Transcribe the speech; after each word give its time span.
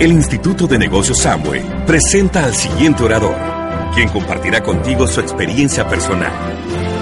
El 0.00 0.12
Instituto 0.12 0.68
de 0.68 0.78
Negocios 0.78 1.18
Samway 1.18 1.84
presenta 1.84 2.44
al 2.44 2.54
siguiente 2.54 3.02
orador, 3.02 3.34
quien 3.96 4.08
compartirá 4.08 4.62
contigo 4.62 5.08
su 5.08 5.18
experiencia 5.18 5.88
personal. 5.88 6.30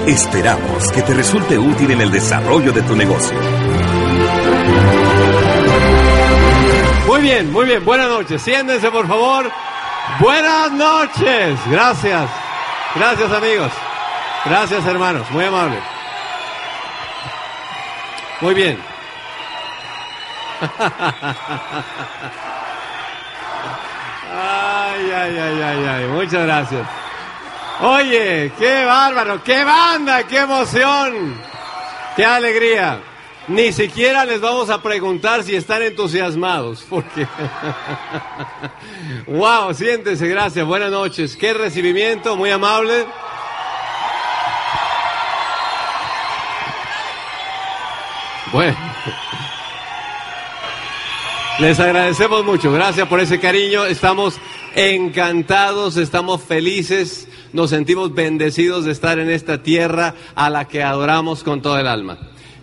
Esperamos 0.07 0.91
que 0.93 1.03
te 1.03 1.13
resulte 1.13 1.59
útil 1.59 1.91
en 1.91 2.01
el 2.01 2.11
desarrollo 2.11 2.73
de 2.73 2.81
tu 2.81 2.97
negocio. 2.97 3.37
Muy 7.07 7.21
bien, 7.21 7.53
muy 7.53 7.67
bien. 7.67 7.85
Buenas 7.85 8.09
noches. 8.09 8.41
Siéntense, 8.41 8.91
por 8.91 9.07
favor. 9.07 9.51
Buenas 10.19 10.73
noches. 10.73 11.59
Gracias. 11.71 12.31
Gracias, 12.95 13.31
amigos. 13.31 13.73
Gracias, 14.47 14.87
hermanos. 14.87 15.31
Muy 15.33 15.45
amable. 15.45 15.77
Muy 18.41 18.55
bien. 18.55 18.79
Ay, 25.19 25.39
ay, 25.39 25.63
ay, 25.63 25.85
ay. 25.87 26.07
Muchas 26.09 26.45
gracias. 26.45 26.87
Oye, 27.81 28.53
qué 28.59 28.85
bárbaro, 28.85 29.43
qué 29.43 29.65
banda, 29.65 30.25
qué 30.25 30.39
emoción, 30.39 31.35
qué 32.15 32.25
alegría. 32.25 33.01
Ni 33.49 33.73
siquiera 33.73 34.27
les 34.27 34.43
vamos 34.43 34.69
a 34.69 34.83
preguntar 34.83 35.43
si 35.43 35.57
están 35.57 35.81
entusiasmados, 35.81 36.85
porque... 36.89 37.27
wow, 39.27 39.73
siéntese, 39.73 40.29
gracias, 40.29 40.67
buenas 40.67 40.91
noches. 40.91 41.35
Qué 41.35 41.55
recibimiento, 41.55 42.37
muy 42.37 42.51
amable. 42.51 43.07
Bueno. 48.53 48.77
Les 51.59 51.81
agradecemos 51.81 52.45
mucho, 52.45 52.71
gracias 52.71 53.09
por 53.09 53.19
ese 53.19 53.41
cariño, 53.41 53.87
estamos 53.87 54.39
encantados, 54.77 55.97
estamos 55.97 56.43
felices, 56.43 57.27
nos 57.55 57.71
sentimos 57.71 58.15
bendecidos 58.15 58.85
de 58.85 58.93
estar 58.93 59.19
en 59.19 59.31
esta 59.31 59.63
tierra 59.63 60.15
a 60.35 60.51
la 60.51 60.69
que 60.69 60.83
adoramos 60.83 61.43
con 61.43 61.63
todo 61.63 61.79
el 61.79 61.87
alma. 61.87 62.19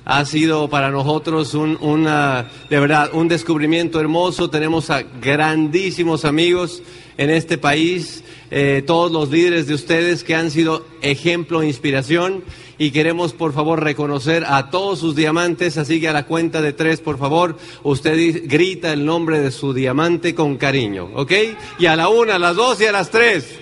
Ha 0.05 0.23
sido 0.25 0.69
para 0.69 0.91
nosotros 0.91 1.55
un, 1.55 1.75
una, 1.81 2.45
de 2.69 2.79
verdad, 2.79 3.09
un 3.13 3.27
descubrimiento 3.27 3.99
hermoso. 3.99 4.49
Tenemos 4.49 4.91
a 4.91 5.01
grandísimos 5.01 6.23
amigos 6.23 6.83
en 7.17 7.31
este 7.31 7.57
país, 7.57 8.23
eh, 8.55 8.83
todos 8.85 9.11
los 9.11 9.31
líderes 9.31 9.65
de 9.65 9.73
ustedes 9.73 10.23
que 10.23 10.35
han 10.35 10.51
sido 10.51 10.85
ejemplo 11.01 11.63
e 11.63 11.67
inspiración 11.67 12.43
y 12.77 12.91
queremos 12.91 13.33
por 13.33 13.51
favor 13.51 13.83
reconocer 13.83 14.45
a 14.47 14.69
todos 14.69 14.99
sus 14.99 15.15
diamantes, 15.15 15.75
así 15.79 15.99
que 15.99 16.07
a 16.07 16.13
la 16.13 16.27
cuenta 16.27 16.61
de 16.61 16.71
tres, 16.71 17.01
por 17.01 17.17
favor, 17.17 17.57
usted 17.81 18.43
grita 18.45 18.93
el 18.93 19.05
nombre 19.05 19.39
de 19.39 19.49
su 19.49 19.73
diamante 19.73 20.35
con 20.35 20.57
cariño, 20.57 21.09
¿ok? 21.15 21.31
Y 21.79 21.87
a 21.87 21.95
la 21.95 22.09
una, 22.09 22.35
a 22.35 22.39
las 22.39 22.55
dos 22.55 22.79
y 22.79 22.85
a 22.85 22.91
las 22.91 23.09
tres. 23.09 23.57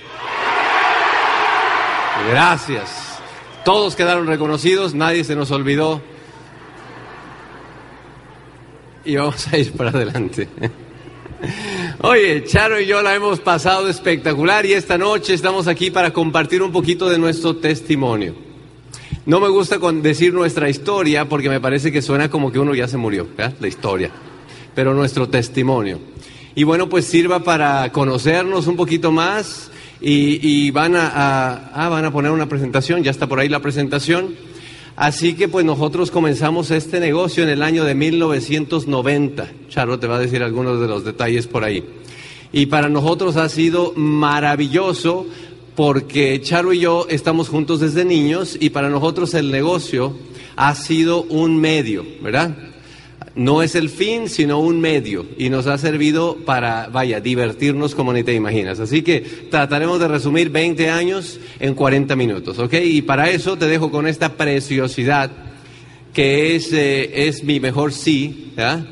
Gracias. 2.29 3.17
Todos 3.63 3.95
quedaron 3.95 4.27
reconocidos, 4.27 4.93
nadie 4.93 5.23
se 5.23 5.37
nos 5.37 5.51
olvidó. 5.51 6.01
Y 9.05 9.15
vamos 9.15 9.47
a 9.47 9.57
ir 9.57 9.71
para 9.71 9.91
adelante. 9.91 10.49
Oye, 12.01 12.43
Charo 12.43 12.79
y 12.79 12.85
yo 12.85 13.01
la 13.01 13.15
hemos 13.15 13.39
pasado 13.39 13.87
espectacular 13.87 14.65
y 14.65 14.73
esta 14.73 14.97
noche 14.97 15.33
estamos 15.33 15.67
aquí 15.67 15.91
para 15.91 16.11
compartir 16.11 16.61
un 16.61 16.71
poquito 16.71 17.09
de 17.09 17.17
nuestro 17.17 17.55
testimonio. 17.55 18.35
No 19.25 19.39
me 19.39 19.49
gusta 19.49 19.77
decir 19.77 20.33
nuestra 20.33 20.69
historia 20.69 21.29
porque 21.29 21.49
me 21.49 21.59
parece 21.59 21.91
que 21.91 22.01
suena 22.01 22.29
como 22.29 22.51
que 22.51 22.59
uno 22.59 22.73
ya 22.73 22.87
se 22.87 22.97
murió, 22.97 23.27
la 23.59 23.67
historia, 23.67 24.09
pero 24.73 24.93
nuestro 24.93 25.29
testimonio. 25.29 25.99
Y 26.55 26.63
bueno, 26.63 26.89
pues 26.89 27.05
sirva 27.05 27.43
para 27.43 27.91
conocernos 27.91 28.67
un 28.67 28.75
poquito 28.75 29.11
más 29.11 29.71
y, 30.01 30.71
van 30.71 30.95
a, 30.95 31.71
ah, 31.73 31.89
van 31.89 32.05
a 32.05 32.11
poner 32.11 32.31
una 32.31 32.49
presentación, 32.49 33.03
ya 33.03 33.11
está 33.11 33.27
por 33.27 33.39
ahí 33.39 33.47
la 33.47 33.59
presentación. 33.59 34.35
Así 34.95 35.35
que 35.35 35.47
pues 35.47 35.65
nosotros 35.65 36.11
comenzamos 36.11 36.71
este 36.71 36.99
negocio 36.99 37.43
en 37.43 37.49
el 37.49 37.63
año 37.63 37.83
de 37.85 37.95
1990. 37.95 39.51
Charo 39.69 39.99
te 39.99 40.07
va 40.07 40.17
a 40.17 40.19
decir 40.19 40.43
algunos 40.43 40.79
de 40.79 40.87
los 40.87 41.03
detalles 41.03 41.47
por 41.47 41.63
ahí. 41.63 41.83
Y 42.51 42.65
para 42.65 42.89
nosotros 42.89 43.37
ha 43.37 43.47
sido 43.49 43.93
maravilloso 43.95 45.25
porque 45.75 46.41
Charo 46.41 46.73
y 46.73 46.79
yo 46.79 47.07
estamos 47.09 47.47
juntos 47.47 47.79
desde 47.79 48.03
niños 48.03 48.57
y 48.59 48.71
para 48.71 48.89
nosotros 48.89 49.33
el 49.33 49.51
negocio 49.51 50.13
ha 50.57 50.75
sido 50.75 51.23
un 51.23 51.57
medio, 51.57 52.05
¿verdad? 52.21 52.55
No 53.35 53.61
es 53.61 53.75
el 53.75 53.89
fin, 53.89 54.27
sino 54.27 54.59
un 54.59 54.81
medio. 54.81 55.25
Y 55.37 55.49
nos 55.49 55.67
ha 55.67 55.77
servido 55.77 56.37
para, 56.45 56.87
vaya, 56.87 57.19
divertirnos 57.19 57.95
como 57.95 58.11
ni 58.13 58.23
te 58.23 58.33
imaginas. 58.33 58.79
Así 58.79 59.03
que 59.03 59.21
trataremos 59.49 59.99
de 59.99 60.07
resumir 60.07 60.49
20 60.49 60.89
años 60.89 61.39
en 61.59 61.73
40 61.73 62.15
minutos, 62.15 62.59
¿ok? 62.59 62.73
Y 62.83 63.01
para 63.03 63.29
eso 63.29 63.57
te 63.57 63.67
dejo 63.67 63.91
con 63.91 64.07
esta 64.07 64.33
preciosidad 64.33 65.31
que 66.13 66.55
es, 66.55 66.73
eh, 66.73 67.27
es 67.27 67.43
mi 67.43 67.59
mejor 67.59 67.93
sí, 67.93 68.51
¿verdad? 68.55 68.85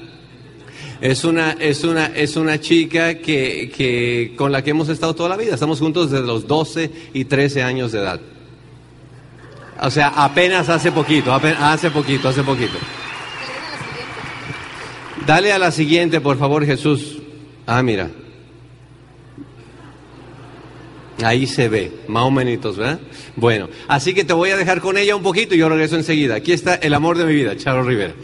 Es 1.01 1.23
una, 1.23 1.53
es 1.53 1.84
una, 1.84 2.07
es 2.07 2.35
una 2.35 2.59
chica 2.59 3.16
que, 3.16 3.72
que, 3.75 4.34
con 4.38 4.51
la 4.51 4.63
que 4.63 4.72
hemos 4.72 4.89
estado 4.89 5.16
toda 5.16 5.29
la 5.29 5.38
vida. 5.38 5.53
Estamos 5.53 5.79
juntos 5.79 6.12
desde 6.12 6.25
los 6.25 6.45
12 6.45 6.91
y 7.13 7.25
13 7.25 7.63
años 7.63 7.91
de 7.91 8.00
edad. 8.00 8.19
O 9.81 9.89
sea, 9.89 10.09
apenas 10.09 10.68
hace 10.68 10.91
poquito, 10.91 11.34
hace 11.34 11.89
poquito, 11.89 12.28
hace 12.28 12.44
poquito. 12.44 12.78
Dale 15.29 15.53
a 15.53 15.59
la 15.59 15.69
siguiente, 15.69 16.22
por 16.22 16.40
favor, 16.40 16.66
Jesús. 16.66 17.19
Ah, 17.67 17.84
mira. 17.84 18.09
Ahí 21.23 21.45
se 21.45 21.69
ve, 21.69 21.91
más 22.07 22.23
o 22.23 22.31
menos, 22.31 22.75
¿verdad? 22.75 23.00
Bueno, 23.35 23.69
así 23.88 24.16
que 24.16 24.23
te 24.23 24.34
voy 24.34 24.50
a 24.50 24.57
dejar 24.57 24.81
con 24.81 24.97
ella 24.97 25.16
un 25.16 25.22
poquito 25.22 25.53
y 25.53 25.59
yo 25.59 25.69
regreso 25.69 25.97
enseguida. 25.97 26.34
Aquí 26.34 26.51
está 26.51 26.73
el 26.73 26.95
amor 26.95 27.16
de 27.16 27.25
mi 27.25 27.35
vida, 27.35 27.56
Charo 27.56 27.84
Rivera. 27.84 28.16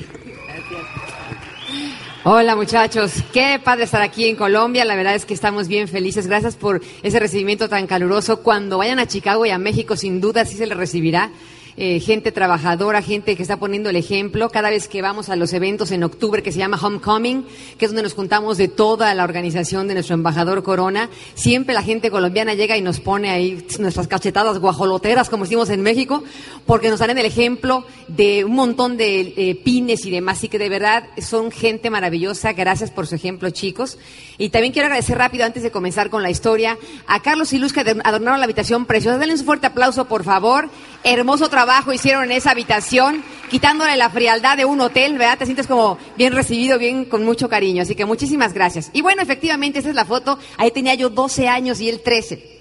Hola 2.24 2.56
muchachos, 2.56 3.22
qué 3.32 3.62
padre 3.64 3.84
estar 3.84 4.02
aquí 4.02 4.26
en 4.26 4.36
Colombia, 4.36 4.84
la 4.84 4.96
verdad 4.96 5.14
es 5.14 5.28
que 5.28 5.36
estamos 5.36 5.68
bien 5.68 5.88
felices, 5.88 6.26
gracias 6.26 6.56
por 6.56 6.82
ese 7.04 7.20
recibimiento 7.20 7.70
tan 7.70 7.86
caluroso. 7.86 8.42
Cuando 8.42 8.80
vayan 8.80 8.98
a 8.98 9.06
Chicago 9.06 9.46
y 9.46 9.52
a 9.52 9.60
México, 9.60 9.96
sin 9.96 10.20
duda 10.20 10.44
sí 10.44 10.58
se 10.58 10.66
les 10.66 10.76
recibirá. 10.76 11.30
Eh, 11.78 12.00
gente 12.00 12.32
trabajadora, 12.32 13.02
gente 13.02 13.36
que 13.36 13.42
está 13.42 13.58
poniendo 13.58 13.90
el 13.90 13.98
ejemplo. 13.98 14.50
Cada 14.50 14.70
vez 14.70 14.88
que 14.88 15.02
vamos 15.02 15.28
a 15.28 15.36
los 15.36 15.52
eventos 15.52 15.92
en 15.92 16.06
octubre 16.06 16.42
que 16.42 16.54
se 16.54 16.60
llama 16.60 16.80
Homecoming, 16.82 17.46
que 17.78 17.84
es 17.84 17.92
donde 17.92 18.04
nos 18.04 18.14
juntamos 18.14 18.58
de 18.58 18.70
toda 18.70 19.14
la 19.14 19.26
organización 19.26 19.90
de 19.90 19.96
nuestro 19.96 20.14
embajador 20.14 20.64
Corona, 20.64 21.10
siempre 21.34 21.74
la 21.74 21.84
gente 21.84 22.12
colombiana 22.12 22.54
llega 22.54 22.78
y 22.78 22.82
nos 22.82 23.02
pone 23.02 23.30
ahí 23.30 23.68
nuestras 23.78 24.08
cachetadas 24.08 24.58
guajoloteras, 24.60 25.30
como 25.30 25.44
decimos 25.44 25.70
en 25.70 25.82
México, 25.82 26.24
porque 26.66 26.90
nos 26.90 27.00
dan 27.00 27.18
el 27.18 27.26
ejemplo 27.26 27.86
de 28.08 28.46
un 28.46 28.56
montón 28.56 28.96
de 28.96 29.34
eh, 29.36 29.56
pines 29.62 30.06
y 30.06 30.12
demás. 30.12 30.38
Así 30.38 30.48
que 30.48 30.60
de 30.60 30.70
verdad 30.70 31.04
son 31.18 31.52
gente 31.52 31.90
maravillosa. 31.90 32.54
Gracias 32.54 32.90
por 32.90 33.06
su 33.06 33.16
ejemplo, 33.16 33.50
chicos. 33.50 33.98
Y 34.38 34.48
también 34.48 34.72
quiero 34.72 34.86
agradecer 34.86 35.18
rápido, 35.18 35.44
antes 35.44 35.64
de 35.64 35.72
comenzar 35.72 36.10
con 36.10 36.24
la 36.24 36.30
historia, 36.30 36.78
a 37.06 37.22
Carlos 37.22 37.52
y 37.52 37.58
Luz 37.58 37.74
que 37.74 37.82
adornaron 37.82 38.40
la 38.40 38.46
habitación 38.46 38.86
preciosa. 38.86 39.18
Denle 39.18 39.34
un 39.34 39.44
fuerte 39.44 39.68
aplauso, 39.68 40.06
por 40.06 40.24
favor. 40.24 40.70
Hermoso 41.04 41.50
trabajo 41.50 41.65
hicieron 41.94 42.26
en 42.26 42.32
esa 42.32 42.52
habitación, 42.52 43.24
quitándole 43.50 43.96
la 43.96 44.10
frialdad 44.10 44.58
de 44.58 44.66
un 44.66 44.82
hotel, 44.82 45.18
¿verdad? 45.18 45.38
Te 45.38 45.46
sientes 45.46 45.68
como 45.68 45.98
bien 46.18 46.34
recibido, 46.34 46.78
bien 46.78 47.06
con 47.06 47.24
mucho 47.24 47.50
cariño. 47.50 47.84
Así 47.84 47.96
que 47.96 48.06
muchísimas 48.06 48.54
gracias. 48.54 48.90
Y 48.94 49.02
bueno, 49.02 49.22
efectivamente, 49.22 49.80
esa 49.80 49.90
es 49.90 49.96
la 49.96 50.06
foto. 50.06 50.40
Ahí 50.58 50.72
tenía 50.72 50.94
yo 50.96 51.10
12 51.10 51.48
años 51.48 51.80
y 51.82 51.90
él 51.90 52.02
13. 52.02 52.56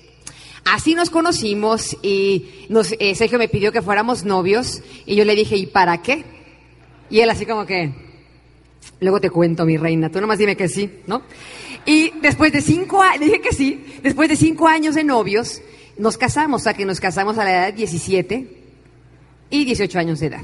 Así 0.64 0.94
nos 0.94 1.10
conocimos 1.10 1.96
y 2.02 2.66
nos, 2.68 2.94
eh, 2.98 3.14
Sergio 3.14 3.38
me 3.38 3.48
pidió 3.48 3.70
que 3.70 3.82
fuéramos 3.82 4.24
novios 4.24 4.82
y 5.04 5.14
yo 5.14 5.24
le 5.24 5.34
dije, 5.34 5.56
¿y 5.56 5.66
para 5.66 6.00
qué? 6.00 6.24
Y 7.10 7.20
él 7.20 7.28
así 7.28 7.44
como 7.44 7.66
que, 7.66 7.92
luego 9.00 9.20
te 9.20 9.28
cuento, 9.28 9.66
mi 9.66 9.76
reina, 9.76 10.10
tú 10.10 10.20
nomás 10.22 10.38
dime 10.38 10.56
que 10.56 10.68
sí, 10.68 10.90
¿no? 11.06 11.22
Y 11.84 12.12
después 12.22 12.50
de 12.50 12.62
cinco 12.62 13.02
años, 13.02 13.20
dije 13.20 13.42
que 13.42 13.52
sí, 13.52 13.84
después 14.02 14.30
de 14.30 14.36
cinco 14.36 14.66
años 14.66 14.94
de 14.94 15.04
novios, 15.04 15.60
nos 15.98 16.16
casamos, 16.16 16.62
o 16.62 16.64
sea 16.64 16.72
que 16.72 16.86
nos 16.86 16.98
casamos 16.98 17.36
a 17.36 17.44
la 17.44 17.50
edad 17.50 17.66
de 17.66 17.72
17 17.72 18.63
y 19.50 19.64
18 19.64 19.98
años 19.98 20.20
de 20.20 20.26
edad. 20.26 20.42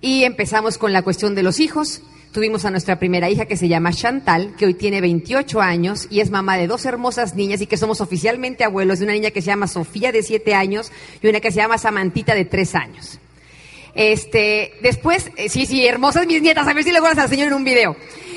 Y 0.00 0.24
empezamos 0.24 0.78
con 0.78 0.92
la 0.92 1.02
cuestión 1.02 1.34
de 1.34 1.42
los 1.42 1.60
hijos. 1.60 2.02
Tuvimos 2.32 2.64
a 2.64 2.70
nuestra 2.70 2.98
primera 2.98 3.28
hija 3.28 3.46
que 3.46 3.56
se 3.56 3.68
llama 3.68 3.92
Chantal, 3.92 4.54
que 4.56 4.66
hoy 4.66 4.74
tiene 4.74 5.00
28 5.00 5.60
años 5.60 6.06
y 6.10 6.20
es 6.20 6.30
mamá 6.30 6.56
de 6.56 6.68
dos 6.68 6.86
hermosas 6.86 7.34
niñas 7.34 7.60
y 7.60 7.66
que 7.66 7.76
somos 7.76 8.00
oficialmente 8.00 8.64
abuelos 8.64 9.00
de 9.00 9.04
una 9.04 9.14
niña 9.14 9.30
que 9.30 9.42
se 9.42 9.48
llama 9.48 9.66
Sofía 9.66 10.12
de 10.12 10.22
7 10.22 10.54
años 10.54 10.92
y 11.20 11.28
una 11.28 11.40
que 11.40 11.50
se 11.50 11.56
llama 11.56 11.76
Samantita 11.76 12.34
de 12.34 12.44
3 12.44 12.74
años. 12.76 13.18
Este, 13.94 14.74
después, 14.82 15.30
eh, 15.36 15.48
sí, 15.48 15.66
sí, 15.66 15.84
hermosas 15.84 16.26
mis 16.26 16.40
nietas, 16.40 16.66
a 16.68 16.72
ver 16.72 16.84
si 16.84 16.92
le 16.92 17.00
voy 17.00 17.10
a 17.14 17.22
enseñar 17.22 17.48
en 17.48 17.54
un 17.54 17.64
video. 17.64 17.96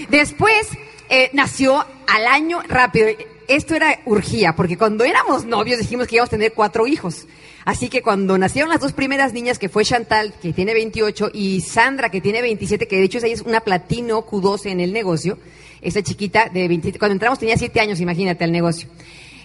Después, 0.10 0.68
eh, 1.10 1.30
nació 1.34 1.86
al 2.08 2.26
año 2.28 2.62
rápido. 2.68 3.08
esto 3.48 3.76
era 3.76 4.00
urgía, 4.06 4.56
porque 4.56 4.78
cuando 4.78 5.04
éramos 5.04 5.46
novios 5.46 5.80
dijimos 5.80 6.08
que 6.08 6.16
íbamos 6.16 6.30
a 6.30 6.32
tener 6.32 6.54
cuatro 6.54 6.88
hijos. 6.88 7.28
Así 7.66 7.90
que 7.90 8.02
cuando 8.02 8.38
nacieron 8.38 8.70
las 8.70 8.82
dos 8.82 8.94
primeras 8.94 9.34
niñas, 9.34 9.58
que 9.58 9.70
fue 9.70 9.86
Chantal, 9.86 10.34
que 10.42 10.52
tiene 10.54 10.74
28, 10.74 11.32
y 11.34 11.62
Sandra, 11.62 12.10
que 12.10 12.20
tiene 12.20 12.42
27, 12.42 12.88
que 12.88 12.98
de 12.98 13.04
hecho 13.04 13.20
ella 13.20 13.28
es 13.28 13.42
una 13.42 13.62
platino 13.62 14.26
Q12 14.26 14.72
en 14.72 14.80
el 14.82 14.92
negocio, 14.92 15.38
esa 15.82 16.02
chiquita 16.02 16.50
de 16.50 16.68
27, 16.68 17.00
cuando 17.00 17.14
entramos 17.14 17.40
tenía 17.40 17.58
7 17.58 17.80
años, 17.80 18.00
imagínate, 18.00 18.44
al 18.44 18.52
negocio. 18.52 18.90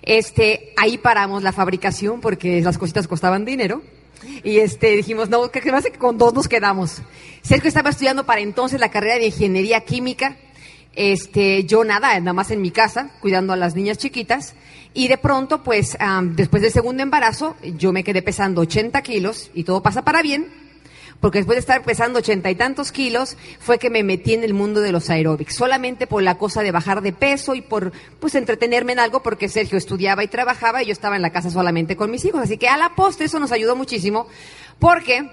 Este, 0.03 0.73
ahí 0.77 0.99
paramos 0.99 1.43
la 1.43 1.53
fabricación 1.53 2.21
porque 2.21 2.61
las 2.63 2.79
cositas 2.79 3.07
costaban 3.07 3.45
dinero. 3.45 3.83
Y 4.43 4.59
este, 4.59 4.97
dijimos, 4.97 5.29
no, 5.29 5.51
que 5.51 5.59
hace 5.71 5.93
que 5.93 5.99
con 5.99 6.19
dos 6.19 6.35
nos 6.35 6.49
quedamos. 6.49 7.03
Sergio 7.43 7.69
estaba 7.69 7.91
estudiando 7.91 8.27
para 8.27 8.41
entonces 8.41 8.81
la 8.81 8.91
carrera 8.91 9.17
de 9.17 9.27
ingeniería 9.27 9.81
química. 9.83 10.37
Este, 10.95 11.65
yo 11.65 11.85
nada, 11.85 12.19
nada 12.19 12.33
más 12.33 12.51
en 12.51 12.61
mi 12.61 12.71
casa, 12.71 13.13
cuidando 13.21 13.53
a 13.53 13.57
las 13.57 13.77
niñas 13.77 13.99
chiquitas. 13.99 14.55
Y 14.99 15.07
de 15.07 15.17
pronto, 15.17 15.63
pues, 15.63 15.97
después 16.33 16.61
del 16.61 16.73
segundo 16.73 17.05
embarazo, 17.05 17.55
yo 17.77 17.93
me 17.93 18.03
quedé 18.03 18.21
pesando 18.21 18.63
80 18.63 19.01
kilos 19.03 19.49
y 19.55 19.63
todo 19.63 19.81
pasa 19.81 20.03
para 20.03 20.23
bien 20.23 20.49
porque 21.21 21.39
después 21.39 21.55
de 21.55 21.61
estar 21.61 21.85
pesando 21.85 22.19
ochenta 22.19 22.51
y 22.51 22.57
tantos 22.57 22.91
kilos, 22.91 23.37
fue 23.61 23.79
que 23.79 23.91
me 23.91 24.03
metí 24.03 24.35
en 24.35 24.43
el 24.43 24.55
mundo 24.55 24.81
de 24.81 24.91
los 24.91 25.09
aeróbics, 25.09 25.55
solamente 25.55 26.09
por 26.09 26.23
la 26.23 26.37
cosa 26.37 26.63
de 26.63 26.73
bajar 26.73 27.01
de 27.01 27.13
peso 27.13 27.55
y 27.55 27.61
por, 27.61 27.93
pues, 28.19 28.35
entretenerme 28.35 28.93
en 28.93 28.99
algo, 28.99 29.23
porque 29.23 29.49
Sergio 29.49 29.79
estudiaba 29.79 30.25
y 30.25 30.29
trabajaba 30.29 30.83
y 30.83 30.87
yo 30.87 30.93
estaba 30.93 31.15
en 31.15 31.23
la 31.23 31.31
casa 31.31 31.51
solamente 31.51 31.97
con 31.97 32.11
mis 32.11 32.25
hijos. 32.25 32.43
Así 32.43 32.57
que 32.57 32.69
a 32.69 32.77
la 32.77 32.97
postre 32.97 33.27
eso 33.27 33.39
nos 33.39 33.53
ayudó 33.53 33.77
muchísimo, 33.77 34.27
porque 34.81 35.31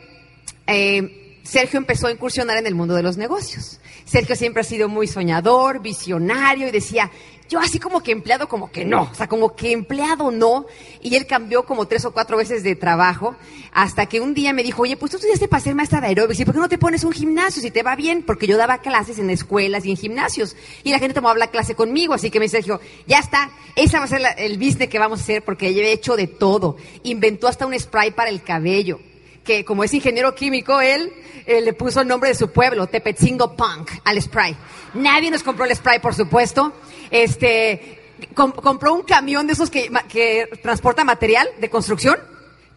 eh, 0.67 1.39
Sergio 1.43 1.77
empezó 1.77 2.05
a 2.05 2.11
incursionar 2.11 2.57
en 2.57 2.67
el 2.67 2.75
mundo 2.75 2.93
de 2.93 3.03
los 3.03 3.17
negocios. 3.17 3.79
Sergio 4.05 4.35
siempre 4.35 4.61
ha 4.61 4.63
sido 4.63 4.89
muy 4.89 5.07
soñador, 5.07 5.81
visionario 5.81 6.67
y 6.67 6.71
decía, 6.71 7.11
yo 7.47 7.59
así 7.59 7.79
como 7.79 8.01
que 8.01 8.11
empleado, 8.11 8.47
como 8.47 8.71
que 8.71 8.85
no, 8.85 9.03
o 9.03 9.15
sea, 9.15 9.27
como 9.27 9.55
que 9.55 9.71
empleado 9.71 10.31
no. 10.31 10.65
Y 11.01 11.15
él 11.15 11.27
cambió 11.27 11.63
como 11.63 11.87
tres 11.87 12.03
o 12.05 12.11
cuatro 12.11 12.37
veces 12.37 12.63
de 12.63 12.75
trabajo, 12.75 13.35
hasta 13.71 14.07
que 14.07 14.19
un 14.19 14.33
día 14.33 14.53
me 14.53 14.63
dijo, 14.63 14.81
oye, 14.81 14.97
pues 14.97 15.11
tú 15.11 15.17
estudiaste 15.17 15.47
para 15.47 15.61
ser 15.61 15.75
maestra 15.75 16.01
de 16.01 16.07
aeróbics, 16.07 16.39
¿y 16.39 16.45
por 16.45 16.55
qué 16.55 16.59
no 16.59 16.69
te 16.69 16.77
pones 16.77 17.03
un 17.03 17.11
gimnasio 17.11 17.61
si 17.61 17.71
te 17.71 17.83
va 17.83 17.95
bien? 17.95 18.23
Porque 18.23 18.47
yo 18.47 18.57
daba 18.57 18.79
clases 18.79 19.19
en 19.19 19.29
escuelas 19.29 19.85
y 19.85 19.91
en 19.91 19.97
gimnasios, 19.97 20.55
y 20.83 20.91
la 20.91 20.99
gente 20.99 21.13
tomaba 21.13 21.37
la 21.37 21.51
clase 21.51 21.75
conmigo, 21.75 22.13
así 22.13 22.31
que 22.31 22.39
me 22.39 22.45
dice 22.45 22.63
ya 23.05 23.19
está, 23.19 23.51
esa 23.75 23.99
va 23.99 24.05
a 24.05 24.07
ser 24.07 24.21
el 24.37 24.57
business 24.57 24.89
que 24.89 24.99
vamos 24.99 25.19
a 25.19 25.23
hacer, 25.23 25.43
porque 25.43 25.67
ella 25.67 25.83
he 25.83 25.91
hecho 25.91 26.15
de 26.15 26.27
todo. 26.27 26.77
Inventó 27.03 27.47
hasta 27.47 27.65
un 27.65 27.77
spray 27.77 28.11
para 28.11 28.29
el 28.29 28.41
cabello 28.41 28.99
que 29.45 29.63
como 29.63 29.83
es 29.83 29.93
ingeniero 29.93 30.35
químico, 30.35 30.81
él 30.81 31.13
eh, 31.45 31.61
le 31.61 31.71
puso 31.73 32.01
el 32.01 32.07
nombre 32.07 32.29
de 32.29 32.35
su 32.35 32.49
pueblo, 32.49 32.87
Tepetzingo 32.87 33.55
Punk, 33.55 33.91
al 34.03 34.21
spray. 34.21 34.57
Nadie 34.95 35.31
nos 35.31 35.43
compró 35.43 35.65
el 35.65 35.75
spray, 35.75 35.99
por 35.99 36.15
supuesto. 36.15 36.73
Este, 37.11 37.99
compró 38.33 38.93
un 38.93 39.03
camión 39.03 39.47
de 39.47 39.53
esos 39.53 39.69
que, 39.69 40.49
transporta 40.61 41.03
material 41.03 41.47
de 41.59 41.69
construcción 41.69 42.17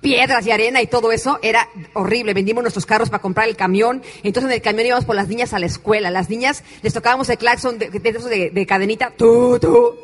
piedras 0.00 0.46
y 0.46 0.52
arena 0.52 0.80
y 0.80 0.86
todo 0.86 1.10
eso, 1.10 1.40
era 1.42 1.68
horrible. 1.94 2.32
Vendimos 2.32 2.62
nuestros 2.62 2.86
carros 2.86 3.10
para 3.10 3.20
comprar 3.20 3.48
el 3.48 3.56
camión. 3.56 4.00
Entonces 4.22 4.48
en 4.48 4.54
el 4.54 4.62
camión 4.62 4.86
íbamos 4.86 5.04
por 5.04 5.16
las 5.16 5.26
niñas 5.26 5.52
a 5.52 5.58
la 5.58 5.66
escuela. 5.66 6.08
Las 6.12 6.30
niñas 6.30 6.62
les 6.82 6.94
tocábamos 6.94 7.28
el 7.30 7.36
claxon 7.36 7.80
de, 7.80 7.90
de, 7.90 8.50
de 8.52 8.66
cadenita. 8.66 9.12
Tú, 9.16 9.58
tú. 9.60 9.96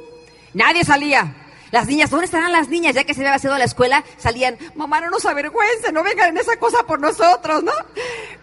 Nadie 0.52 0.82
salía. 0.82 1.43
Las 1.74 1.88
niñas, 1.88 2.08
¿dónde 2.08 2.26
estarán 2.26 2.52
las 2.52 2.68
niñas? 2.68 2.94
Ya 2.94 3.02
que 3.02 3.14
se 3.14 3.26
había 3.26 3.34
a 3.34 3.58
la 3.58 3.64
escuela, 3.64 4.04
salían, 4.16 4.56
mamá, 4.76 5.00
no 5.00 5.10
nos 5.10 5.26
avergüence, 5.26 5.90
no 5.90 6.04
vengan 6.04 6.28
en 6.28 6.38
esa 6.38 6.56
cosa 6.56 6.86
por 6.86 7.00
nosotros, 7.00 7.64
¿no? 7.64 7.72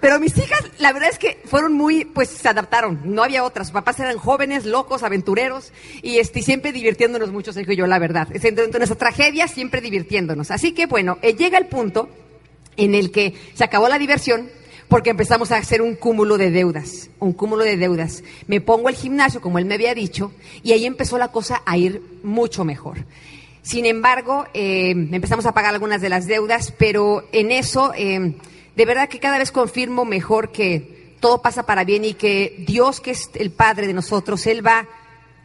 Pero 0.02 0.20
mis 0.20 0.38
hijas, 0.38 0.60
la 0.80 0.92
verdad 0.92 1.08
es 1.10 1.18
que 1.18 1.42
fueron 1.46 1.72
muy, 1.72 2.04
pues 2.04 2.28
se 2.28 2.50
adaptaron, 2.50 3.00
no 3.06 3.24
había 3.24 3.46
otras. 3.46 3.72
Papás 3.72 4.02
eran 4.02 4.18
jóvenes, 4.18 4.66
locos, 4.66 5.04
aventureros, 5.04 5.72
y 6.02 6.18
este, 6.18 6.42
siempre 6.42 6.74
divirtiéndonos 6.74 7.32
mucho, 7.32 7.54
Sergio 7.54 7.72
y 7.72 7.78
yo, 7.78 7.88
la 7.88 8.00
verdad. 8.00 8.28
Dentro 8.28 8.66
de 8.66 8.80
nuestra 8.80 8.98
tragedia, 8.98 9.48
siempre 9.48 9.80
divirtiéndonos. 9.80 10.52
Así 10.52 10.74
que, 10.74 10.88
bueno, 10.88 11.18
eh, 11.22 11.34
llega 11.34 11.58
el 11.58 11.68
punto 11.68 12.10
en 12.76 12.96
el 12.96 13.14
que 13.14 13.36
se 13.54 13.64
acabó 13.64 13.88
la 13.88 13.98
diversión, 13.98 14.50
porque 14.92 15.12
empezamos 15.12 15.54
a 15.54 15.56
hacer 15.56 15.82
un 15.82 15.96
cúmulo 15.96 16.38
de 16.38 16.52
deudas, 16.52 17.10
un 17.20 17.32
cúmulo 17.32 17.64
de 17.64 17.78
deudas. 17.78 18.26
Me 18.48 18.60
pongo 18.60 18.90
al 18.90 18.96
gimnasio, 18.96 19.40
como 19.40 19.58
él 19.58 19.64
me 19.64 19.76
había 19.76 19.96
dicho, 19.96 20.34
y 20.64 20.74
ahí 20.74 20.86
empezó 20.86 21.18
la 21.18 21.30
cosa 21.30 21.62
a 21.66 21.78
ir 21.78 22.02
mucho 22.24 22.66
mejor. 22.66 23.06
Sin 23.62 23.86
embargo, 23.86 24.48
eh, 24.54 24.90
empezamos 24.90 25.46
a 25.46 25.54
pagar 25.54 25.74
algunas 25.74 26.02
de 26.02 26.10
las 26.10 26.28
deudas, 26.28 26.74
pero 26.78 27.24
en 27.32 27.54
eso, 27.54 27.94
eh, 27.96 28.34
de 28.76 28.86
verdad 28.86 29.08
que 29.08 29.22
cada 29.22 29.38
vez 29.38 29.54
confirmo 29.54 30.04
mejor 30.04 30.52
que 30.52 31.16
todo 31.22 31.42
pasa 31.42 31.66
para 31.66 31.86
bien 31.86 32.04
y 32.04 32.14
que 32.14 32.62
Dios, 32.68 33.00
que 33.00 33.12
es 33.12 33.30
el 33.36 33.50
Padre 33.50 33.88
de 33.88 33.94
nosotros, 33.94 34.46
Él 34.46 34.68
va 34.68 34.90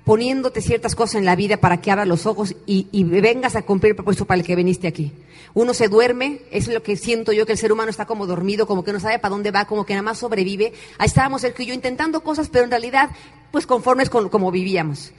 poniéndote 0.06 0.62
ciertas 0.62 0.94
cosas 0.94 1.16
en 1.16 1.24
la 1.24 1.34
vida 1.34 1.56
para 1.56 1.80
que 1.80 1.90
abras 1.90 2.06
los 2.06 2.26
ojos 2.26 2.54
y, 2.64 2.86
vengas 3.02 3.56
a 3.56 3.62
cumplir 3.62 3.90
el 3.90 3.96
propósito 3.96 4.24
para 4.24 4.38
el 4.38 4.46
que 4.46 4.54
viniste 4.54 4.86
aquí. 4.86 5.10
Uno 5.52 5.74
se 5.74 5.88
duerme, 5.88 6.42
es 6.52 6.68
lo 6.68 6.80
que 6.80 6.96
siento 6.96 7.32
yo, 7.32 7.44
que 7.44 7.50
el 7.50 7.58
ser 7.58 7.72
humano 7.72 7.90
está 7.90 8.06
como 8.06 8.24
dormido, 8.24 8.68
como 8.68 8.84
que 8.84 8.92
no 8.92 9.00
sabe 9.00 9.18
para 9.18 9.34
dónde 9.34 9.50
va, 9.50 9.64
como 9.64 9.84
que 9.84 9.94
nada 9.94 10.04
más 10.04 10.18
sobrevive. 10.18 10.72
Ahí 10.98 11.08
estábamos 11.08 11.42
el 11.42 11.54
que 11.54 11.66
yo 11.66 11.74
intentando 11.74 12.20
cosas, 12.20 12.48
pero 12.48 12.62
en 12.62 12.70
realidad, 12.70 13.10
pues 13.50 13.66
conformes 13.66 14.08
con 14.08 14.28
como 14.28 14.52
vivíamos. 14.52 15.12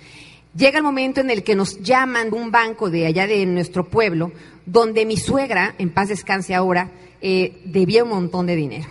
Llega 0.55 0.77
el 0.77 0.83
momento 0.85 1.19
en 1.19 1.31
el 1.31 1.43
que 1.43 1.55
nos 1.55 1.81
llaman 1.81 2.29
de 2.29 2.37
un 2.37 2.49
banco 2.49 2.89
de 2.89 3.07
allá 3.07 3.27
de 3.27 3.45
nuestro 3.45 3.89
pueblo, 3.89 4.31
donde 4.65 5.05
mi 5.05 5.17
suegra, 5.17 5.75
en 5.79 5.89
paz 5.89 6.07
descanse 6.07 6.55
ahora, 6.55 6.91
eh, 7.21 7.61
debía 7.65 8.05
un 8.05 8.11
montón 8.11 8.45
de 8.45 8.55
dinero. 8.55 8.87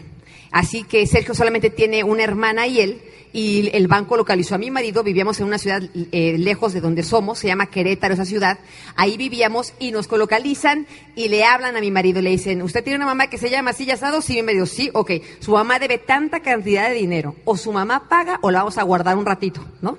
Así 0.52 0.84
que 0.84 1.06
Sergio 1.06 1.34
solamente 1.34 1.70
tiene 1.70 2.04
una 2.04 2.22
hermana 2.22 2.66
y 2.66 2.80
él, 2.80 3.00
y 3.36 3.68
el 3.74 3.86
banco 3.86 4.16
localizó 4.16 4.54
a 4.54 4.58
mi 4.58 4.70
marido, 4.70 5.02
vivíamos 5.02 5.38
en 5.40 5.46
una 5.46 5.58
ciudad 5.58 5.82
eh, 6.10 6.36
lejos 6.38 6.72
de 6.72 6.80
donde 6.80 7.02
somos, 7.02 7.38
se 7.38 7.48
llama 7.48 7.66
Querétaro 7.66 8.14
esa 8.14 8.24
ciudad, 8.24 8.58
ahí 8.96 9.18
vivíamos 9.18 9.74
y 9.78 9.90
nos 9.90 10.10
localizan 10.10 10.86
y 11.14 11.28
le 11.28 11.44
hablan 11.44 11.76
a 11.76 11.82
mi 11.82 11.90
marido, 11.90 12.22
le 12.22 12.30
dicen, 12.30 12.62
¿usted 12.62 12.82
tiene 12.82 12.96
una 12.96 13.04
mamá 13.04 13.26
que 13.26 13.36
se 13.36 13.50
llama 13.50 13.72
así 13.72 13.90
asado? 13.90 14.22
Sí, 14.22 14.42
me 14.42 14.54
dijo, 14.54 14.64
sí, 14.64 14.88
ok, 14.94 15.10
su 15.40 15.52
mamá 15.52 15.78
debe 15.78 15.98
tanta 15.98 16.40
cantidad 16.40 16.88
de 16.88 16.94
dinero, 16.94 17.36
o 17.44 17.58
su 17.58 17.72
mamá 17.72 18.08
paga 18.08 18.38
o 18.40 18.50
la 18.50 18.60
vamos 18.60 18.78
a 18.78 18.84
guardar 18.84 19.18
un 19.18 19.26
ratito, 19.26 19.62
¿no? 19.82 19.98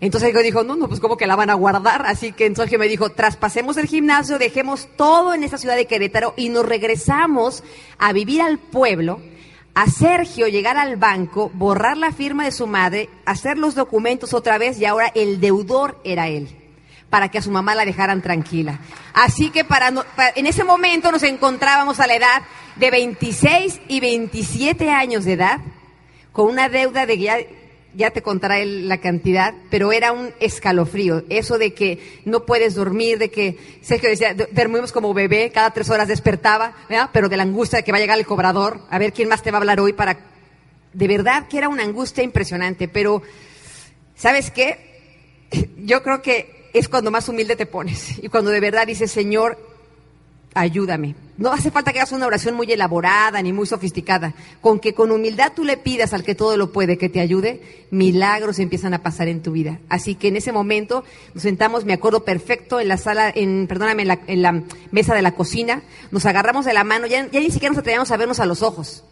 Entonces 0.00 0.32
yo 0.32 0.40
dijo, 0.40 0.64
no, 0.64 0.74
no, 0.74 0.88
pues 0.88 1.00
como 1.00 1.18
que 1.18 1.26
la 1.26 1.36
van 1.36 1.50
a 1.50 1.54
guardar. 1.54 2.06
Así 2.06 2.32
que 2.32 2.46
entonces 2.46 2.78
me 2.78 2.88
dijo, 2.88 3.10
traspasemos 3.10 3.76
el 3.76 3.88
gimnasio, 3.88 4.38
dejemos 4.38 4.88
todo 4.96 5.34
en 5.34 5.44
esa 5.44 5.58
ciudad 5.58 5.76
de 5.76 5.84
Querétaro 5.84 6.32
y 6.38 6.48
nos 6.48 6.64
regresamos 6.64 7.62
a 7.98 8.14
vivir 8.14 8.40
al 8.40 8.56
pueblo 8.56 9.20
a 9.74 9.86
Sergio 9.86 10.48
llegar 10.48 10.76
al 10.76 10.96
banco, 10.96 11.50
borrar 11.54 11.96
la 11.96 12.12
firma 12.12 12.44
de 12.44 12.52
su 12.52 12.66
madre, 12.66 13.08
hacer 13.24 13.58
los 13.58 13.74
documentos 13.74 14.34
otra 14.34 14.58
vez 14.58 14.78
y 14.78 14.84
ahora 14.84 15.10
el 15.14 15.40
deudor 15.40 16.00
era 16.04 16.28
él, 16.28 16.48
para 17.08 17.28
que 17.28 17.38
a 17.38 17.42
su 17.42 17.50
mamá 17.50 17.74
la 17.74 17.84
dejaran 17.84 18.22
tranquila. 18.22 18.80
Así 19.14 19.50
que 19.50 19.64
para, 19.64 19.92
en 20.34 20.46
ese 20.46 20.64
momento 20.64 21.12
nos 21.12 21.22
encontrábamos 21.22 22.00
a 22.00 22.06
la 22.06 22.16
edad 22.16 22.42
de 22.76 22.90
26 22.90 23.80
y 23.88 24.00
27 24.00 24.90
años 24.90 25.24
de 25.24 25.34
edad, 25.34 25.60
con 26.32 26.46
una 26.46 26.68
deuda 26.68 27.06
de 27.06 27.18
ya 27.18 27.38
ya 27.94 28.10
te 28.10 28.22
contará 28.22 28.64
la 28.64 28.98
cantidad, 28.98 29.54
pero 29.70 29.92
era 29.92 30.12
un 30.12 30.30
escalofrío. 30.40 31.24
Eso 31.28 31.58
de 31.58 31.74
que 31.74 32.20
no 32.24 32.46
puedes 32.46 32.74
dormir, 32.74 33.18
de 33.18 33.30
que 33.30 33.58
Sergio 33.82 34.08
decía, 34.08 34.34
dormimos 34.52 34.92
como 34.92 35.12
bebé, 35.12 35.50
cada 35.52 35.70
tres 35.72 35.90
horas 35.90 36.08
despertaba, 36.08 36.74
pero 37.12 37.28
de 37.28 37.36
la 37.36 37.42
angustia 37.42 37.78
de 37.78 37.84
que 37.84 37.92
va 37.92 37.98
a 37.98 38.00
llegar 38.00 38.18
el 38.18 38.26
cobrador, 38.26 38.80
a 38.90 38.98
ver 38.98 39.12
quién 39.12 39.28
más 39.28 39.42
te 39.42 39.50
va 39.50 39.58
a 39.58 39.60
hablar 39.60 39.80
hoy 39.80 39.92
para... 39.92 40.18
De 40.92 41.06
verdad 41.06 41.46
que 41.48 41.58
era 41.58 41.68
una 41.68 41.84
angustia 41.84 42.24
impresionante, 42.24 42.88
pero 42.88 43.22
¿sabes 44.16 44.50
qué? 44.50 45.48
Yo 45.78 46.02
creo 46.02 46.20
que 46.20 46.70
es 46.72 46.88
cuando 46.88 47.10
más 47.10 47.28
humilde 47.28 47.56
te 47.56 47.66
pones 47.66 48.18
y 48.22 48.28
cuando 48.28 48.50
de 48.50 48.60
verdad 48.60 48.86
dices, 48.86 49.10
Señor, 49.10 49.58
ayúdame. 50.54 51.14
No 51.40 51.50
hace 51.50 51.70
falta 51.70 51.90
que 51.90 52.00
hagas 52.00 52.12
una 52.12 52.26
oración 52.26 52.54
muy 52.54 52.70
elaborada 52.70 53.40
ni 53.40 53.54
muy 53.54 53.66
sofisticada. 53.66 54.34
Con 54.60 54.78
que 54.78 54.92
con 54.92 55.10
humildad 55.10 55.52
tú 55.56 55.64
le 55.64 55.78
pidas 55.78 56.12
al 56.12 56.22
que 56.22 56.34
todo 56.34 56.58
lo 56.58 56.70
puede 56.70 56.98
que 56.98 57.08
te 57.08 57.18
ayude, 57.18 57.86
milagros 57.90 58.58
empiezan 58.58 58.92
a 58.92 59.02
pasar 59.02 59.26
en 59.26 59.40
tu 59.42 59.52
vida. 59.52 59.80
Así 59.88 60.16
que 60.16 60.28
en 60.28 60.36
ese 60.36 60.52
momento 60.52 61.02
nos 61.32 61.42
sentamos, 61.42 61.86
me 61.86 61.94
acuerdo 61.94 62.24
perfecto, 62.24 62.78
en 62.78 62.88
la 62.88 62.98
sala, 62.98 63.32
en, 63.34 63.66
perdóname, 63.68 64.02
en 64.26 64.42
la, 64.42 64.62
mesa 64.90 65.14
de 65.14 65.22
la 65.22 65.34
cocina, 65.34 65.82
nos 66.10 66.26
agarramos 66.26 66.66
de 66.66 66.74
la 66.74 66.84
mano, 66.84 67.06
ya, 67.06 67.26
ya 67.30 67.40
ni 67.40 67.50
siquiera 67.50 67.70
nos 67.70 67.78
atrevíamos 67.78 68.10
a 68.10 68.18
vernos 68.18 68.38
a 68.38 68.44
los 68.44 68.62
ojos, 68.62 69.04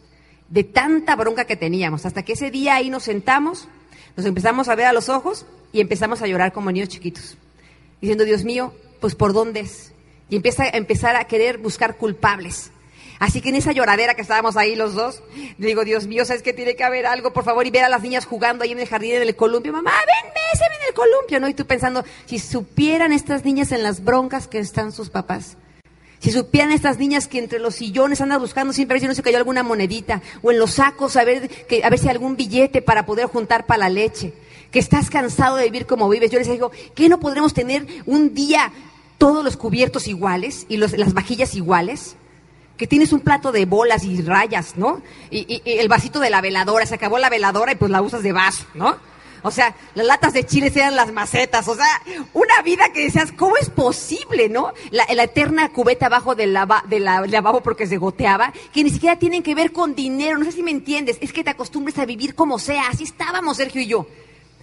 de 0.50 0.64
tanta 0.64 1.16
bronca 1.16 1.46
que 1.46 1.56
teníamos. 1.56 2.04
Hasta 2.04 2.24
que 2.24 2.34
ese 2.34 2.50
día 2.50 2.74
ahí 2.74 2.90
nos 2.90 3.04
sentamos, 3.04 3.68
nos 4.18 4.26
empezamos 4.26 4.68
a 4.68 4.74
ver 4.74 4.84
a 4.84 4.92
los 4.92 5.08
ojos 5.08 5.46
y 5.72 5.80
empezamos 5.80 6.20
a 6.20 6.26
llorar 6.26 6.52
como 6.52 6.70
niños 6.70 6.90
chiquitos, 6.90 7.38
diciendo, 8.02 8.24
Dios 8.24 8.44
mío, 8.44 8.74
pues 9.00 9.14
por 9.14 9.32
dónde 9.32 9.60
es 9.60 9.92
y 10.30 10.36
empieza 10.36 10.64
a 10.64 10.68
empezar 10.68 11.16
a 11.16 11.24
querer 11.24 11.58
buscar 11.58 11.96
culpables. 11.96 12.70
Así 13.18 13.40
que 13.40 13.48
en 13.48 13.56
esa 13.56 13.72
lloradera 13.72 14.14
que 14.14 14.22
estábamos 14.22 14.56
ahí 14.56 14.76
los 14.76 14.94
dos, 14.94 15.22
digo, 15.58 15.84
Dios 15.84 16.06
mío, 16.06 16.24
¿sabes 16.24 16.42
que 16.42 16.52
tiene 16.52 16.76
que 16.76 16.84
haber 16.84 17.06
algo? 17.06 17.32
Por 17.32 17.44
favor, 17.44 17.66
y 17.66 17.70
ver 17.70 17.84
a 17.84 17.88
las 17.88 18.02
niñas 18.02 18.26
jugando 18.26 18.62
ahí 18.62 18.70
en 18.70 18.78
el 18.78 18.86
jardín 18.86 19.14
en 19.14 19.22
el 19.22 19.34
columpio. 19.34 19.72
Mamá, 19.72 19.90
ven, 19.90 20.32
ven 20.32 20.72
en 20.80 20.88
el 20.88 20.94
columpio, 20.94 21.40
¿no? 21.40 21.48
Y 21.48 21.54
tú 21.54 21.66
pensando, 21.66 22.04
si 22.26 22.38
supieran 22.38 23.12
estas 23.12 23.44
niñas 23.44 23.72
en 23.72 23.82
las 23.82 24.04
broncas 24.04 24.46
que 24.46 24.58
están 24.58 24.92
sus 24.92 25.10
papás. 25.10 25.56
Si 26.20 26.32
supieran 26.32 26.72
estas 26.72 26.98
niñas 26.98 27.28
que 27.28 27.38
entre 27.38 27.58
los 27.58 27.76
sillones 27.76 28.20
andan 28.20 28.40
buscando 28.40 28.72
siempre 28.72 28.94
a 28.94 28.96
ver 28.96 29.02
si 29.02 29.06
no 29.06 29.14
se 29.14 29.22
cayó 29.22 29.38
alguna 29.38 29.62
monedita, 29.62 30.20
o 30.42 30.50
en 30.50 30.58
los 30.58 30.72
sacos 30.72 31.16
a 31.16 31.24
ver, 31.24 31.48
que, 31.48 31.84
a 31.84 31.90
ver 31.90 31.98
si 31.98 32.08
algún 32.08 32.36
billete 32.36 32.82
para 32.82 33.06
poder 33.06 33.26
juntar 33.26 33.66
para 33.66 33.80
la 33.80 33.88
leche 33.88 34.32
que 34.70 34.78
estás 34.78 35.10
cansado 35.10 35.56
de 35.56 35.64
vivir 35.64 35.86
como 35.86 36.08
vives. 36.08 36.30
Yo 36.30 36.38
les 36.38 36.48
digo, 36.48 36.70
¿qué 36.94 37.08
no 37.08 37.20
podremos 37.20 37.54
tener 37.54 37.86
un 38.06 38.34
día 38.34 38.72
todos 39.18 39.44
los 39.44 39.56
cubiertos 39.56 40.08
iguales 40.08 40.64
y 40.68 40.78
las 40.78 41.12
vajillas 41.12 41.54
iguales? 41.54 42.16
Que 42.76 42.86
tienes 42.86 43.12
un 43.12 43.20
plato 43.20 43.50
de 43.50 43.66
bolas 43.66 44.04
y 44.04 44.22
rayas, 44.22 44.76
¿no? 44.76 45.02
Y, 45.30 45.60
el 45.64 45.88
vasito 45.88 46.20
de 46.20 46.30
la 46.30 46.40
veladora, 46.40 46.86
se 46.86 46.94
acabó 46.94 47.18
la 47.18 47.28
veladora 47.28 47.72
y 47.72 47.74
pues 47.74 47.90
la 47.90 48.00
usas 48.00 48.22
de 48.22 48.32
vaso, 48.32 48.64
¿no? 48.74 48.96
O 49.42 49.50
sea, 49.50 49.74
las 49.94 50.06
latas 50.06 50.32
de 50.32 50.44
chile 50.44 50.72
eran 50.74 50.96
las 50.96 51.12
macetas. 51.12 51.66
O 51.68 51.74
sea, 51.74 52.02
una 52.32 52.62
vida 52.62 52.92
que 52.92 53.04
decías, 53.04 53.32
¿cómo 53.32 53.56
es 53.56 53.70
posible, 53.70 54.48
no? 54.48 54.72
La, 54.90 55.04
eterna 55.04 55.70
cubeta 55.70 56.06
abajo 56.06 56.34
del, 56.34 56.52
lava, 56.52 56.84
lavabo 56.88 57.62
porque 57.62 57.86
se 57.86 57.98
goteaba, 57.98 58.52
que 58.72 58.84
ni 58.84 58.90
siquiera 58.90 59.18
tienen 59.18 59.42
que 59.42 59.54
ver 59.54 59.72
con 59.72 59.94
dinero. 59.94 60.38
No 60.38 60.44
sé 60.44 60.52
si 60.52 60.62
me 60.62 60.70
entiendes. 60.70 61.18
Es 61.20 61.32
que 61.32 61.44
te 61.44 61.50
acostumbres 61.50 61.98
a 61.98 62.04
vivir 62.04 62.34
como 62.34 62.58
sea. 62.58 62.88
Así 62.88 63.04
estábamos, 63.04 63.56
Sergio 63.56 63.80
y 63.82 63.86
yo. 63.86 64.06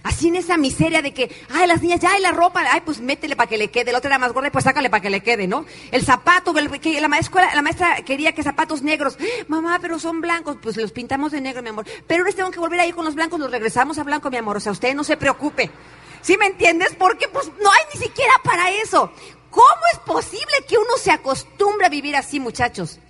Así 0.06 0.28
en 0.28 0.36
esa 0.36 0.56
miseria 0.56 1.02
de 1.02 1.12
que, 1.12 1.34
ay, 1.50 1.66
las 1.66 1.82
niñas, 1.82 1.98
ya, 1.98 2.12
hay 2.12 2.22
la 2.22 2.30
ropa, 2.30 2.62
ay, 2.70 2.82
pues 2.84 3.00
métele 3.00 3.34
para 3.34 3.48
que 3.48 3.58
le 3.58 3.72
quede. 3.72 3.90
La 3.90 3.98
otra 3.98 4.10
era 4.10 4.20
más 4.20 4.32
gorda, 4.32 4.52
pues 4.52 4.62
sácale 4.62 4.88
para 4.88 5.00
que 5.00 5.10
le 5.10 5.20
quede, 5.20 5.48
¿no? 5.48 5.66
El 5.90 6.04
zapato, 6.04 6.54
que 6.54 7.00
la 7.00 7.08
maestra, 7.08 7.52
la 7.56 7.60
maestra 7.60 7.96
quería 8.04 8.30
que 8.32 8.44
zapatos 8.44 8.82
negros. 8.82 9.18
Mamá, 9.48 9.80
pero 9.82 9.98
son 9.98 10.20
blancos. 10.20 10.58
Pues 10.62 10.76
los 10.76 10.92
pintamos 10.92 11.32
de 11.32 11.40
negro, 11.40 11.60
mi 11.60 11.70
amor. 11.70 11.86
Pero 12.06 12.22
ahora 12.22 12.32
tengo 12.36 12.52
que 12.52 12.60
volver 12.60 12.78
a 12.78 12.86
ir 12.86 12.94
con 12.94 13.04
los 13.04 13.16
blancos, 13.16 13.40
los 13.40 13.50
regresamos 13.50 13.98
a 13.98 14.04
blanco, 14.04 14.30
mi 14.30 14.36
amor. 14.36 14.58
O 14.58 14.60
sea, 14.60 14.70
usted 14.70 14.94
no 14.94 15.02
se 15.02 15.16
preocupe. 15.16 15.72
¿Sí 16.20 16.36
me 16.38 16.46
entiendes? 16.46 16.94
Porque 16.96 17.26
pues 17.26 17.50
no 17.60 17.68
hay 17.68 17.82
ni 17.92 18.00
siquiera 18.00 18.32
para 18.44 18.70
eso. 18.70 19.10
¿Cómo 19.50 19.82
es 19.92 19.98
posible 19.98 20.54
que 20.68 20.78
uno 20.78 20.96
se 20.98 21.10
acostumbre 21.10 21.86
a 21.86 21.90
vivir 21.90 22.14
así, 22.14 22.38
muchachos? 22.38 23.00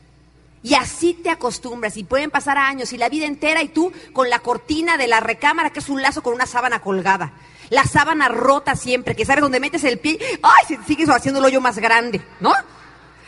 Y 0.67 0.75
así 0.75 1.15
te 1.15 1.31
acostumbras 1.31 1.97
y 1.97 2.03
pueden 2.03 2.33
pasar 2.33 2.59
años 2.59 2.93
y 2.93 2.99
la 2.99 3.09
vida 3.09 3.25
entera 3.25 3.63
y 3.63 3.69
tú 3.69 3.93
con 4.13 4.29
la 4.29 4.41
cortina 4.41 4.97
de 4.97 5.07
la 5.07 5.21
recámara 5.21 5.71
que 5.71 5.79
es 5.79 5.89
un 5.89 6.03
lazo 6.03 6.25
con 6.25 6.35
una 6.35 6.45
sábana 6.45 6.81
colgada. 6.81 7.35
La 7.71 7.85
sábana 7.85 8.27
rota 8.29 8.75
siempre, 8.75 9.15
que 9.15 9.25
sabes 9.25 9.43
dónde 9.43 9.61
metes 9.61 9.85
el 9.85 10.01
pie, 10.01 10.19
ay, 10.43 10.77
sigues 10.85 11.09
haciendo 11.09 11.39
el 11.39 11.47
hoyo 11.47 11.61
más 11.61 11.79
grande, 11.79 12.21
¿no? 12.41 12.53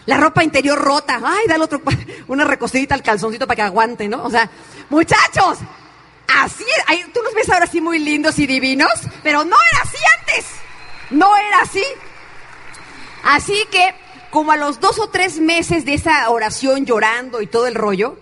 La 0.06 0.16
ropa 0.16 0.42
interior 0.42 0.76
rota, 0.76 1.20
ay, 1.24 1.44
dale 1.46 1.62
otro, 1.62 1.80
una 2.26 2.42
recostadita 2.42 2.96
al 2.96 3.04
calzoncito 3.04 3.46
para 3.46 3.54
que 3.54 3.62
aguante, 3.62 4.08
¿no? 4.08 4.24
O 4.24 4.30
sea, 4.30 4.50
muchachos, 4.90 5.58
así, 6.42 6.64
tú 7.14 7.20
los 7.22 7.34
ves 7.34 7.48
ahora 7.50 7.66
así 7.66 7.80
muy 7.80 8.00
lindos 8.00 8.36
y 8.40 8.48
divinos, 8.48 8.94
pero 9.22 9.44
no 9.44 9.54
era 9.72 9.82
así 9.84 9.98
antes, 10.18 10.46
no 11.10 11.36
era 11.36 11.60
así. 11.60 11.84
Así 13.22 13.64
que 13.70 13.94
como 14.30 14.52
a 14.52 14.56
los 14.56 14.80
dos 14.80 14.98
o 14.98 15.08
tres 15.08 15.40
meses 15.40 15.84
de 15.84 15.94
esa 15.94 16.28
oración 16.30 16.84
llorando 16.86 17.40
y 17.40 17.46
todo 17.46 17.66
el 17.66 17.74
rollo, 17.74 18.16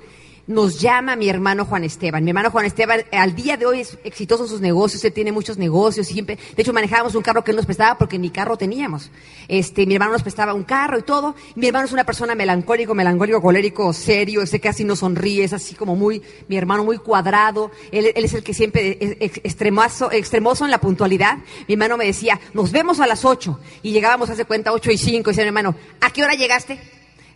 nos 0.46 0.80
llama 0.80 1.16
mi 1.16 1.28
hermano 1.28 1.64
Juan 1.64 1.84
Esteban. 1.84 2.22
Mi 2.22 2.30
hermano 2.30 2.50
Juan 2.50 2.66
Esteban 2.66 3.04
al 3.12 3.34
día 3.34 3.56
de 3.56 3.66
hoy 3.66 3.80
es 3.80 3.98
exitoso 4.04 4.44
en 4.44 4.48
sus 4.48 4.60
negocios, 4.60 5.04
él 5.04 5.12
tiene 5.12 5.32
muchos 5.32 5.58
negocios, 5.58 6.06
siempre, 6.06 6.38
de 6.54 6.62
hecho 6.62 6.72
manejábamos 6.72 7.14
un 7.14 7.22
carro 7.22 7.42
que 7.42 7.50
él 7.50 7.56
nos 7.56 7.66
prestaba 7.66 7.98
porque 7.98 8.18
ni 8.18 8.30
carro 8.30 8.56
teníamos. 8.56 9.10
Este, 9.48 9.86
mi 9.86 9.94
hermano 9.94 10.12
nos 10.12 10.22
prestaba 10.22 10.54
un 10.54 10.64
carro 10.64 10.98
y 10.98 11.02
todo. 11.02 11.34
Mi 11.54 11.66
hermano 11.66 11.86
es 11.86 11.92
una 11.92 12.04
persona 12.04 12.34
melancólico, 12.34 12.94
melancólico, 12.94 13.42
colérico, 13.42 13.92
serio, 13.92 14.42
ese 14.42 14.60
casi 14.60 14.84
no 14.84 14.94
sonríe, 14.94 15.44
es 15.44 15.52
así 15.52 15.74
como 15.74 15.96
muy, 15.96 16.22
mi 16.48 16.56
hermano 16.56 16.84
muy 16.84 16.98
cuadrado. 16.98 17.70
Él, 17.90 18.12
es 18.14 18.34
el 18.34 18.42
que 18.42 18.54
siempre 18.54 18.98
es 19.00 19.32
extremoso, 19.42 20.10
extremoso 20.12 20.64
en 20.64 20.70
la 20.70 20.78
puntualidad. 20.78 21.38
Mi 21.66 21.74
hermano 21.74 21.96
me 21.96 22.06
decía, 22.06 22.40
nos 22.54 22.70
vemos 22.70 23.00
a 23.00 23.06
las 23.06 23.24
ocho. 23.24 23.58
Y 23.82 23.92
llegábamos 23.92 24.30
hace 24.30 24.44
cuenta 24.44 24.72
ocho 24.72 24.90
y 24.90 24.98
cinco. 24.98 25.30
Y 25.30 25.32
decía 25.32 25.44
mi 25.44 25.48
hermano, 25.48 25.74
¿a 26.00 26.10
qué 26.10 26.24
hora 26.24 26.34
llegaste? 26.34 26.78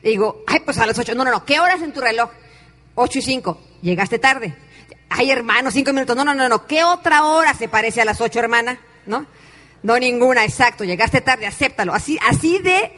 Le 0.02 0.10
digo, 0.10 0.44
ay, 0.46 0.60
pues 0.64 0.78
a 0.78 0.86
las 0.86 0.98
ocho. 0.98 1.14
No, 1.14 1.24
no, 1.24 1.30
no, 1.30 1.44
¿qué 1.44 1.60
horas 1.60 1.82
en 1.82 1.92
tu 1.92 2.00
reloj? 2.00 2.30
8 2.94 3.18
y 3.18 3.22
5, 3.22 3.60
llegaste 3.82 4.18
tarde. 4.18 4.54
Ay, 5.10 5.32
hermano, 5.32 5.72
cinco 5.72 5.92
minutos. 5.92 6.16
No, 6.16 6.24
no, 6.24 6.34
no, 6.34 6.48
no. 6.48 6.66
¿Qué 6.66 6.84
otra 6.84 7.24
hora 7.24 7.52
se 7.52 7.68
parece 7.68 8.00
a 8.00 8.04
las 8.04 8.20
ocho, 8.20 8.38
hermana? 8.38 8.78
¿No? 9.06 9.26
No 9.82 9.98
ninguna, 9.98 10.44
exacto. 10.44 10.84
Llegaste 10.84 11.20
tarde, 11.20 11.46
acéptalo. 11.46 11.92
Así, 11.92 12.16
así 12.28 12.58
de 12.58 12.92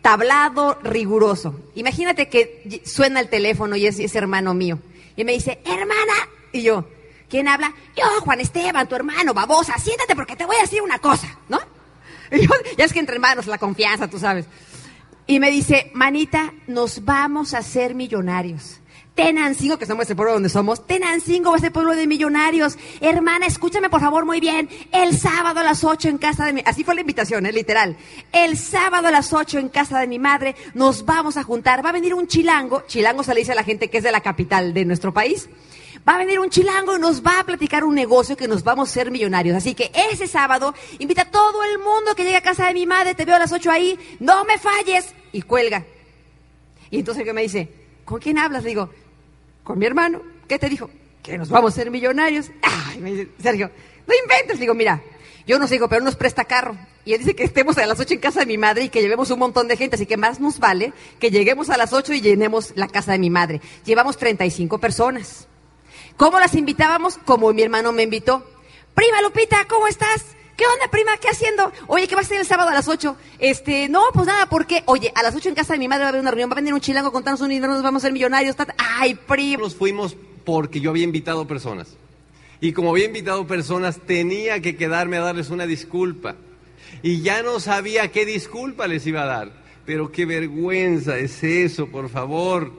tablado 0.00 0.78
riguroso. 0.82 1.60
Imagínate 1.74 2.28
que 2.28 2.82
suena 2.86 3.20
el 3.20 3.28
teléfono 3.28 3.76
y 3.76 3.86
es, 3.86 4.14
hermano 4.14 4.54
mío. 4.54 4.78
Y 5.14 5.24
me 5.24 5.32
dice, 5.32 5.60
hermana. 5.66 6.14
Y 6.52 6.62
yo, 6.62 6.88
¿quién 7.28 7.48
habla? 7.48 7.74
Yo, 7.96 8.04
Juan 8.22 8.40
Esteban, 8.40 8.88
tu 8.88 8.94
hermano, 8.94 9.34
babosa. 9.34 9.78
Siéntate 9.78 10.16
porque 10.16 10.36
te 10.36 10.46
voy 10.46 10.56
a 10.56 10.62
decir 10.62 10.80
una 10.80 10.98
cosa, 10.98 11.38
¿no? 11.48 11.60
Y 12.32 12.46
yo, 12.46 12.50
ya 12.78 12.86
es 12.86 12.94
que 12.94 12.98
entre 12.98 13.16
hermanos 13.16 13.46
la 13.46 13.58
confianza, 13.58 14.08
tú 14.08 14.18
sabes. 14.18 14.46
Y 15.26 15.38
me 15.38 15.50
dice, 15.50 15.90
manita, 15.92 16.54
nos 16.66 17.04
vamos 17.04 17.52
a 17.52 17.58
hacer 17.58 17.94
millonarios. 17.94 18.80
Tenancingo, 19.14 19.78
que 19.78 19.84
somos 19.84 20.08
el 20.08 20.16
pueblo 20.16 20.32
donde 20.32 20.48
somos, 20.48 20.86
Tenancingo 20.86 21.54
a 21.54 21.58
ser 21.58 21.70
pueblo 21.70 21.94
de 21.94 22.06
millonarios. 22.06 22.78
Hermana, 23.00 23.46
escúchame 23.46 23.90
por 23.90 24.00
favor 24.00 24.24
muy 24.24 24.40
bien. 24.40 24.70
El 24.90 25.18
sábado 25.18 25.60
a 25.60 25.62
las 25.62 25.84
8 25.84 26.08
en 26.08 26.18
casa 26.18 26.46
de 26.46 26.54
mi... 26.54 26.62
Así 26.64 26.82
fue 26.82 26.94
la 26.94 27.02
invitación, 27.02 27.44
¿eh? 27.44 27.52
literal. 27.52 27.96
El 28.32 28.56
sábado 28.56 29.08
a 29.08 29.10
las 29.10 29.32
8 29.34 29.58
en 29.58 29.68
casa 29.68 30.00
de 30.00 30.06
mi 30.06 30.18
madre 30.18 30.56
nos 30.72 31.04
vamos 31.04 31.36
a 31.36 31.42
juntar. 31.42 31.84
Va 31.84 31.90
a 31.90 31.92
venir 31.92 32.14
un 32.14 32.26
chilango. 32.26 32.84
Chilango 32.86 33.22
se 33.22 33.34
le 33.34 33.40
dice 33.40 33.52
a 33.52 33.54
la 33.54 33.64
gente 33.64 33.90
que 33.90 33.98
es 33.98 34.04
de 34.04 34.12
la 34.12 34.22
capital 34.22 34.72
de 34.72 34.86
nuestro 34.86 35.12
país. 35.12 35.46
Va 36.08 36.14
a 36.14 36.18
venir 36.18 36.40
un 36.40 36.48
chilango 36.48 36.96
y 36.96 37.00
nos 37.00 37.22
va 37.22 37.40
a 37.40 37.44
platicar 37.44 37.84
un 37.84 37.94
negocio 37.94 38.34
que 38.34 38.48
nos 38.48 38.64
vamos 38.64 38.88
a 38.88 38.92
ser 38.92 39.10
millonarios. 39.10 39.54
Así 39.54 39.74
que 39.74 39.92
ese 40.10 40.26
sábado 40.26 40.74
invita 40.98 41.22
a 41.22 41.30
todo 41.30 41.62
el 41.64 41.78
mundo 41.78 42.14
que 42.16 42.24
llegue 42.24 42.38
a 42.38 42.42
casa 42.42 42.66
de 42.66 42.72
mi 42.74 42.86
madre. 42.86 43.14
Te 43.14 43.26
veo 43.26 43.36
a 43.36 43.38
las 43.38 43.52
8 43.52 43.70
ahí. 43.70 43.98
No 44.20 44.46
me 44.46 44.56
falles. 44.58 45.14
Y 45.32 45.42
cuelga. 45.42 45.84
Y 46.90 46.98
entonces 46.98 47.24
que 47.24 47.32
me 47.34 47.42
dice, 47.42 47.68
¿con 48.04 48.18
quién 48.18 48.38
hablas? 48.38 48.62
Le 48.62 48.70
digo, 48.70 48.90
con 49.62 49.78
mi 49.78 49.86
hermano. 49.86 50.22
¿Qué 50.48 50.58
te 50.58 50.68
dijo? 50.68 50.90
Que 51.22 51.38
nos 51.38 51.48
vamos 51.48 51.72
a 51.72 51.76
ser 51.76 51.90
millonarios. 51.90 52.50
Ay, 52.62 52.98
me 53.00 53.12
dice, 53.12 53.28
Sergio, 53.38 53.70
no 54.06 54.14
inventes. 54.22 54.58
digo, 54.58 54.74
mira, 54.74 55.02
yo 55.46 55.58
no 55.58 55.66
digo, 55.66 55.88
pero 55.88 56.04
nos 56.04 56.16
presta 56.16 56.44
carro. 56.44 56.76
Y 57.04 57.14
él 57.14 57.18
dice 57.18 57.34
que 57.34 57.44
estemos 57.44 57.78
a 57.78 57.86
las 57.86 57.98
ocho 57.98 58.14
en 58.14 58.20
casa 58.20 58.40
de 58.40 58.46
mi 58.46 58.58
madre 58.58 58.84
y 58.84 58.88
que 58.88 59.00
llevemos 59.00 59.30
un 59.30 59.38
montón 59.38 59.66
de 59.68 59.76
gente. 59.76 59.96
Así 59.96 60.06
que 60.06 60.16
más 60.16 60.40
nos 60.40 60.58
vale 60.58 60.92
que 61.18 61.30
lleguemos 61.30 61.70
a 61.70 61.76
las 61.76 61.92
ocho 61.92 62.12
y 62.12 62.20
llenemos 62.20 62.72
la 62.76 62.88
casa 62.88 63.12
de 63.12 63.18
mi 63.18 63.30
madre. 63.30 63.60
Llevamos 63.84 64.16
35 64.18 64.78
personas. 64.78 65.48
¿Cómo 66.16 66.38
las 66.38 66.54
invitábamos? 66.54 67.18
Como 67.18 67.52
mi 67.52 67.62
hermano 67.62 67.92
me 67.92 68.04
invitó. 68.04 68.46
Prima 68.94 69.22
Lupita, 69.22 69.66
¿cómo 69.68 69.88
estás? 69.88 70.36
¿Qué 70.62 70.68
onda, 70.68 70.88
prima? 70.92 71.16
¿Qué 71.16 71.28
haciendo? 71.28 71.72
Oye, 71.88 72.06
¿qué 72.06 72.14
va 72.14 72.20
a 72.20 72.24
ser 72.24 72.38
el 72.38 72.46
sábado 72.46 72.70
a 72.70 72.72
las 72.72 72.86
8? 72.86 73.16
Este, 73.40 73.88
no, 73.88 74.00
pues 74.14 74.28
nada, 74.28 74.46
porque, 74.46 74.84
oye, 74.86 75.10
a 75.12 75.24
las 75.24 75.34
8 75.34 75.48
en 75.48 75.54
casa 75.56 75.72
de 75.72 75.80
mi 75.80 75.88
madre 75.88 76.02
va 76.02 76.06
a 76.06 76.08
haber 76.10 76.20
una 76.20 76.30
reunión, 76.30 76.50
va 76.50 76.52
a 76.52 76.60
venir 76.60 76.72
un 76.72 76.78
chilango 76.78 77.10
contarnos 77.10 77.40
un 77.40 77.48
dinero, 77.48 77.72
nos 77.72 77.82
vamos 77.82 78.04
a 78.04 78.06
ser 78.06 78.12
millonarios. 78.12 78.54
Ay, 78.78 79.16
prima. 79.16 79.60
Nos 79.60 79.74
fuimos 79.74 80.16
porque 80.44 80.78
yo 80.78 80.90
había 80.90 81.02
invitado 81.02 81.48
personas. 81.48 81.96
Y 82.60 82.72
como 82.74 82.90
había 82.90 83.06
invitado 83.06 83.44
personas, 83.44 83.98
tenía 84.06 84.60
que 84.60 84.76
quedarme 84.76 85.16
a 85.16 85.22
darles 85.22 85.50
una 85.50 85.66
disculpa. 85.66 86.36
Y 87.02 87.22
ya 87.22 87.42
no 87.42 87.58
sabía 87.58 88.12
qué 88.12 88.24
disculpa 88.24 88.86
les 88.86 89.04
iba 89.04 89.24
a 89.24 89.26
dar. 89.26 89.52
Pero 89.84 90.12
qué 90.12 90.26
vergüenza 90.26 91.18
es 91.18 91.42
eso, 91.42 91.88
por 91.88 92.08
favor. 92.08 92.70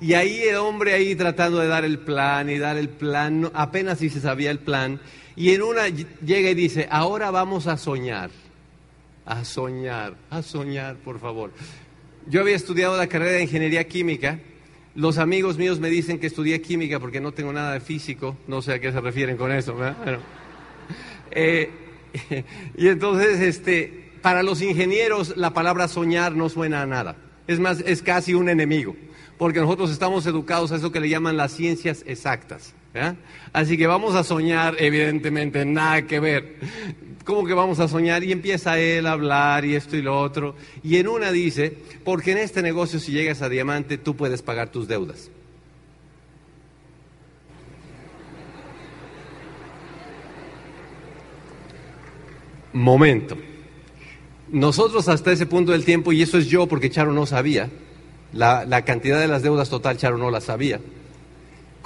Y 0.00 0.14
ahí 0.14 0.40
el 0.40 0.56
hombre 0.56 0.94
ahí 0.94 1.14
tratando 1.14 1.58
de 1.58 1.68
dar 1.68 1.84
el 1.84 1.98
plan 1.98 2.48
y 2.48 2.56
dar 2.56 2.78
el 2.78 2.88
plan, 2.88 3.50
apenas 3.52 3.98
si 3.98 4.08
se 4.08 4.22
sabía 4.22 4.50
el 4.50 4.58
plan. 4.58 5.00
Y 5.36 5.50
en 5.50 5.62
una 5.62 5.88
llega 5.88 6.50
y 6.50 6.54
dice, 6.54 6.88
ahora 6.90 7.30
vamos 7.30 7.66
a 7.66 7.76
soñar, 7.76 8.30
a 9.26 9.44
soñar, 9.44 10.16
a 10.30 10.42
soñar, 10.42 10.96
por 10.96 11.20
favor. 11.20 11.52
Yo 12.26 12.40
había 12.40 12.56
estudiado 12.56 12.96
la 12.96 13.06
carrera 13.06 13.32
de 13.32 13.42
ingeniería 13.42 13.86
química. 13.86 14.40
Los 14.94 15.18
amigos 15.18 15.58
míos 15.58 15.78
me 15.78 15.90
dicen 15.90 16.18
que 16.18 16.26
estudié 16.26 16.62
química 16.62 16.98
porque 16.98 17.20
no 17.20 17.32
tengo 17.32 17.52
nada 17.52 17.74
de 17.74 17.80
físico. 17.80 18.36
No 18.48 18.62
sé 18.62 18.72
a 18.72 18.80
qué 18.80 18.90
se 18.90 19.00
refieren 19.00 19.36
con 19.36 19.52
eso. 19.52 19.76
Eh, 21.30 21.70
y 22.78 22.88
entonces, 22.88 23.40
este, 23.40 24.12
para 24.22 24.42
los 24.42 24.62
ingenieros, 24.62 25.36
la 25.36 25.52
palabra 25.52 25.86
soñar 25.86 26.34
no 26.34 26.48
suena 26.48 26.80
a 26.80 26.86
nada. 26.86 27.16
Es 27.46 27.60
más, 27.60 27.80
es 27.80 28.00
casi 28.00 28.32
un 28.32 28.48
enemigo. 28.48 28.96
Porque 29.36 29.60
nosotros 29.60 29.90
estamos 29.90 30.26
educados 30.26 30.72
a 30.72 30.76
eso 30.76 30.90
que 30.90 31.00
le 31.00 31.10
llaman 31.10 31.36
las 31.36 31.52
ciencias 31.52 32.02
exactas. 32.06 32.74
Así 33.52 33.76
que 33.76 33.86
vamos 33.86 34.14
a 34.14 34.24
soñar, 34.24 34.76
evidentemente, 34.78 35.64
nada 35.64 36.02
que 36.02 36.20
ver. 36.20 36.56
¿Cómo 37.24 37.44
que 37.44 37.54
vamos 37.54 37.80
a 37.80 37.88
soñar? 37.88 38.22
Y 38.22 38.32
empieza 38.32 38.78
él 38.78 39.06
a 39.06 39.12
hablar 39.12 39.64
y 39.64 39.74
esto 39.74 39.96
y 39.96 40.02
lo 40.02 40.20
otro. 40.20 40.54
Y 40.82 40.96
en 40.96 41.08
una 41.08 41.32
dice, 41.32 41.76
porque 42.04 42.32
en 42.32 42.38
este 42.38 42.62
negocio 42.62 43.00
si 43.00 43.12
llegas 43.12 43.42
a 43.42 43.48
diamante 43.48 43.98
tú 43.98 44.14
puedes 44.14 44.42
pagar 44.42 44.70
tus 44.70 44.86
deudas. 44.86 45.30
Momento. 52.72 53.36
Nosotros 54.52 55.08
hasta 55.08 55.32
ese 55.32 55.46
punto 55.46 55.72
del 55.72 55.84
tiempo, 55.84 56.12
y 56.12 56.22
eso 56.22 56.38
es 56.38 56.46
yo 56.46 56.68
porque 56.68 56.90
Charo 56.90 57.12
no 57.12 57.26
sabía, 57.26 57.70
la, 58.32 58.64
la 58.64 58.84
cantidad 58.84 59.18
de 59.18 59.26
las 59.26 59.42
deudas 59.42 59.68
total 59.70 59.96
Charo 59.96 60.18
no 60.18 60.30
la 60.30 60.40
sabía 60.40 60.78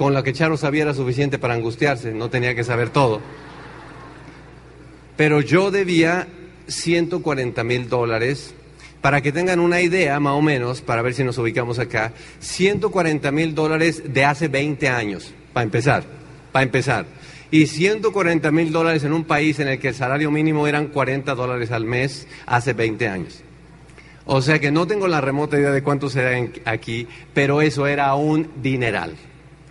con 0.01 0.15
la 0.15 0.23
que 0.23 0.33
Charo 0.33 0.57
sabía 0.57 0.85
era 0.85 0.95
suficiente 0.95 1.39
para 1.39 1.53
angustiarse, 1.53 2.15
no 2.15 2.31
tenía 2.31 2.55
que 2.55 2.65
saber 2.65 2.89
todo. 2.89 3.21
Pero 5.19 5.43
yo 5.43 5.71
debía 5.71 6.27
140 6.69 7.63
mil 7.65 7.91
dólares, 7.91 8.55
para 9.03 9.21
que 9.21 9.31
tengan 9.31 9.61
una 9.61 9.83
idea 9.83 10.19
más 10.19 10.33
o 10.33 10.41
menos, 10.41 10.81
para 10.81 11.03
ver 11.03 11.13
si 11.13 11.23
nos 11.23 11.37
ubicamos 11.37 11.79
acá, 11.79 12.15
140 12.39 13.31
mil 13.31 13.55
dólares 13.55 14.03
de 14.07 14.25
hace 14.25 14.49
20 14.49 14.89
años, 14.89 15.35
para 15.53 15.65
empezar, 15.65 16.05
para 16.51 16.63
empezar. 16.63 17.05
Y 17.51 17.67
140 17.67 18.51
mil 18.53 18.73
dólares 18.73 19.05
en 19.05 19.13
un 19.13 19.25
país 19.25 19.61
en 19.61 19.69
el 19.69 19.79
que 19.81 19.89
el 19.89 19.95
salario 19.95 20.31
mínimo 20.31 20.67
eran 20.67 20.87
40 20.87 21.35
dólares 21.35 21.73
al 21.73 21.85
mes 21.85 22.27
hace 22.47 22.73
20 22.73 23.07
años. 23.07 23.43
O 24.25 24.41
sea 24.41 24.61
que 24.61 24.71
no 24.71 24.87
tengo 24.87 25.09
la 25.09 25.21
remota 25.21 25.59
idea 25.59 25.73
de 25.73 25.83
cuánto 25.83 26.09
será 26.09 26.43
aquí, 26.65 27.07
pero 27.35 27.61
eso 27.61 27.87
era 27.87 28.15
un 28.15 28.49
dineral, 28.63 29.15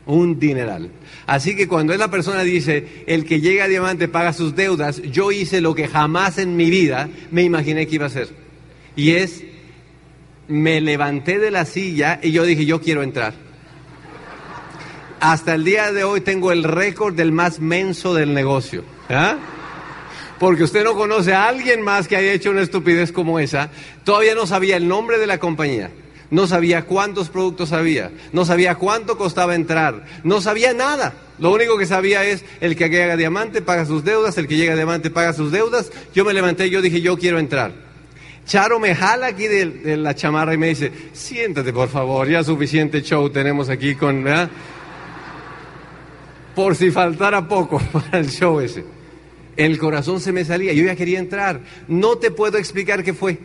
un 0.09 0.39
dineral. 0.39 0.89
Así 1.25 1.55
que 1.55 1.67
cuando 1.67 1.95
la 1.95 2.09
persona 2.09 2.43
dice, 2.43 3.03
el 3.07 3.25
que 3.25 3.41
llega 3.41 3.65
a 3.65 3.67
diamante 3.67 4.07
paga 4.07 4.33
sus 4.33 4.55
deudas, 4.55 5.01
yo 5.03 5.31
hice 5.31 5.61
lo 5.61 5.75
que 5.75 5.87
jamás 5.87 6.37
en 6.37 6.55
mi 6.55 6.69
vida 6.69 7.09
me 7.31 7.43
imaginé 7.43 7.87
que 7.87 7.95
iba 7.95 8.05
a 8.05 8.07
hacer. 8.07 8.29
Y 8.95 9.11
es, 9.11 9.43
me 10.47 10.81
levanté 10.81 11.39
de 11.39 11.51
la 11.51 11.65
silla 11.65 12.19
y 12.21 12.31
yo 12.31 12.43
dije, 12.43 12.65
yo 12.65 12.81
quiero 12.81 13.03
entrar. 13.03 13.33
Hasta 15.19 15.53
el 15.53 15.63
día 15.63 15.91
de 15.91 16.03
hoy 16.03 16.21
tengo 16.21 16.51
el 16.51 16.63
récord 16.63 17.13
del 17.13 17.31
más 17.31 17.59
menso 17.59 18.13
del 18.13 18.33
negocio. 18.33 18.83
¿Ah? 19.09 19.37
porque 20.39 20.63
usted 20.63 20.85
no 20.85 20.95
conoce 20.95 21.33
a 21.33 21.47
alguien 21.49 21.81
más 21.81 22.07
que 22.07 22.15
haya 22.15 22.31
hecho 22.31 22.49
una 22.49 22.61
estupidez 22.61 23.11
como 23.11 23.39
esa, 23.39 23.69
todavía 24.05 24.33
no 24.35 24.47
sabía 24.47 24.77
el 24.77 24.87
nombre 24.87 25.19
de 25.19 25.27
la 25.27 25.37
compañía, 25.37 25.91
no 26.31 26.47
sabía 26.47 26.83
cuántos 26.83 27.29
productos 27.29 27.71
había, 27.71 28.11
no 28.33 28.45
sabía 28.45 28.75
cuánto 28.75 29.17
costaba 29.17 29.55
entrar, 29.55 30.05
no 30.23 30.41
sabía 30.41 30.73
nada. 30.73 31.13
Lo 31.39 31.51
único 31.51 31.77
que 31.77 31.85
sabía 31.85 32.25
es 32.25 32.43
el 32.59 32.75
que 32.75 32.89
llega 32.89 33.15
diamante 33.15 33.61
paga 33.61 33.85
sus 33.85 34.03
deudas, 34.03 34.37
el 34.37 34.47
que 34.47 34.57
llega 34.57 34.75
diamante 34.75 35.09
paga 35.09 35.33
sus 35.33 35.51
deudas. 35.51 35.91
Yo 36.13 36.25
me 36.25 36.33
levanté 36.33 36.67
y 36.67 36.69
yo 36.69 36.81
dije, 36.81 37.01
yo 37.01 37.17
quiero 37.17 37.39
entrar. 37.39 37.71
Charo 38.45 38.79
me 38.79 38.95
jala 38.95 39.27
aquí 39.27 39.47
de, 39.47 39.97
la 39.97 40.15
chamarra 40.15 40.53
y 40.53 40.57
me 40.57 40.67
dice, 40.67 40.91
siéntate 41.13 41.71
por 41.71 41.87
favor, 41.87 42.27
ya 42.27 42.43
suficiente 42.43 43.01
show 43.01 43.29
tenemos 43.29 43.69
aquí 43.69 43.95
con... 43.95 44.25
Por 46.55 46.75
si 46.75 46.91
faltara 46.91 47.47
poco 47.47 47.79
para 47.93 48.19
el 48.19 48.29
show 48.29 48.59
ese 48.59 48.99
el 49.59 49.77
corazón 49.77 50.21
se 50.21 50.31
me 50.31 50.45
salía, 50.45 50.71
yo 50.71 50.85
ya 50.85 50.95
quería 50.95 51.19
entrar. 51.19 51.59
No 51.89 52.15
te 52.15 52.31
puedo 52.31 52.57
explicar 52.57 53.03
qué 53.03 53.13
fue, 53.13 53.37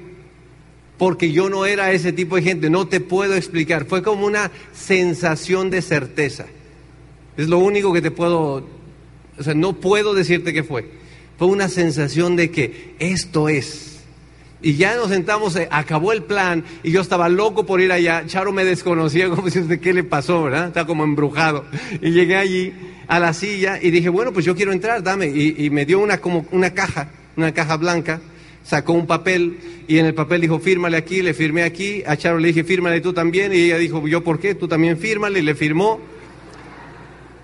porque 0.99 1.33
yo 1.33 1.51
no 1.51 1.67
era 1.67 1.93
ese 1.93 2.13
tipo 2.13 2.37
de 2.37 2.43
gente, 2.43 2.71
no 2.71 2.87
te 2.87 3.01
puedo 3.01 3.35
explicar. 3.35 3.87
Fue 3.87 4.03
como 4.03 4.27
una 4.27 4.51
sensación 4.73 5.71
de 5.71 5.83
certeza. 5.83 6.47
Es 7.37 7.49
lo 7.49 7.59
único 7.59 7.93
que 7.93 8.01
te 8.01 8.11
puedo, 8.11 8.65
o 9.39 9.43
sea, 9.43 9.55
no 9.55 9.75
puedo 9.75 10.15
decirte 10.15 10.53
qué 10.53 10.63
fue. 10.63 10.89
Fue 11.39 11.49
una 11.49 11.69
sensación 11.69 12.37
de 12.37 12.51
que 12.51 12.95
esto 12.99 13.49
es. 13.49 13.95
Y 14.63 14.77
ya 14.77 14.97
nos 14.97 15.11
sentamos, 15.11 15.59
acabó 15.71 16.13
el 16.13 16.23
plan 16.23 16.65
y 16.83 16.91
yo 16.91 17.03
estaba 17.03 17.29
loco 17.29 17.67
por 17.67 17.83
ir 17.83 17.93
allá. 17.93 18.25
Charo 18.27 18.51
me 18.51 18.65
desconocía 18.65 19.29
como 19.31 19.51
si 19.51 19.61
qué 19.79 19.93
le 19.93 20.05
pasó, 20.05 20.45
¿verdad? 20.45 20.87
Como 20.87 21.05
embrujado. 21.05 21.67
Y 22.01 22.13
llegué 22.13 22.37
allí 22.37 22.73
a 23.07 23.19
la 23.19 23.35
silla 23.35 23.79
y 23.81 23.91
dije, 23.91 24.09
bueno, 24.09 24.33
pues 24.33 24.47
yo 24.47 24.55
quiero 24.55 24.73
entrar, 24.73 25.03
dame. 25.03 25.27
Y, 25.27 25.69
me 25.71 25.85
dio 25.85 25.99
una, 25.99 26.19
como 26.19 26.47
una 26.51 26.73
caja, 26.73 27.11
una 27.37 27.53
caja 27.53 27.77
blanca, 27.77 28.21
sacó 28.65 28.95
un 28.95 29.07
papel 29.07 29.59
y 29.87 29.99
en 29.99 30.07
el 30.07 30.15
papel 30.15 30.41
dijo, 30.41 30.59
fírmale 30.59 30.97
aquí, 30.97 31.23
le 31.23 31.35
firmé 31.35 31.63
aquí. 31.63 32.03
A 32.07 32.17
Charo 32.17 32.39
le 32.39 32.49
dije, 32.49 32.65
fírmale 32.65 33.01
tú 33.01 33.13
también. 33.13 33.53
Y 33.53 33.59
ella 33.59 33.79
dijo, 33.79 34.07
¿yo 34.09 34.25
por 34.25 34.41
qué? 34.41 34.55
Tú 34.55 34.67
también 34.67 34.99
fírmale. 34.99 35.39
Y 35.39 35.43
le 35.43 35.55
firmó. 35.55 36.01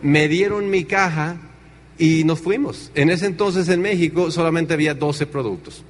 Me 0.03 0.27
dieron 0.29 0.71
mi 0.71 0.85
caja 0.85 1.37
y 1.99 2.25
nos 2.25 2.41
fuimos. 2.41 2.91
En 2.95 3.11
ese 3.11 3.27
entonces 3.27 3.69
en 3.69 3.83
México 3.83 4.31
solamente 4.31 4.75
había 4.75 4.95
12 4.95 5.27
productos. 5.27 5.85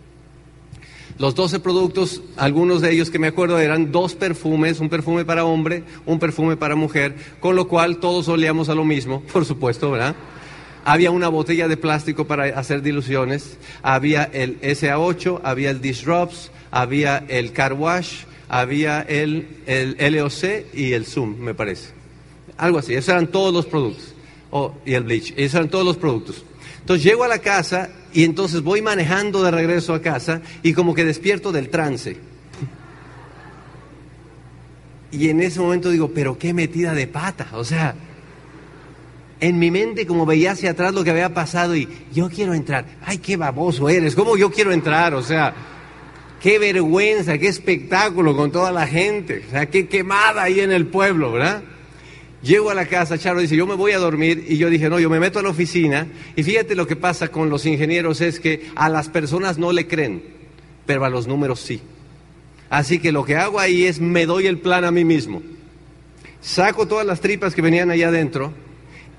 Los 1.18 1.34
12 1.34 1.60
productos, 1.60 2.22
algunos 2.36 2.80
de 2.80 2.92
ellos 2.92 3.10
que 3.10 3.18
me 3.18 3.26
acuerdo 3.26 3.58
eran 3.58 3.92
dos 3.92 4.14
perfumes, 4.14 4.80
un 4.80 4.88
perfume 4.88 5.26
para 5.26 5.44
hombre, 5.44 5.84
un 6.06 6.18
perfume 6.18 6.56
para 6.56 6.76
mujer, 6.76 7.14
con 7.40 7.56
lo 7.56 7.68
cual 7.68 7.98
todos 7.98 8.26
olíamos 8.28 8.70
a 8.70 8.74
lo 8.74 8.84
mismo, 8.86 9.22
por 9.32 9.44
supuesto, 9.44 9.90
¿verdad? 9.90 10.16
Había 10.84 11.10
una 11.10 11.28
botella 11.28 11.68
de 11.68 11.76
plástico 11.76 12.26
para 12.26 12.44
hacer 12.58 12.82
diluciones, 12.82 13.58
había 13.82 14.24
el 14.24 14.60
SA8, 14.60 15.40
había 15.44 15.70
el 15.70 15.80
Disrupts, 15.80 16.50
había 16.70 17.24
el 17.28 17.52
Car 17.52 17.74
Wash, 17.74 18.24
había 18.48 19.02
el, 19.02 19.46
el 19.66 20.14
LOC 20.14 20.74
y 20.74 20.92
el 20.92 21.04
Zoom, 21.04 21.38
me 21.38 21.54
parece. 21.54 21.90
Algo 22.56 22.78
así, 22.78 22.94
esos 22.94 23.10
eran 23.10 23.28
todos 23.28 23.52
los 23.52 23.66
productos. 23.66 24.14
Oh, 24.50 24.74
y 24.84 24.94
el 24.94 25.04
bleach, 25.04 25.32
esos 25.36 25.54
eran 25.54 25.68
todos 25.68 25.84
los 25.84 25.96
productos. 25.96 26.44
Entonces 26.80 27.04
llego 27.04 27.24
a 27.24 27.28
la 27.28 27.38
casa 27.38 27.90
y 28.12 28.24
entonces 28.24 28.62
voy 28.62 28.82
manejando 28.82 29.42
de 29.42 29.50
regreso 29.50 29.94
a 29.94 30.02
casa 30.02 30.40
y 30.62 30.72
como 30.72 30.94
que 30.94 31.04
despierto 31.04 31.52
del 31.52 31.68
trance. 31.68 32.16
Y 35.12 35.28
en 35.28 35.40
ese 35.40 35.60
momento 35.60 35.90
digo, 35.90 36.10
pero 36.12 36.38
qué 36.38 36.54
metida 36.54 36.94
de 36.94 37.06
pata. 37.06 37.48
O 37.52 37.64
sea, 37.64 37.94
en 39.40 39.58
mi 39.58 39.70
mente 39.70 40.06
como 40.06 40.26
veía 40.26 40.52
hacia 40.52 40.70
atrás 40.70 40.94
lo 40.94 41.02
que 41.02 41.10
había 41.10 41.32
pasado 41.34 41.74
y 41.74 41.88
yo 42.12 42.28
quiero 42.28 42.54
entrar. 42.54 42.84
Ay, 43.04 43.18
qué 43.18 43.36
baboso 43.36 43.88
eres. 43.88 44.14
¿Cómo 44.14 44.36
yo 44.36 44.50
quiero 44.50 44.72
entrar? 44.72 45.14
O 45.14 45.22
sea, 45.22 45.54
qué 46.40 46.58
vergüenza, 46.58 47.38
qué 47.38 47.48
espectáculo 47.48 48.36
con 48.36 48.52
toda 48.52 48.70
la 48.70 48.86
gente. 48.86 49.44
O 49.46 49.50
sea, 49.50 49.66
qué 49.66 49.88
quemada 49.88 50.42
ahí 50.42 50.60
en 50.60 50.72
el 50.72 50.86
pueblo, 50.86 51.32
¿verdad? 51.32 51.62
Llego 52.42 52.70
a 52.70 52.74
la 52.74 52.86
casa, 52.86 53.18
Charo 53.18 53.40
dice, 53.40 53.56
yo 53.56 53.66
me 53.66 53.74
voy 53.74 53.92
a 53.92 53.98
dormir 53.98 54.46
y 54.48 54.56
yo 54.56 54.70
dije, 54.70 54.88
no, 54.88 54.98
yo 54.98 55.10
me 55.10 55.20
meto 55.20 55.38
a 55.38 55.42
la 55.42 55.50
oficina 55.50 56.06
y 56.36 56.42
fíjate 56.42 56.74
lo 56.74 56.86
que 56.86 56.96
pasa 56.96 57.28
con 57.28 57.50
los 57.50 57.66
ingenieros 57.66 58.22
es 58.22 58.40
que 58.40 58.70
a 58.76 58.88
las 58.88 59.10
personas 59.10 59.58
no 59.58 59.72
le 59.72 59.86
creen, 59.86 60.22
pero 60.86 61.04
a 61.04 61.10
los 61.10 61.26
números 61.26 61.60
sí. 61.60 61.82
Así 62.70 62.98
que 62.98 63.12
lo 63.12 63.24
que 63.24 63.36
hago 63.36 63.60
ahí 63.60 63.84
es 63.84 64.00
me 64.00 64.24
doy 64.24 64.46
el 64.46 64.58
plan 64.58 64.84
a 64.84 64.90
mí 64.90 65.04
mismo. 65.04 65.42
Saco 66.40 66.88
todas 66.88 67.04
las 67.04 67.20
tripas 67.20 67.54
que 67.54 67.60
venían 67.60 67.90
allá 67.90 68.08
adentro 68.08 68.54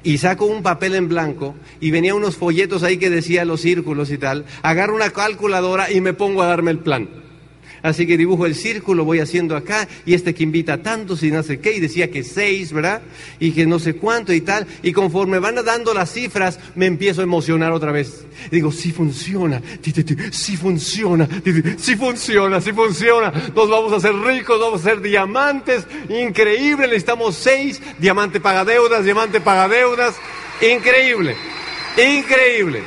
y 0.03 0.17
saco 0.17 0.45
un 0.45 0.63
papel 0.63 0.95
en 0.95 1.07
blanco 1.07 1.55
y 1.79 1.91
venía 1.91 2.15
unos 2.15 2.35
folletos 2.35 2.83
ahí 2.83 2.97
que 2.97 3.09
decía 3.09 3.45
los 3.45 3.61
círculos 3.61 4.11
y 4.11 4.17
tal. 4.17 4.45
Agarro 4.61 4.95
una 4.95 5.11
calculadora 5.11 5.91
y 5.91 6.01
me 6.01 6.13
pongo 6.13 6.41
a 6.43 6.47
darme 6.47 6.71
el 6.71 6.79
plan. 6.79 7.09
Así 7.84 8.06
que 8.06 8.17
dibujo 8.17 8.46
el 8.46 8.56
círculo, 8.56 9.06
voy 9.06 9.20
haciendo 9.20 9.56
acá, 9.56 9.88
y 10.06 10.13
este 10.13 10.36
que 10.36 10.44
invita 10.44 10.74
a 10.74 10.78
tantos 10.84 11.24
y 11.24 11.32
no 11.32 11.41
sé 11.41 11.60
qué, 11.60 11.74
y 11.74 11.80
decía 11.80 12.12
que 12.12 12.24
seis, 12.24 12.72
¿verdad? 12.72 13.02
Y 13.39 13.52
que 13.52 13.65
no 13.65 13.80
sé 13.80 13.96
cuánto 13.96 14.34
y 14.34 14.41
tal. 14.41 14.67
Y 14.84 14.91
conforme 14.91 15.39
van 15.39 15.56
dando 15.56 15.94
las 15.94 16.12
cifras, 16.12 16.60
me 16.76 16.86
empiezo 16.86 17.22
a 17.22 17.24
emocionar 17.24 17.72
otra 17.72 17.91
vez. 17.91 18.26
digo, 18.52 18.72
sí 18.72 18.91
funciona, 18.91 19.62
sí 20.32 20.58
funciona, 20.58 21.28
sí 21.78 21.96
funciona, 21.96 22.62
sí 22.62 22.72
funciona. 22.72 23.32
Nos 23.56 23.70
vamos 23.70 23.94
a 23.94 23.96
hacer 23.98 24.13
ricos, 24.15 24.60
vamos 24.60 24.82
a 24.82 24.84
ser 24.84 25.02
diamantes, 25.02 25.86
increíble, 26.10 26.88
necesitamos 26.88 27.36
seis, 27.36 27.82
diamante 27.98 28.39
paga 28.39 28.63
deudas, 28.63 29.04
diamante 29.04 29.41
paga 29.41 29.67
deudas, 29.67 30.15
increíble, 30.62 31.36
increíble. 31.98 32.84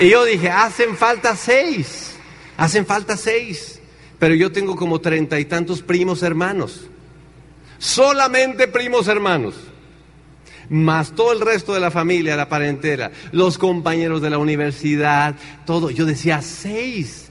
Y 0.00 0.10
yo 0.10 0.24
dije, 0.24 0.50
hacen 0.50 0.96
falta 0.96 1.36
seis. 1.36 2.05
Hacen 2.56 2.86
falta 2.86 3.16
seis, 3.16 3.80
pero 4.18 4.34
yo 4.34 4.50
tengo 4.50 4.76
como 4.76 5.00
treinta 5.00 5.38
y 5.38 5.44
tantos 5.44 5.82
primos 5.82 6.22
hermanos. 6.22 6.86
Solamente 7.78 8.68
primos 8.68 9.08
hermanos. 9.08 9.54
Más 10.68 11.12
todo 11.12 11.32
el 11.32 11.40
resto 11.40 11.74
de 11.74 11.80
la 11.80 11.90
familia, 11.90 12.34
la 12.34 12.48
parentela, 12.48 13.12
los 13.30 13.56
compañeros 13.58 14.20
de 14.20 14.30
la 14.30 14.38
universidad, 14.38 15.36
todo. 15.64 15.90
Yo 15.90 16.06
decía 16.06 16.42
seis. 16.42 17.28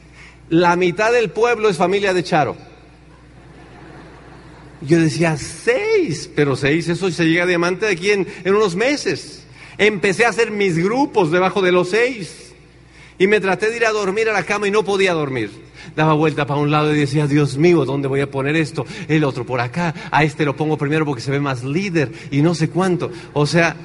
La 0.49 0.75
mitad 0.75 1.11
del 1.11 1.31
pueblo 1.31 1.69
es 1.69 1.77
familia 1.77 2.13
de 2.13 2.23
Charo. 2.23 2.55
Yo 4.81 4.99
decía 4.99 5.35
seis, 5.37 6.29
pero 6.35 6.55
seis, 6.55 6.87
eso 6.87 7.09
se 7.09 7.25
llega 7.25 7.43
a 7.43 7.47
diamante 7.47 7.87
de 7.87 7.93
aquí 7.93 8.11
en, 8.11 8.27
en 8.43 8.55
unos 8.55 8.75
meses. 8.75 9.43
Empecé 9.77 10.25
a 10.25 10.29
hacer 10.29 10.51
mis 10.51 10.77
grupos 10.77 11.31
debajo 11.31 11.61
de 11.61 11.71
los 11.71 11.89
seis. 11.89 12.44
Y 13.17 13.27
me 13.27 13.39
traté 13.39 13.69
de 13.69 13.77
ir 13.77 13.85
a 13.85 13.91
dormir 13.91 14.29
a 14.29 14.33
la 14.33 14.43
cama 14.43 14.67
y 14.67 14.71
no 14.71 14.83
podía 14.83 15.13
dormir. 15.13 15.51
Daba 15.95 16.13
vuelta 16.13 16.45
para 16.45 16.59
un 16.59 16.71
lado 16.71 16.93
y 16.93 16.99
decía, 16.99 17.27
Dios 17.27 17.57
mío, 17.57 17.85
¿dónde 17.85 18.07
voy 18.07 18.21
a 18.21 18.29
poner 18.29 18.55
esto? 18.55 18.85
El 19.07 19.23
otro 19.23 19.45
por 19.45 19.61
acá. 19.61 19.93
A 20.11 20.23
este 20.23 20.45
lo 20.45 20.55
pongo 20.55 20.77
primero 20.77 21.05
porque 21.05 21.21
se 21.21 21.31
ve 21.31 21.39
más 21.39 21.63
líder 21.63 22.11
y 22.31 22.41
no 22.41 22.55
sé 22.55 22.69
cuánto. 22.69 23.11
O 23.33 23.45
sea, 23.45 23.75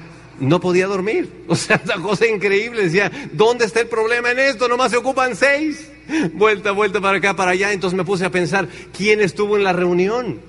no 0.40 0.60
podía 0.60 0.86
dormir. 0.86 1.28
O 1.50 1.56
sea, 1.56 1.80
una 1.84 1.96
cosa 1.96 2.26
increíble. 2.26 2.84
Decía, 2.84 3.10
¿dónde 3.32 3.64
está 3.64 3.80
el 3.80 3.88
problema 3.88 4.30
en 4.30 4.38
esto? 4.38 4.68
Nomás 4.68 4.90
se 4.90 4.96
ocupan 4.96 5.36
seis. 5.36 5.90
Vuelta, 6.34 6.72
vuelta 6.72 7.00
para 7.00 7.18
acá, 7.18 7.34
para 7.34 7.52
allá. 7.52 7.72
Entonces 7.72 7.96
me 7.96 8.04
puse 8.04 8.24
a 8.24 8.30
pensar, 8.30 8.68
¿quién 8.96 9.20
estuvo 9.20 9.56
en 9.56 9.64
la 9.64 9.72
reunión? 9.72 10.40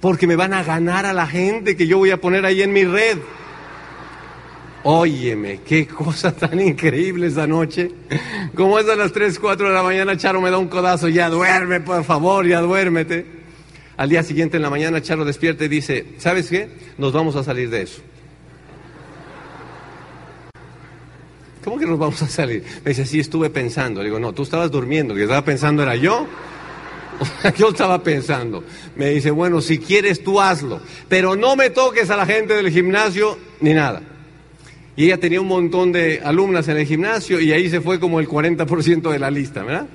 Porque 0.00 0.26
me 0.26 0.36
van 0.36 0.54
a 0.54 0.62
ganar 0.62 1.06
a 1.06 1.12
la 1.12 1.26
gente 1.26 1.76
que 1.76 1.86
yo 1.86 1.98
voy 1.98 2.10
a 2.10 2.20
poner 2.20 2.46
ahí 2.46 2.62
en 2.62 2.72
mi 2.72 2.84
red. 2.84 3.18
Óyeme, 4.82 5.60
qué 5.60 5.86
cosa 5.86 6.34
tan 6.34 6.58
increíble 6.58 7.26
esa 7.26 7.46
noche. 7.46 7.90
Como 8.54 8.78
es 8.78 8.88
a 8.88 8.96
las 8.96 9.12
3, 9.12 9.38
4 9.38 9.68
de 9.68 9.74
la 9.74 9.82
mañana, 9.82 10.16
Charo 10.16 10.40
me 10.40 10.50
da 10.50 10.56
un 10.56 10.68
codazo, 10.68 11.08
ya 11.08 11.28
duerme, 11.28 11.80
por 11.80 12.02
favor, 12.04 12.46
ya 12.46 12.60
duérmete. 12.60 13.26
Al 13.98 14.08
día 14.08 14.22
siguiente 14.22 14.56
en 14.56 14.62
la 14.62 14.70
mañana, 14.70 15.02
Charo 15.02 15.26
despierta 15.26 15.66
y 15.66 15.68
dice, 15.68 16.14
¿sabes 16.16 16.48
qué? 16.48 16.70
Nos 16.96 17.12
vamos 17.12 17.36
a 17.36 17.44
salir 17.44 17.68
de 17.68 17.82
eso. 17.82 18.00
¿Cómo 21.62 21.78
que 21.78 21.84
nos 21.84 21.98
vamos 21.98 22.22
a 22.22 22.28
salir? 22.28 22.64
Me 22.82 22.92
dice, 22.92 23.04
sí, 23.04 23.20
estuve 23.20 23.50
pensando. 23.50 24.00
Le 24.00 24.06
digo, 24.06 24.18
no, 24.18 24.32
tú 24.32 24.44
estabas 24.44 24.70
durmiendo, 24.70 25.14
que 25.14 25.24
estaba 25.24 25.44
pensando 25.44 25.82
era 25.82 25.94
yo. 25.94 26.26
yo 27.58 27.68
estaba 27.68 28.02
pensando. 28.02 28.64
Me 28.96 29.10
dice, 29.10 29.30
bueno, 29.30 29.60
si 29.60 29.78
quieres 29.78 30.24
tú 30.24 30.40
hazlo, 30.40 30.80
pero 31.10 31.36
no 31.36 31.54
me 31.54 31.68
toques 31.68 32.08
a 32.08 32.16
la 32.16 32.24
gente 32.24 32.54
del 32.54 32.70
gimnasio 32.70 33.36
ni 33.60 33.74
nada. 33.74 34.00
Y 35.00 35.06
ella 35.06 35.16
tenía 35.16 35.40
un 35.40 35.48
montón 35.48 35.92
de 35.92 36.20
alumnas 36.22 36.68
en 36.68 36.76
el 36.76 36.84
gimnasio 36.84 37.40
y 37.40 37.52
ahí 37.52 37.70
se 37.70 37.80
fue 37.80 37.98
como 37.98 38.20
el 38.20 38.28
40% 38.28 39.10
de 39.10 39.18
la 39.18 39.30
lista, 39.30 39.62
¿verdad? 39.62 39.86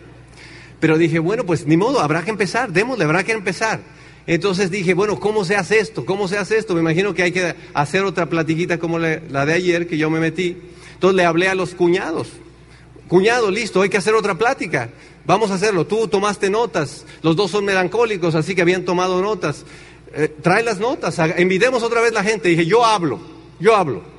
Pero 0.80 0.98
dije, 0.98 1.20
bueno, 1.20 1.44
pues 1.46 1.68
ni 1.68 1.78
modo, 1.78 2.00
habrá 2.00 2.24
que 2.24 2.32
empezar, 2.32 2.72
démosle, 2.72 3.04
habrá 3.04 3.24
que 3.24 3.34
empezar. 3.34 3.82
Entonces 4.26 4.72
dije, 4.72 4.96
bueno, 4.96 5.20
¿cómo 5.20 5.46
se 5.46 5.58
hace 5.58 5.78
esto? 5.78 6.08
¿Cómo 6.08 6.28
se 6.28 6.40
hace 6.40 6.58
esto? 6.58 6.74
Me 6.74 6.80
imagino 6.80 7.14
que 7.14 7.22
hay 7.22 7.32
que 7.32 7.54
hacer 7.76 8.04
otra 8.04 8.26
platiquita 8.26 8.80
como 8.80 8.98
la 8.98 9.46
de 9.46 9.54
ayer 9.54 9.86
que 9.86 10.00
yo 10.00 10.10
me 10.10 10.20
metí. 10.20 10.58
Entonces 10.96 11.16
le 11.16 11.24
hablé 11.24 11.50
a 11.50 11.54
los 11.54 11.76
cuñados. 11.76 12.30
Cuñado, 13.08 13.52
listo, 13.52 13.84
hay 13.84 13.90
que 13.90 13.98
hacer 13.98 14.16
otra 14.16 14.34
plática. 14.34 14.90
Vamos 15.28 15.52
a 15.52 15.54
hacerlo. 15.54 15.86
Tú 15.86 16.08
tomaste 16.08 16.50
notas. 16.50 17.06
Los 17.22 17.36
dos 17.36 17.52
son 17.52 17.64
melancólicos, 17.64 18.34
así 18.34 18.56
que 18.56 18.64
habían 18.64 18.86
tomado 18.86 19.22
notas. 19.22 19.66
Eh, 20.16 20.34
trae 20.42 20.64
las 20.64 20.80
notas. 20.80 21.22
Invitemos 21.38 21.84
otra 21.84 22.02
vez 22.02 22.12
la 22.12 22.24
gente. 22.24 22.50
Dije, 22.50 22.66
yo 22.66 22.84
hablo, 22.84 23.20
yo 23.60 23.76
hablo. 23.76 24.15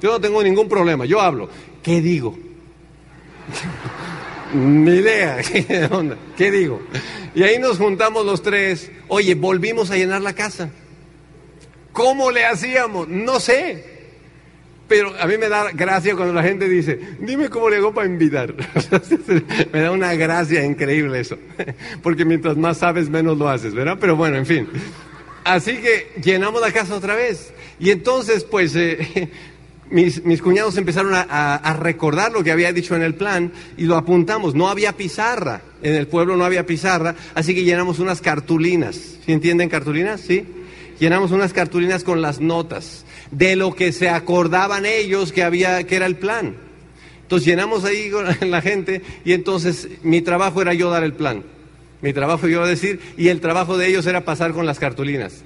Yo 0.00 0.12
no 0.12 0.20
tengo 0.20 0.42
ningún 0.42 0.68
problema, 0.68 1.04
yo 1.04 1.20
hablo. 1.20 1.48
¿Qué 1.82 2.00
digo? 2.00 2.38
Ni 4.54 4.92
idea. 4.92 5.38
¿Qué 6.36 6.50
digo? 6.50 6.80
Y 7.34 7.42
ahí 7.42 7.58
nos 7.58 7.78
juntamos 7.78 8.24
los 8.24 8.42
tres. 8.42 8.90
Oye, 9.08 9.34
volvimos 9.34 9.90
a 9.90 9.96
llenar 9.96 10.22
la 10.22 10.34
casa. 10.34 10.70
¿Cómo 11.92 12.30
le 12.30 12.44
hacíamos? 12.44 13.08
No 13.08 13.40
sé. 13.40 13.92
Pero 14.86 15.14
a 15.18 15.26
mí 15.26 15.38
me 15.38 15.48
da 15.48 15.70
gracia 15.72 16.14
cuando 16.14 16.34
la 16.34 16.42
gente 16.42 16.68
dice, 16.68 16.98
dime 17.18 17.48
cómo 17.48 17.70
le 17.70 17.76
hago 17.76 17.94
para 17.94 18.06
invitar. 18.06 18.54
me 19.72 19.80
da 19.80 19.90
una 19.90 20.14
gracia 20.14 20.64
increíble 20.64 21.20
eso. 21.20 21.38
Porque 22.02 22.24
mientras 22.24 22.56
más 22.56 22.78
sabes, 22.78 23.08
menos 23.08 23.38
lo 23.38 23.48
haces, 23.48 23.74
¿verdad? 23.74 23.96
Pero 24.00 24.14
bueno, 24.14 24.36
en 24.36 24.46
fin. 24.46 24.68
Así 25.44 25.78
que 25.78 26.12
llenamos 26.22 26.60
la 26.60 26.70
casa 26.70 26.94
otra 26.94 27.14
vez. 27.14 27.52
Y 27.78 27.90
entonces, 27.90 28.44
pues, 28.44 28.76
eh, 28.76 29.30
mis, 29.90 30.42
cuñados 30.42 30.76
empezaron 30.76 31.12
a, 31.14 31.76
recordar 31.80 32.32
lo 32.32 32.42
que 32.42 32.50
había 32.50 32.72
dicho 32.72 32.96
en 32.96 33.02
el 33.02 33.14
plan 33.14 33.52
y 33.76 33.84
lo 33.84 33.96
apuntamos. 33.96 34.54
No 34.54 34.68
había 34.68 34.92
pizarra. 34.92 35.62
En 35.82 35.94
el 35.94 36.06
pueblo 36.06 36.36
no 36.36 36.44
había 36.44 36.66
pizarra. 36.66 37.14
Así 37.34 37.54
que 37.54 37.64
llenamos 37.64 37.98
unas 37.98 38.20
cartulinas. 38.20 38.96
¿Sí 39.24 39.32
entienden 39.32 39.68
cartulinas? 39.68 40.20
Sí. 40.20 40.44
Llenamos 40.98 41.30
unas 41.32 41.52
cartulinas 41.52 42.04
con 42.04 42.22
las 42.22 42.40
notas 42.40 43.04
de 43.30 43.56
lo 43.56 43.74
que 43.74 43.92
se 43.92 44.08
acordaban 44.08 44.86
ellos 44.86 45.32
que 45.32 45.42
había 45.42 45.84
que 45.84 45.96
era 45.96 46.06
el 46.06 46.16
plan. 46.16 46.56
Entonces 47.22 47.46
llenamos 47.46 47.84
ahí 47.84 48.10
con 48.10 48.26
la 48.50 48.62
gente 48.62 49.02
y 49.24 49.32
entonces 49.32 49.88
mi 50.02 50.22
trabajo 50.22 50.62
era 50.62 50.74
yo 50.74 50.90
dar 50.90 51.04
el 51.04 51.14
plan. 51.14 51.42
Mi 52.00 52.12
trabajo 52.12 52.46
yo 52.48 52.66
decir 52.66 53.00
y 53.16 53.28
el 53.28 53.40
trabajo 53.40 53.78
de 53.78 53.88
ellos 53.88 54.06
era 54.06 54.24
pasar 54.24 54.52
con 54.52 54.66
las 54.66 54.78
cartulinas. 54.78 55.42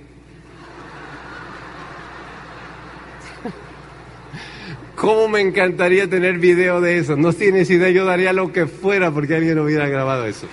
¿Cómo 4.98 5.28
me 5.28 5.40
encantaría 5.40 6.10
tener 6.10 6.38
video 6.38 6.80
de 6.80 6.98
eso? 6.98 7.16
No 7.16 7.32
tienes 7.32 7.70
idea, 7.70 7.88
yo 7.90 8.04
daría 8.04 8.32
lo 8.32 8.52
que 8.52 8.66
fuera 8.66 9.12
porque 9.12 9.36
alguien 9.36 9.56
hubiera 9.60 9.88
grabado 9.88 10.26
eso. 10.26 10.48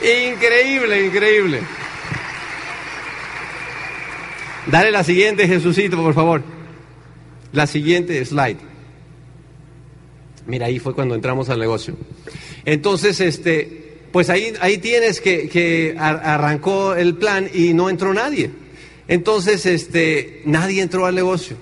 Increíble, 0.00 1.04
increíble. 1.04 1.60
Dale 4.70 4.92
la 4.92 5.02
siguiente, 5.02 5.48
Jesucito, 5.48 5.96
por 5.96 6.14
favor. 6.14 6.42
La 7.52 7.66
siguiente 7.66 8.24
slide. 8.24 8.58
Mira, 10.46 10.66
ahí 10.66 10.78
fue 10.78 10.94
cuando 10.94 11.16
entramos 11.16 11.48
al 11.48 11.58
negocio. 11.58 11.96
Entonces, 12.64 13.20
este, 13.20 13.98
pues 14.12 14.30
ahí, 14.30 14.54
ahí 14.60 14.78
tienes 14.78 15.20
que, 15.20 15.48
que 15.48 15.96
arrancó 15.98 16.94
el 16.94 17.16
plan 17.16 17.50
y 17.52 17.74
no 17.74 17.90
entró 17.90 18.14
nadie. 18.14 18.52
Entonces, 19.08 19.66
este, 19.66 20.42
nadie 20.44 20.82
entró 20.82 21.04
al 21.04 21.16
negocio. 21.16 21.56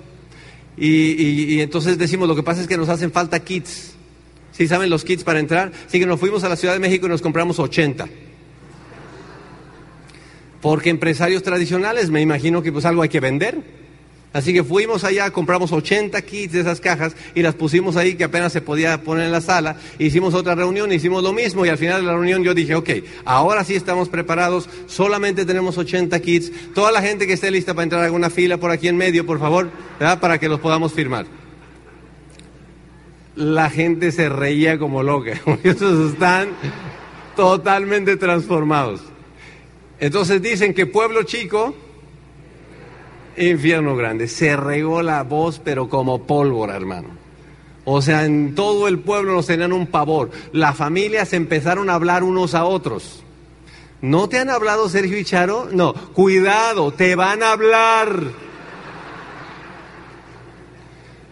Y, 0.77 1.59
entonces 1.59 1.97
decimos, 1.97 2.27
lo 2.27 2.35
que 2.35 2.43
pasa 2.43 2.61
es 2.61 2.67
que 2.67 2.77
nos 2.77 2.89
hacen 2.89 3.11
falta 3.11 3.39
kits. 3.39 3.93
¿Sí 4.51 4.67
saben 4.67 4.89
los 4.89 5.03
kits 5.03 5.23
para 5.23 5.39
entrar? 5.39 5.71
Así 5.87 5.99
que 5.99 6.05
nos 6.05 6.19
fuimos 6.19 6.43
a 6.43 6.49
la 6.49 6.55
Ciudad 6.55 6.73
de 6.73 6.79
México 6.79 7.07
y 7.07 7.09
nos 7.09 7.21
compramos 7.21 7.59
80. 7.59 8.07
Porque 10.61 10.89
empresarios 10.89 11.43
tradicionales, 11.43 12.09
me 12.09 12.21
imagino 12.21 12.61
que 12.61 12.71
pues 12.71 12.85
algo 12.85 13.01
hay 13.01 13.09
que 13.09 13.19
vender. 13.19 13.86
Así 14.33 14.53
que 14.53 14.63
fuimos 14.63 15.03
allá, 15.03 15.31
compramos 15.31 15.71
80 15.71 16.21
kits 16.21 16.53
de 16.53 16.59
esas 16.59 16.81
cajas 16.81 17.15
y 17.33 17.41
las 17.41 17.55
pusimos 17.55 17.95
ahí 17.95 18.15
que 18.15 18.25
apenas 18.25 18.51
se 18.51 18.61
podía 18.61 19.01
poner 19.01 19.25
en 19.25 19.31
la 19.31 19.41
sala. 19.41 19.77
Hicimos 19.99 20.33
otra 20.33 20.53
reunión, 20.53 20.91
hicimos 20.91 21.23
lo 21.23 21.33
mismo 21.33 21.65
y 21.65 21.69
al 21.69 21.77
final 21.77 22.01
de 22.01 22.07
la 22.07 22.13
reunión 22.13 22.43
yo 22.43 22.53
dije, 22.53 22.75
ok, 22.75 22.89
ahora 23.25 23.63
sí 23.63 23.75
estamos 23.75 24.09
preparados, 24.09 24.69
solamente 24.85 25.45
tenemos 25.45 25.77
80 25.77 26.19
kits. 26.19 26.51
Toda 26.73 26.91
la 26.91 27.01
gente 27.01 27.25
que 27.25 27.33
esté 27.33 27.49
lista 27.49 27.73
para 27.73 27.83
entrar 27.83 28.01
a 28.01 28.05
alguna 28.05 28.29
fila 28.29 28.57
por 28.57 28.69
aquí 28.69 28.89
en 28.89 28.97
medio, 28.97 29.25
por 29.25 29.39
favor, 29.39 29.71
para 29.97 30.37
que 30.37 30.49
los 30.49 30.59
podamos 30.59 30.93
firmar. 30.93 31.25
La 33.35 33.69
gente 33.69 34.11
se 34.11 34.29
reía 34.29 34.77
como 34.77 35.03
loca. 35.03 35.39
Estos 35.63 36.11
están 36.11 36.49
totalmente 37.35 38.17
transformados. 38.17 39.01
Entonces 39.99 40.41
dicen 40.41 40.73
que 40.73 40.85
pueblo 40.85 41.23
chico 41.23 41.75
Infierno 43.37 43.95
grande. 43.95 44.27
Se 44.27 44.55
regó 44.55 45.01
la 45.03 45.23
voz, 45.23 45.61
pero 45.63 45.87
como 45.89 46.23
pólvora, 46.23 46.75
hermano. 46.75 47.09
O 47.85 48.01
sea, 48.01 48.25
en 48.25 48.55
todo 48.55 48.87
el 48.87 48.99
pueblo 48.99 49.33
nos 49.33 49.45
tenían 49.45 49.71
un 49.71 49.87
pavor. 49.87 50.31
Las 50.51 50.75
familias 50.75 51.33
empezaron 51.33 51.89
a 51.89 51.93
hablar 51.93 52.23
unos 52.23 52.55
a 52.55 52.65
otros. 52.65 53.23
¿No 54.01 54.27
te 54.27 54.39
han 54.39 54.49
hablado 54.49 54.89
Sergio 54.89 55.17
y 55.17 55.23
Charo? 55.23 55.69
No, 55.71 55.93
cuidado, 55.93 56.91
te 56.91 57.15
van 57.15 57.43
a 57.43 57.51
hablar. 57.51 58.23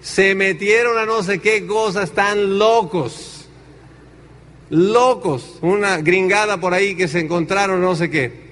Se 0.02 0.36
metieron 0.36 0.98
a 0.98 1.06
no 1.06 1.24
sé 1.24 1.40
qué 1.40 1.66
cosas, 1.66 2.06
están 2.06 2.60
locos. 2.60 3.48
Locos. 4.70 5.58
Una 5.62 5.98
gringada 5.98 6.58
por 6.58 6.74
ahí 6.74 6.96
que 6.96 7.08
se 7.08 7.20
encontraron, 7.20 7.82
no 7.82 7.96
sé 7.96 8.10
qué. 8.10 8.46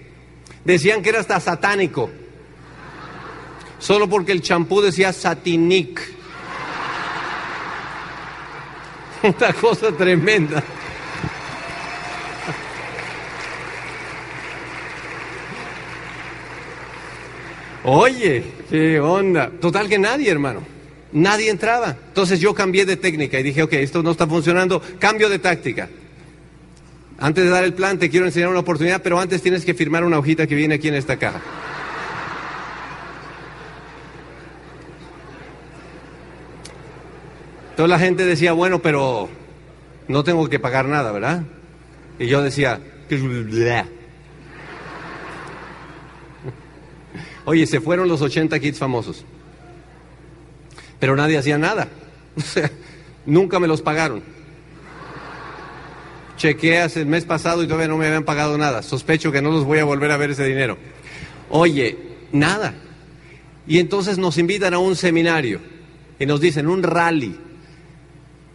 Decían 0.66 1.04
que 1.04 1.10
era 1.10 1.20
hasta 1.20 1.40
satánico 1.40 2.10
solo 3.84 4.08
porque 4.08 4.32
el 4.32 4.42
champú 4.42 4.82
decía 4.82 5.12
Satinic. 5.12 6.00
Una 9.24 9.54
cosa 9.54 9.92
tremenda. 9.92 10.64
Oye, 17.84 18.44
qué 18.70 19.02
onda. 19.02 19.52
Total 19.60 19.90
que 19.90 20.00
nadie, 20.00 20.32
hermano. 20.32 20.62
Nadie 21.12 21.50
entraba. 21.50 21.98
Entonces 22.08 22.40
yo 22.40 22.54
cambié 22.54 22.86
de 22.86 22.96
técnica 22.96 23.38
y 23.38 23.44
dije, 23.44 23.64
ok, 23.64 23.74
esto 23.74 24.02
no 24.02 24.12
está 24.12 24.26
funcionando, 24.26 24.82
cambio 24.98 25.28
de 25.28 25.40
táctica. 25.40 25.90
Antes 27.20 27.44
de 27.44 27.50
dar 27.50 27.66
el 27.66 27.74
plan, 27.74 28.00
te 28.00 28.10
quiero 28.10 28.26
enseñar 28.26 28.48
una 28.48 28.60
oportunidad, 28.60 29.02
pero 29.02 29.20
antes 29.20 29.42
tienes 29.42 29.66
que 29.66 29.74
firmar 29.74 30.06
una 30.06 30.18
hojita 30.18 30.48
que 30.48 30.56
viene 30.56 30.76
aquí 30.76 30.88
en 30.88 30.96
esta 30.96 31.18
caja. 31.18 31.42
Entonces 37.74 37.90
la 37.90 37.98
gente 37.98 38.24
decía, 38.24 38.54
bueno, 38.54 38.84
pero 38.84 39.30
no 40.08 40.24
tengo 40.24 40.48
que 40.48 40.60
pagar 40.60 40.86
nada, 40.86 41.12
¿verdad? 41.12 41.42
Y 42.20 42.28
yo 42.28 42.44
decía, 42.44 42.80
Oye, 47.46 47.66
se 47.66 47.82
fueron 47.82 48.08
los 48.08 48.22
80 48.22 48.60
kits 48.60 48.78
famosos. 48.78 49.26
Pero 51.00 51.16
nadie 51.16 51.38
hacía 51.38 51.58
nada. 51.58 51.88
O 52.36 52.42
sea, 52.42 52.72
nunca 53.28 53.60
me 53.60 53.68
los 53.68 53.84
pagaron. 53.84 54.24
Chequeé 56.36 56.82
hace 56.82 57.02
el 57.02 57.06
mes 57.06 57.26
pasado 57.26 57.62
y 57.62 57.68
todavía 57.68 57.88
no 57.88 57.96
me 57.96 58.08
habían 58.08 58.24
pagado 58.24 58.58
nada. 58.58 58.82
Sospecho 58.82 59.32
que 59.32 59.40
no 59.40 59.52
los 59.52 59.66
voy 59.66 59.78
a 59.78 59.84
volver 59.84 60.10
a 60.10 60.18
ver 60.18 60.32
ese 60.32 60.46
dinero. 60.46 60.80
Oye, 61.50 61.96
nada. 62.32 62.74
Y 63.68 63.78
entonces 63.78 64.18
nos 64.18 64.40
invitan 64.40 64.74
a 64.74 64.80
un 64.80 64.96
seminario 64.96 65.60
y 66.20 66.26
nos 66.26 66.42
dicen 66.42 66.68
un 66.68 66.82
rally. 66.82 67.40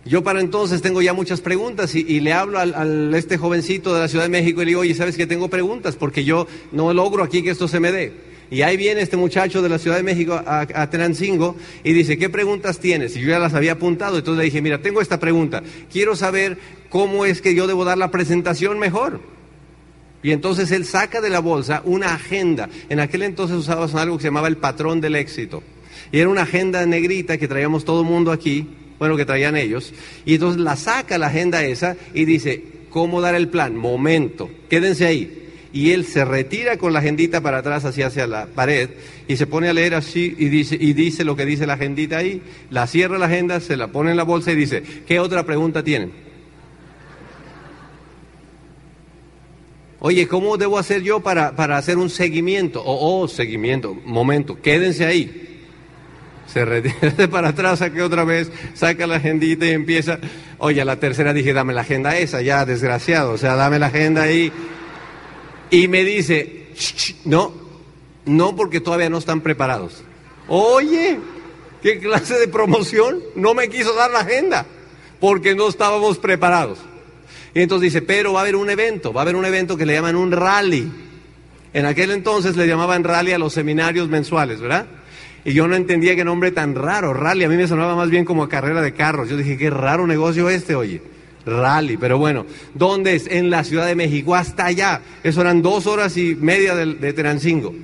Yo 0.09 0.23
para 0.23 0.41
entonces 0.41 0.81
tengo 0.81 1.03
ya 1.03 1.13
muchas 1.13 1.43
preguntas 1.43 1.95
y, 1.95 2.21
le 2.21 2.33
hablo 2.33 2.59
al, 2.59 3.15
este 3.15 3.37
jovencito 3.37 3.93
de 3.93 4.01
la 4.01 4.09
Ciudad 4.09 4.25
de 4.25 4.31
México 4.31 4.63
y 4.63 4.65
le 4.65 4.71
digo, 4.71 4.81
oye, 4.81 4.95
¿sabes 4.95 5.19
que 5.19 5.27
tengo 5.27 5.49
preguntas? 5.49 5.97
Porque 5.97 6.25
yo 6.25 6.47
no 6.73 6.95
logro 6.95 7.23
aquí 7.23 7.43
que 7.43 7.51
esto 7.51 7.69
se 7.69 7.79
me 7.79 7.93
dé. 7.93 8.15
Y 8.51 8.63
ahí 8.63 8.79
viene 8.79 9.03
este 9.03 9.19
muchacho 9.19 9.61
de 9.61 9.69
la 9.69 9.79
Ciudad 9.79 9.99
de 9.99 10.03
México 10.03 10.33
a, 10.33 10.63
a 10.63 10.91
y 11.85 11.93
dice, 11.93 12.17
¿qué 12.17 12.31
preguntas 12.31 12.79
tienes? 12.79 13.15
Y 13.17 13.21
yo 13.21 13.29
ya 13.29 13.39
las 13.39 13.53
había 13.53 13.73
apuntado, 13.73 14.17
entonces 14.17 14.39
le 14.39 14.45
dije, 14.45 14.63
mira, 14.63 14.81
tengo 14.81 15.03
esta 15.03 15.21
pregunta, 15.21 15.63
quiero 15.93 16.17
saber 16.17 16.57
cómo 16.89 17.27
es 17.27 17.43
que 17.43 17.55
yo 17.55 17.67
debo 17.67 17.85
dar 17.85 17.99
la 17.99 18.11
presentación 18.11 18.79
mejor. 18.79 19.21
Y 20.23 20.31
entonces 20.31 20.71
él 20.73 20.87
saca 20.87 21.21
de 21.21 21.29
la 21.29 21.41
bolsa 21.41 21.83
una 21.85 22.15
agenda. 22.15 22.71
En 22.89 22.99
aquel 22.99 23.23
entonces 23.23 23.59
usábamos 23.59 23.95
algo 23.95 24.17
que 24.17 24.23
se 24.23 24.29
llamaba 24.29 24.49
el 24.49 24.57
patrón 24.57 25.03
del 25.03 25.17
éxito. 25.17 25.63
Y 26.11 26.19
era 26.19 26.31
una 26.31 26.43
agenda 26.43 26.87
negrita 26.87 27.37
que 27.37 27.47
traíamos 27.47 27.85
todo 27.85 28.01
el 28.01 28.07
mundo 28.07 28.33
aquí 28.33 28.67
bueno, 28.99 29.17
que 29.17 29.25
traían 29.25 29.57
ellos, 29.57 29.93
y 30.25 30.35
entonces 30.35 30.61
la 30.61 30.77
saca 30.77 31.19
la 31.19 31.29
agenda 31.29 31.65
esa 31.65 31.97
y 32.15 32.25
dice, 32.25 32.63
¿cómo 32.91 33.21
dar 33.21 33.35
el 33.35 33.49
plan? 33.49 33.77
Momento, 33.77 34.51
quédense 34.69 35.07
ahí. 35.07 35.35
y 35.73 35.91
él 35.91 36.07
se 36.07 36.25
retira 36.25 36.79
con 36.79 36.93
la 36.93 37.01
agendita 37.01 37.41
para 37.41 37.59
atrás 37.59 37.85
hacia, 37.85 38.07
hacia 38.07 38.27
la 38.27 38.47
pared 38.47 38.89
y 39.29 39.37
se 39.37 39.47
pone 39.47 39.69
a 39.69 39.75
leer 39.75 39.95
así 39.95 40.35
y 40.39 40.49
dice, 40.49 40.77
y 40.81 40.95
dice 40.95 41.25
lo 41.25 41.37
que 41.37 41.45
dice 41.45 41.67
la 41.67 41.75
agendita 41.75 42.17
ahí, 42.17 42.41
la 42.71 42.87
cierra 42.87 43.19
la 43.19 43.27
agenda, 43.27 43.61
se 43.61 43.77
la 43.77 43.89
pone 43.89 44.11
en 44.11 44.17
la 44.17 44.23
bolsa 44.25 44.51
y 44.53 44.57
dice, 44.57 44.83
¿qué 45.07 45.21
otra 45.21 45.45
pregunta 45.45 45.83
tienen? 45.85 46.11
Oye, 50.01 50.29
¿cómo 50.29 50.57
debo 50.57 50.79
hacer 50.79 51.03
yo 51.03 51.21
para, 51.21 51.57
para 51.57 51.77
hacer 51.77 51.99
un 51.99 52.09
seguimiento? 52.09 52.83
Oh, 52.85 53.21
oh, 53.21 53.29
seguimiento, 53.29 53.95
momento, 53.95 54.61
quédense 54.63 55.05
ahí. 55.05 55.58
Se 56.53 56.65
retira 56.65 57.29
para 57.31 57.49
atrás, 57.49 57.81
saque 57.81 58.03
otra 58.03 58.25
vez, 58.25 58.51
saca 58.75 59.07
la 59.07 59.17
agendita 59.17 59.67
y 59.67 59.71
empieza. 59.71 60.19
Oye, 60.59 60.81
a 60.81 60.85
la 60.85 60.97
tercera 60.97 61.33
dije, 61.33 61.53
dame 61.53 61.75
la 61.75 61.83
agenda 61.83 62.17
esa, 62.17 62.41
ya, 62.41 62.65
desgraciado, 62.65 63.33
o 63.33 63.39
sea, 63.39 63.55
dame 63.55 63.79
la 63.79 63.87
agenda 63.87 64.23
ahí. 64.23 64.51
Y 65.71 65.89
me 65.89 66.05
dice, 66.05 66.69
no, 67.25 67.53
no 68.25 68.57
porque 68.57 68.81
todavía 68.81 69.11
no 69.11 69.19
están 69.19 69.43
preparados. 69.43 70.03
Oye, 70.49 71.19
¿qué 71.83 71.99
clase 71.99 72.39
de 72.39 72.49
promoción? 72.49 73.21
No 73.35 73.53
me 73.53 73.69
quiso 73.69 73.95
dar 73.95 74.11
la 74.11 74.21
agenda 74.21 74.67
porque 75.21 75.55
no 75.55 75.69
estábamos 75.69 76.19
preparados. 76.19 76.79
Y 77.55 77.61
entonces 77.61 77.93
dice, 77.93 78.03
pero 78.03 78.33
va 78.33 78.41
a 78.41 78.43
haber 78.43 78.57
un 78.57 78.71
evento, 78.71 79.13
va 79.13 79.21
a 79.21 79.23
haber 79.23 79.37
un 79.37 79.45
evento 79.45 79.77
que 79.77 79.85
le 79.85 79.95
llaman 79.95 80.17
un 80.17 80.33
rally. 80.33 80.91
En 81.75 81.85
aquel 81.85 82.11
entonces 82.13 82.57
le 82.57 82.67
llamaban 82.67 83.05
rally 83.05 83.33
a 83.33 83.39
los 83.39 83.53
seminarios 83.53 84.09
mensuales, 84.09 84.61
¿verdad? 84.61 84.87
Y 85.45 85.53
yo 85.53 85.69
no 85.69 85.77
entendía 85.77 86.17
qué 86.17 86.25
nombre 86.25 86.51
tan 86.51 86.75
raro, 86.75 87.15
rally. 87.15 87.45
A 87.45 87.49
mí 87.49 87.57
me 87.57 87.69
sonaba 87.69 87.95
más 87.97 88.11
bien 88.11 88.25
como 88.25 88.49
carrera 88.49 88.83
de 88.83 88.93
carros. 88.93 89.29
Yo 89.29 89.37
dije, 89.37 89.57
qué 89.57 89.71
raro 89.71 90.07
negocio 90.07 90.49
este, 90.49 90.75
oye. 90.75 91.01
Rally, 91.47 91.97
pero 91.97 92.19
bueno, 92.19 92.45
¿dónde 92.75 93.15
es? 93.15 93.27
En 93.27 93.49
la 93.49 93.65
Ciudad 93.65 93.87
de 93.87 93.95
México, 93.95 94.35
hasta 94.35 94.67
allá. 94.67 95.01
Eso 95.23 95.41
eran 95.41 95.63
dos 95.63 95.87
horas 95.87 96.17
y 96.17 96.35
media 96.35 96.75
de, 96.75 96.95
de 96.95 97.13
Terancingo. 97.13 97.75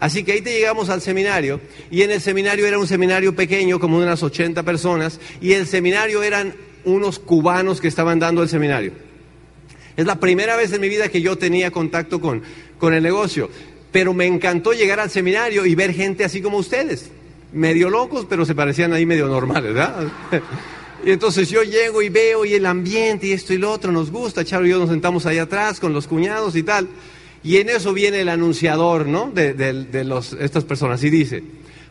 Así 0.00 0.24
que 0.24 0.32
ahí 0.32 0.42
te 0.42 0.52
llegamos 0.52 0.90
al 0.90 1.00
seminario 1.00 1.60
y 1.90 2.02
en 2.02 2.10
el 2.10 2.20
seminario 2.20 2.66
era 2.66 2.78
un 2.78 2.86
seminario 2.86 3.34
pequeño, 3.34 3.78
como 3.78 3.96
unas 3.96 4.22
80 4.22 4.62
personas, 4.62 5.18
y 5.40 5.52
el 5.52 5.66
seminario 5.66 6.22
eran 6.22 6.54
unos 6.84 7.18
cubanos 7.18 7.80
que 7.80 7.88
estaban 7.88 8.18
dando 8.18 8.42
el 8.42 8.48
seminario. 8.48 8.92
Es 9.96 10.06
la 10.06 10.18
primera 10.20 10.56
vez 10.56 10.72
en 10.72 10.80
mi 10.80 10.88
vida 10.88 11.08
que 11.08 11.22
yo 11.22 11.38
tenía 11.38 11.70
contacto 11.70 12.20
con, 12.20 12.42
con 12.78 12.92
el 12.94 13.02
negocio, 13.02 13.48
pero 13.94 14.12
me 14.12 14.26
encantó 14.26 14.72
llegar 14.72 14.98
al 14.98 15.08
seminario 15.08 15.64
y 15.64 15.76
ver 15.76 15.94
gente 15.94 16.24
así 16.24 16.42
como 16.42 16.58
ustedes, 16.58 17.12
medio 17.52 17.90
locos, 17.90 18.26
pero 18.28 18.44
se 18.44 18.52
parecían 18.52 18.92
ahí 18.92 19.06
medio 19.06 19.28
normales, 19.28 19.72
¿verdad? 19.72 20.08
Y 21.06 21.10
entonces 21.10 21.48
yo 21.50 21.62
llego 21.62 22.02
y 22.02 22.08
veo 22.08 22.44
y 22.46 22.54
el 22.54 22.64
ambiente 22.64 23.26
y 23.26 23.32
esto 23.32 23.52
y 23.52 23.58
lo 23.58 23.70
otro 23.70 23.92
nos 23.92 24.10
gusta. 24.10 24.42
Charo 24.42 24.66
y 24.66 24.70
yo 24.70 24.78
nos 24.78 24.88
sentamos 24.88 25.26
ahí 25.26 25.36
atrás 25.36 25.78
con 25.78 25.92
los 25.92 26.08
cuñados 26.08 26.56
y 26.56 26.62
tal. 26.62 26.88
Y 27.42 27.58
en 27.58 27.68
eso 27.68 27.92
viene 27.92 28.22
el 28.22 28.30
anunciador, 28.30 29.06
¿no? 29.06 29.30
De, 29.30 29.52
de, 29.52 30.04
los, 30.04 30.32
estas 30.32 30.64
personas 30.64 31.04
y 31.04 31.10
dice, 31.10 31.44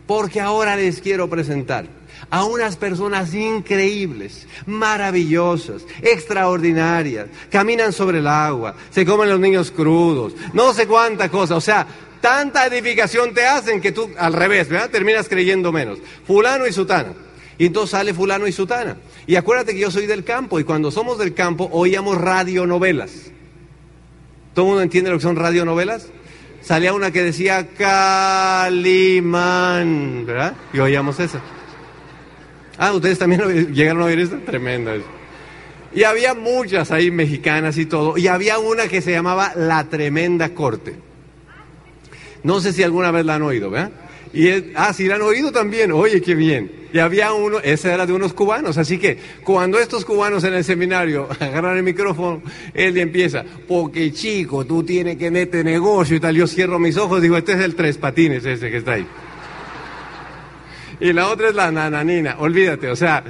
porque 0.08 0.42
ahora 0.42 0.76
les 0.76 1.00
quiero 1.00 1.30
presentar 1.30 1.86
a 2.30 2.44
unas 2.46 2.78
personas 2.78 3.34
increíbles, 3.34 4.48
maravillosas, 4.66 5.84
extraordinarias, 6.02 7.28
caminan 7.52 7.94
sobre 7.94 8.20
el 8.20 8.28
agua, 8.28 8.76
se 8.90 9.06
comen 9.06 9.30
los 9.30 9.40
niños 9.40 9.72
crudos, 9.72 10.34
no 10.54 10.74
sé 10.74 10.88
cuánta 10.88 11.30
cosa, 11.30 11.56
o 11.56 11.62
sea, 11.62 11.88
tanta 12.24 12.66
edificación 12.66 13.34
te 13.34 13.46
hacen 13.46 13.82
que 13.82 13.92
tú 13.92 14.10
al 14.18 14.32
revés, 14.32 14.70
¿verdad? 14.70 14.90
Terminas 14.90 15.28
creyendo 15.28 15.74
menos. 15.74 16.00
Fulano 16.26 16.66
y 16.66 16.72
sutana. 16.72 17.14
Y 17.58 17.66
entonces 17.66 17.92
sale 17.92 18.14
fulano 18.14 18.48
y 18.48 18.54
sutana. 18.54 18.96
Y 19.28 19.36
acuérdate 19.36 19.74
que 19.74 19.80
yo 19.80 19.92
soy 19.92 20.06
del 20.06 20.24
campo 20.24 20.58
y 20.60 20.64
cuando 20.64 20.90
somos 20.90 21.18
del 21.18 21.34
campo 21.34 21.70
oíamos 21.74 22.18
radionovelas. 22.18 23.12
¿Todo 24.54 24.66
el 24.66 24.70
mundo 24.70 24.84
entiende 24.84 25.10
lo 25.10 25.18
que 25.18 25.24
son 25.24 25.36
radionovelas? 25.36 26.08
Salía 26.62 26.94
una 26.94 27.12
que 27.12 27.24
decía 27.24 27.68
Calimán, 27.78 29.04
¿verdad? 30.26 30.56
Y 30.72 30.80
oíamos 30.80 31.20
esa. 31.20 31.42
Ah, 32.78 32.92
ustedes 32.94 33.20
también 33.20 33.74
llegaron 33.74 34.02
a 34.02 34.06
oír 34.06 34.20
esta? 34.20 34.38
Tremenda. 34.40 34.96
Y 35.96 36.04
había 36.04 36.34
muchas 36.34 36.92
ahí 36.92 37.12
mexicanas 37.12 37.78
y 37.78 37.86
todo. 37.86 38.18
Y 38.18 38.28
había 38.28 38.58
una 38.58 38.88
que 38.88 39.02
se 39.02 39.12
llamaba 39.12 39.54
La 39.56 39.84
Tremenda 39.90 40.50
Corte. 40.50 40.96
No 42.44 42.60
sé 42.60 42.74
si 42.74 42.84
alguna 42.84 43.12
vez 43.12 43.26
la 43.26 43.36
han 43.36 43.44
oído, 43.44 43.70
¿verdad? 43.70 43.92
Y 44.34 44.50
ah, 44.76 44.92
sí, 44.94 45.06
la 45.06 45.16
han 45.16 45.22
oído 45.22 45.52
también. 45.52 45.92
Oye, 45.92 46.20
qué 46.22 46.34
bien. 46.34 46.84
Y 46.92 47.00
había 47.00 47.34
uno, 47.34 47.60
ese 47.60 47.92
era 47.92 48.06
de 48.06 48.14
unos 48.14 48.34
cubanos. 48.34 48.78
Así 48.78 48.98
que 48.98 49.18
cuando 49.44 49.80
estos 49.80 50.04
cubanos 50.04 50.44
en 50.44 50.56
el 50.56 50.64
seminario 50.64 51.28
agarran 51.40 51.78
el 51.78 51.84
micrófono, 51.84 52.42
él 52.74 52.98
empieza, 52.98 53.46
porque 53.68 54.12
chico, 54.12 54.66
tú 54.66 54.84
tienes 54.84 55.18
que 55.18 55.30
meter 55.30 55.64
negocio 55.64 56.18
y 56.18 56.20
tal. 56.20 56.36
Yo 56.36 56.48
cierro 56.48 56.80
mis 56.80 56.98
ojos, 56.98 57.22
digo, 57.22 57.38
este 57.38 57.54
es 57.54 57.60
el 57.60 57.76
tres 57.76 57.98
patines 57.98 58.44
ese 58.44 58.72
que 58.72 58.78
está 58.78 58.94
ahí. 58.94 59.08
Y 61.00 61.14
la 61.14 61.30
otra 61.30 61.50
es 61.50 61.56
la 61.56 61.72
nananina, 61.72 62.38
olvídate, 62.40 62.90
o 62.90 62.96
sea. 62.96 63.24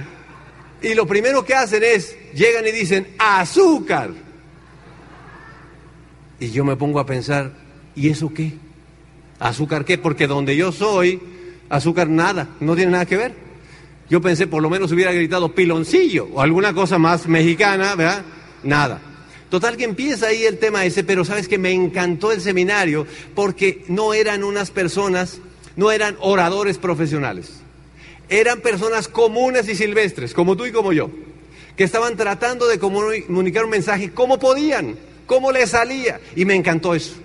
Y 0.81 0.93
lo 0.95 1.07
primero 1.07 1.45
que 1.45 1.53
hacen 1.53 1.83
es, 1.83 2.15
llegan 2.33 2.67
y 2.67 2.71
dicen, 2.71 3.07
azúcar. 3.17 4.11
Y 6.39 6.51
yo 6.51 6.65
me 6.65 6.75
pongo 6.75 6.99
a 6.99 7.05
pensar, 7.05 7.53
¿y 7.95 8.09
eso 8.09 8.33
qué? 8.33 8.53
¿Azúcar 9.39 9.85
qué? 9.85 9.97
Porque 9.97 10.27
donde 10.27 10.55
yo 10.55 10.71
soy, 10.71 11.21
azúcar 11.69 12.09
nada, 12.09 12.49
no 12.59 12.75
tiene 12.75 12.91
nada 12.91 13.05
que 13.05 13.17
ver. 13.17 13.33
Yo 14.09 14.21
pensé, 14.21 14.47
por 14.47 14.61
lo 14.61 14.69
menos 14.69 14.91
hubiera 14.91 15.11
gritado 15.11 15.55
piloncillo 15.55 16.27
o 16.33 16.41
alguna 16.41 16.73
cosa 16.73 16.97
más 16.97 17.27
mexicana, 17.27 17.95
¿verdad? 17.95 18.23
Nada. 18.63 19.01
Total 19.49 19.77
que 19.77 19.83
empieza 19.83 20.27
ahí 20.27 20.43
el 20.43 20.57
tema 20.57 20.83
ese, 20.83 21.03
pero 21.03 21.23
sabes 21.23 21.47
que 21.47 21.57
me 21.57 21.71
encantó 21.71 22.31
el 22.31 22.41
seminario 22.41 23.05
porque 23.35 23.85
no 23.87 24.13
eran 24.13 24.43
unas 24.43 24.71
personas, 24.71 25.39
no 25.75 25.91
eran 25.91 26.17
oradores 26.19 26.77
profesionales. 26.77 27.61
Eran 28.29 28.61
personas 28.61 29.07
comunes 29.07 29.67
y 29.67 29.75
silvestres, 29.75 30.33
como 30.33 30.55
tú 30.55 30.65
y 30.65 30.71
como 30.71 30.93
yo, 30.93 31.09
que 31.75 31.83
estaban 31.83 32.15
tratando 32.15 32.67
de 32.67 32.79
comunicar 32.79 33.65
un 33.65 33.71
mensaje 33.71 34.11
como 34.11 34.39
podían, 34.39 34.95
como 35.27 35.51
les 35.51 35.71
salía. 35.71 36.19
Y 36.35 36.45
me 36.45 36.55
encantó 36.55 36.95
eso 36.95 37.15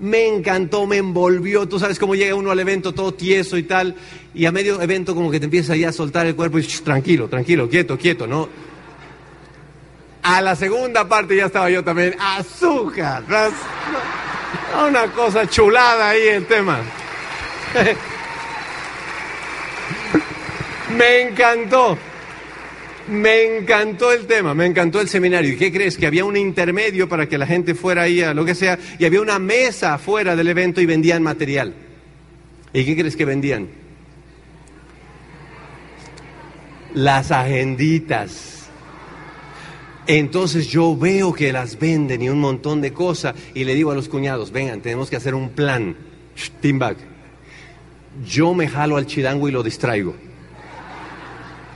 me 0.00 0.28
encantó, 0.28 0.86
me 0.86 0.96
envolvió. 0.96 1.68
Tú 1.68 1.78
sabes 1.78 1.98
cómo 1.98 2.14
llega 2.14 2.34
uno 2.34 2.50
al 2.50 2.58
evento 2.58 2.92
todo 2.92 3.12
tieso 3.12 3.56
y 3.56 3.64
tal, 3.64 3.94
y 4.34 4.46
a 4.46 4.52
medio 4.52 4.80
evento 4.80 5.14
como 5.14 5.30
que 5.30 5.40
te 5.40 5.46
empieza 5.46 5.76
ya 5.76 5.88
a 5.88 5.92
soltar 5.92 6.26
el 6.26 6.34
cuerpo 6.34 6.58
y 6.58 6.62
tranquilo, 6.62 7.28
tranquilo, 7.28 7.68
quieto, 7.68 7.98
quieto, 7.98 8.26
¿no? 8.26 8.48
A 10.22 10.42
la 10.42 10.54
segunda 10.56 11.08
parte 11.08 11.36
ya 11.36 11.46
estaba 11.46 11.70
yo 11.70 11.82
también, 11.82 12.14
azúcar, 12.18 13.24
una 14.88 15.06
cosa 15.12 15.48
chulada 15.48 16.10
ahí 16.10 16.28
el 16.28 16.46
tema. 16.46 16.80
me 20.96 21.22
encantó. 21.22 21.98
Me 23.08 23.58
encantó 23.58 24.12
el 24.12 24.26
tema, 24.26 24.54
me 24.54 24.66
encantó 24.66 25.00
el 25.00 25.08
seminario. 25.08 25.54
¿Y 25.54 25.56
qué 25.56 25.72
crees? 25.72 25.96
Que 25.96 26.06
había 26.06 26.26
un 26.26 26.36
intermedio 26.36 27.08
para 27.08 27.26
que 27.26 27.38
la 27.38 27.46
gente 27.46 27.74
fuera 27.74 28.02
ahí 28.02 28.20
a 28.20 28.34
lo 28.34 28.44
que 28.44 28.54
sea, 28.54 28.78
y 28.98 29.06
había 29.06 29.22
una 29.22 29.38
mesa 29.38 29.94
afuera 29.94 30.36
del 30.36 30.48
evento 30.48 30.82
y 30.82 30.86
vendían 30.86 31.22
material. 31.22 31.74
¿Y 32.74 32.84
qué 32.84 32.96
crees 32.96 33.16
que 33.16 33.24
vendían? 33.24 33.68
Las 36.92 37.30
agenditas. 37.30 38.68
Entonces 40.06 40.68
yo 40.68 40.96
veo 40.96 41.32
que 41.32 41.52
las 41.52 41.78
venden 41.78 42.22
y 42.22 42.28
un 42.28 42.40
montón 42.40 42.82
de 42.82 42.92
cosas, 42.92 43.34
y 43.54 43.64
le 43.64 43.74
digo 43.74 43.90
a 43.90 43.94
los 43.94 44.10
cuñados, 44.10 44.52
vengan, 44.52 44.82
tenemos 44.82 45.08
que 45.08 45.16
hacer 45.16 45.34
un 45.34 45.48
plan. 45.50 45.96
Team 46.60 46.78
back. 46.78 46.98
Yo 48.26 48.54
me 48.54 48.68
jalo 48.68 48.96
al 48.96 49.06
chidango 49.06 49.48
y 49.48 49.52
lo 49.52 49.62
distraigo, 49.62 50.14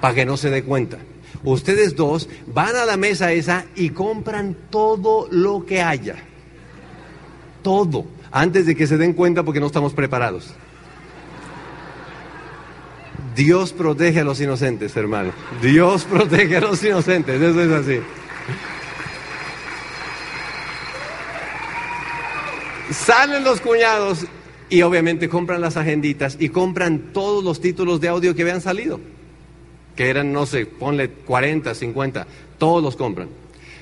para 0.00 0.14
que 0.14 0.24
no 0.24 0.36
se 0.36 0.50
dé 0.50 0.62
cuenta 0.64 0.98
ustedes 1.44 1.96
dos 1.96 2.28
van 2.46 2.76
a 2.76 2.84
la 2.84 2.96
mesa 2.96 3.32
esa 3.32 3.66
y 3.74 3.90
compran 3.90 4.56
todo 4.70 5.28
lo 5.30 5.64
que 5.66 5.82
haya. 5.82 6.16
Todo. 7.62 8.06
Antes 8.30 8.66
de 8.66 8.74
que 8.74 8.86
se 8.86 8.96
den 8.96 9.12
cuenta 9.12 9.42
porque 9.42 9.60
no 9.60 9.66
estamos 9.66 9.92
preparados. 9.92 10.54
Dios 13.34 13.72
protege 13.72 14.20
a 14.20 14.24
los 14.24 14.40
inocentes, 14.40 14.96
hermano. 14.96 15.32
Dios 15.60 16.04
protege 16.04 16.58
a 16.58 16.60
los 16.60 16.82
inocentes. 16.84 17.40
Eso 17.40 17.62
es 17.62 17.70
así. 17.70 18.00
Salen 22.90 23.42
los 23.42 23.60
cuñados 23.60 24.26
y 24.72 24.82
obviamente 24.82 25.28
compran 25.28 25.60
las 25.60 25.76
agenditas 25.76 26.36
y 26.40 26.48
compran 26.48 27.12
todos 27.12 27.44
los 27.44 27.60
títulos 27.60 28.00
de 28.00 28.08
audio 28.08 28.34
que 28.34 28.42
habían 28.42 28.60
salido 28.60 28.98
que 29.96 30.08
eran, 30.08 30.32
no 30.32 30.46
sé, 30.46 30.66
ponle 30.66 31.08
40, 31.08 31.74
50, 31.74 32.26
todos 32.58 32.82
los 32.82 32.96
compran. 32.96 33.28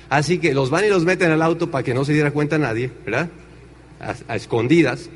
Así 0.09 0.39
que 0.39 0.53
los 0.53 0.69
van 0.69 0.85
y 0.85 0.89
los 0.89 1.05
meten 1.05 1.31
al 1.31 1.41
auto 1.41 1.71
para 1.71 1.83
que 1.83 1.93
no 1.93 2.03
se 2.03 2.13
diera 2.13 2.31
cuenta 2.31 2.57
nadie, 2.57 2.91
¿verdad? 3.05 3.29
A, 4.27 4.35
escondidas. 4.35 5.09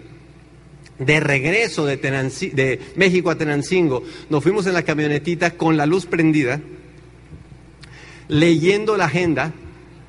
De 1.00 1.20
regreso 1.20 1.86
de, 1.86 1.98
de 1.98 2.80
México 2.96 3.30
a 3.30 3.36
Tenancingo, 3.36 4.04
nos 4.30 4.42
fuimos 4.42 4.66
en 4.68 4.74
la 4.74 4.84
camionetita 4.84 5.52
con 5.52 5.76
la 5.76 5.86
luz 5.86 6.06
prendida, 6.06 6.62
leyendo 8.30 8.96
la 8.96 9.06
agenda, 9.06 9.52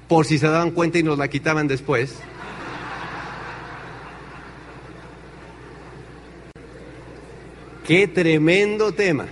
por 0.06 0.26
si 0.26 0.38
se 0.38 0.46
daban 0.46 0.70
cuenta 0.70 1.00
y 1.00 1.02
nos 1.02 1.18
la 1.18 1.26
quitaban 1.26 1.66
después. 1.66 2.14
Qué 7.86 8.08
tremendo 8.08 8.92
tema. 8.92 9.26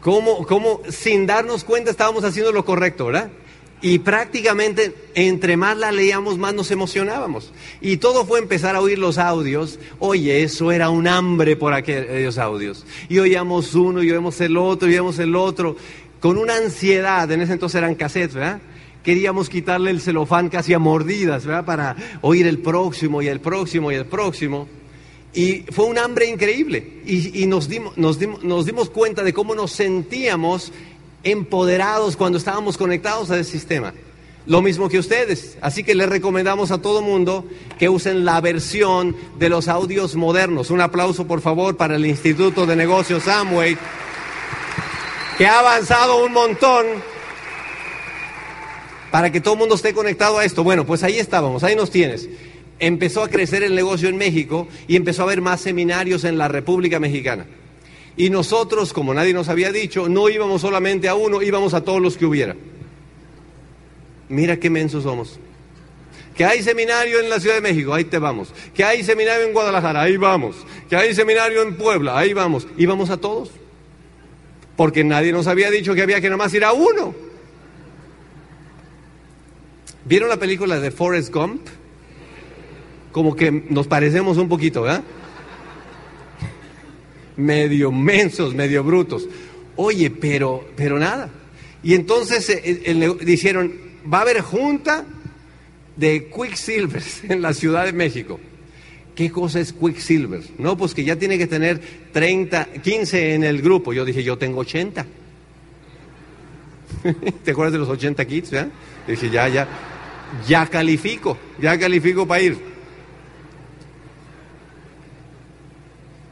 Cómo, 0.00 0.44
cómo 0.46 0.80
sin 0.88 1.26
darnos 1.26 1.64
cuenta 1.64 1.90
estábamos 1.90 2.24
haciendo 2.24 2.50
lo 2.52 2.64
correcto, 2.64 3.06
¿verdad? 3.06 3.30
Y 3.80 4.00
prácticamente 4.00 4.92
entre 5.14 5.56
más 5.56 5.76
la 5.76 5.92
leíamos, 5.92 6.36
más 6.36 6.52
nos 6.52 6.72
emocionábamos. 6.72 7.52
Y 7.80 7.98
todo 7.98 8.26
fue 8.26 8.40
empezar 8.40 8.74
a 8.74 8.80
oír 8.80 8.98
los 8.98 9.18
audios. 9.18 9.78
Oye, 10.00 10.42
eso 10.42 10.72
era 10.72 10.90
un 10.90 11.06
hambre 11.06 11.54
por 11.54 11.72
aquellos 11.72 12.38
audios. 12.38 12.84
Y 13.08 13.18
oíamos 13.18 13.74
uno, 13.76 14.02
y 14.02 14.10
oíamos 14.10 14.40
el 14.40 14.56
otro, 14.56 14.88
y 14.88 14.92
oíamos 14.92 15.20
el 15.20 15.36
otro. 15.36 15.76
Con 16.18 16.38
una 16.38 16.56
ansiedad, 16.56 17.30
en 17.30 17.40
ese 17.40 17.52
entonces 17.52 17.78
eran 17.78 17.94
cassettes, 17.94 18.34
¿verdad? 18.34 18.60
Queríamos 19.04 19.48
quitarle 19.48 19.92
el 19.92 20.00
celofán 20.00 20.48
casi 20.48 20.74
a 20.74 20.80
mordidas, 20.80 21.46
¿verdad? 21.46 21.64
Para 21.64 21.96
oír 22.20 22.48
el 22.48 22.58
próximo, 22.58 23.22
y 23.22 23.28
el 23.28 23.38
próximo, 23.38 23.92
y 23.92 23.94
el 23.94 24.06
próximo. 24.06 24.66
Y 25.34 25.64
fue 25.70 25.84
un 25.86 25.98
hambre 25.98 26.26
increíble. 26.26 27.02
Y, 27.06 27.46
nos, 27.46 27.68
dimos, 27.68 27.96
nos, 27.96 28.18
dimos, 28.18 28.42
nos 28.42 28.66
dimos 28.66 28.90
cuenta 28.90 29.22
de 29.22 29.32
cómo 29.32 29.54
nos 29.54 29.72
sentíamos 29.72 30.72
empoderados 31.22 32.16
cuando 32.16 32.38
estábamos 32.38 32.76
conectados 32.78 33.30
a 33.30 33.38
ese 33.38 33.50
sistema. 33.50 33.92
Lo 34.46 34.62
mismo 34.62 34.88
que 34.88 34.98
ustedes. 34.98 35.58
Así 35.60 35.84
que 35.84 35.94
les 35.94 36.08
recomendamos 36.08 36.70
a 36.70 36.78
todo 36.78 37.02
mundo 37.02 37.44
que 37.78 37.88
usen 37.88 38.24
la 38.24 38.40
versión 38.40 39.14
de 39.38 39.50
los 39.50 39.68
audios 39.68 40.14
modernos. 40.14 40.70
Un 40.70 40.80
aplauso, 40.80 41.26
por 41.26 41.42
favor, 41.42 41.76
para 41.76 41.96
el 41.96 42.06
Instituto 42.06 42.64
de 42.64 42.74
Negocios 42.74 43.28
Amway, 43.28 43.76
que 45.36 45.46
ha 45.46 45.58
avanzado 45.58 46.24
un 46.24 46.32
montón 46.32 46.86
para 49.10 49.30
que 49.30 49.40
todo 49.40 49.54
el 49.54 49.60
mundo 49.60 49.74
esté 49.74 49.92
conectado 49.92 50.38
a 50.38 50.44
esto. 50.44 50.64
Bueno, 50.64 50.86
pues 50.86 51.02
ahí 51.02 51.18
estábamos, 51.18 51.62
ahí 51.62 51.76
nos 51.76 51.90
tienes. 51.90 52.28
Empezó 52.80 53.22
a 53.22 53.28
crecer 53.28 53.62
el 53.62 53.74
negocio 53.74 54.08
en 54.08 54.16
México 54.16 54.68
y 54.86 54.96
empezó 54.96 55.22
a 55.22 55.24
haber 55.24 55.40
más 55.40 55.60
seminarios 55.60 56.24
en 56.24 56.38
la 56.38 56.48
República 56.48 57.00
Mexicana. 57.00 57.46
Y 58.16 58.30
nosotros, 58.30 58.92
como 58.92 59.14
nadie 59.14 59.32
nos 59.32 59.48
había 59.48 59.70
dicho, 59.72 60.08
no 60.08 60.28
íbamos 60.28 60.60
solamente 60.60 61.08
a 61.08 61.14
uno, 61.14 61.40
íbamos 61.40 61.74
a 61.74 61.82
todos 61.82 62.00
los 62.00 62.16
que 62.16 62.26
hubiera. 62.26 62.56
Mira 64.28 64.58
qué 64.58 64.70
mensos 64.70 65.04
somos. 65.04 65.38
Que 66.36 66.44
hay 66.44 66.62
seminario 66.62 67.18
en 67.20 67.30
la 67.30 67.40
Ciudad 67.40 67.56
de 67.56 67.60
México, 67.60 67.94
ahí 67.94 68.04
te 68.04 68.18
vamos. 68.18 68.52
Que 68.74 68.84
hay 68.84 69.02
seminario 69.02 69.46
en 69.46 69.52
Guadalajara, 69.52 70.02
ahí 70.02 70.16
vamos. 70.16 70.56
Que 70.88 70.96
hay 70.96 71.14
seminario 71.14 71.62
en 71.62 71.76
Puebla, 71.76 72.16
ahí 72.16 72.32
vamos. 72.32 72.68
Íbamos 72.76 73.10
a 73.10 73.16
todos. 73.16 73.50
Porque 74.76 75.02
nadie 75.02 75.32
nos 75.32 75.48
había 75.48 75.70
dicho 75.70 75.94
que 75.94 76.02
había 76.02 76.20
que 76.20 76.28
nada 76.28 76.36
más 76.36 76.54
ir 76.54 76.64
a 76.64 76.72
uno. 76.72 77.14
¿Vieron 80.04 80.28
la 80.28 80.36
película 80.36 80.78
de 80.78 80.90
Forrest 80.90 81.34
Gump? 81.34 81.66
Como 83.12 83.34
que 83.34 83.50
nos 83.50 83.86
parecemos 83.86 84.36
un 84.36 84.48
poquito, 84.48 84.82
¿verdad? 84.82 85.02
medio 87.38 87.90
mensos, 87.90 88.54
medio 88.54 88.84
brutos. 88.84 89.26
Oye, 89.76 90.10
pero, 90.10 90.68
pero 90.76 90.98
nada. 90.98 91.30
Y 91.82 91.94
entonces 91.94 92.50
eh, 92.50 93.16
dijeron, 93.22 93.72
va 94.12 94.18
a 94.18 94.22
haber 94.22 94.40
junta 94.40 95.06
de 95.96 96.28
Quicksilver 96.28 97.02
en 97.28 97.40
la 97.40 97.54
Ciudad 97.54 97.86
de 97.86 97.92
México. 97.92 98.38
¿Qué 99.14 99.30
cosa 99.30 99.60
es 99.60 99.72
Quicksilver? 99.72 100.42
No, 100.58 100.76
pues 100.76 100.94
que 100.94 101.04
ya 101.04 101.16
tiene 101.16 101.38
que 101.38 101.46
tener 101.46 101.80
30, 102.12 102.66
15 102.82 103.34
en 103.34 103.44
el 103.44 103.62
grupo. 103.62 103.92
Yo 103.92 104.04
dije, 104.04 104.22
yo 104.22 104.36
tengo 104.36 104.60
80. 104.60 105.06
¿Te 107.44 107.50
acuerdas 107.50 107.72
de 107.72 107.78
los 107.78 107.88
80 107.88 108.24
kits? 108.26 108.50
Dije, 109.06 109.30
ya, 109.30 109.48
ya, 109.48 109.68
ya 110.46 110.66
califico, 110.66 111.36
ya 111.60 111.78
califico 111.78 112.26
para 112.26 112.42
ir. 112.42 112.58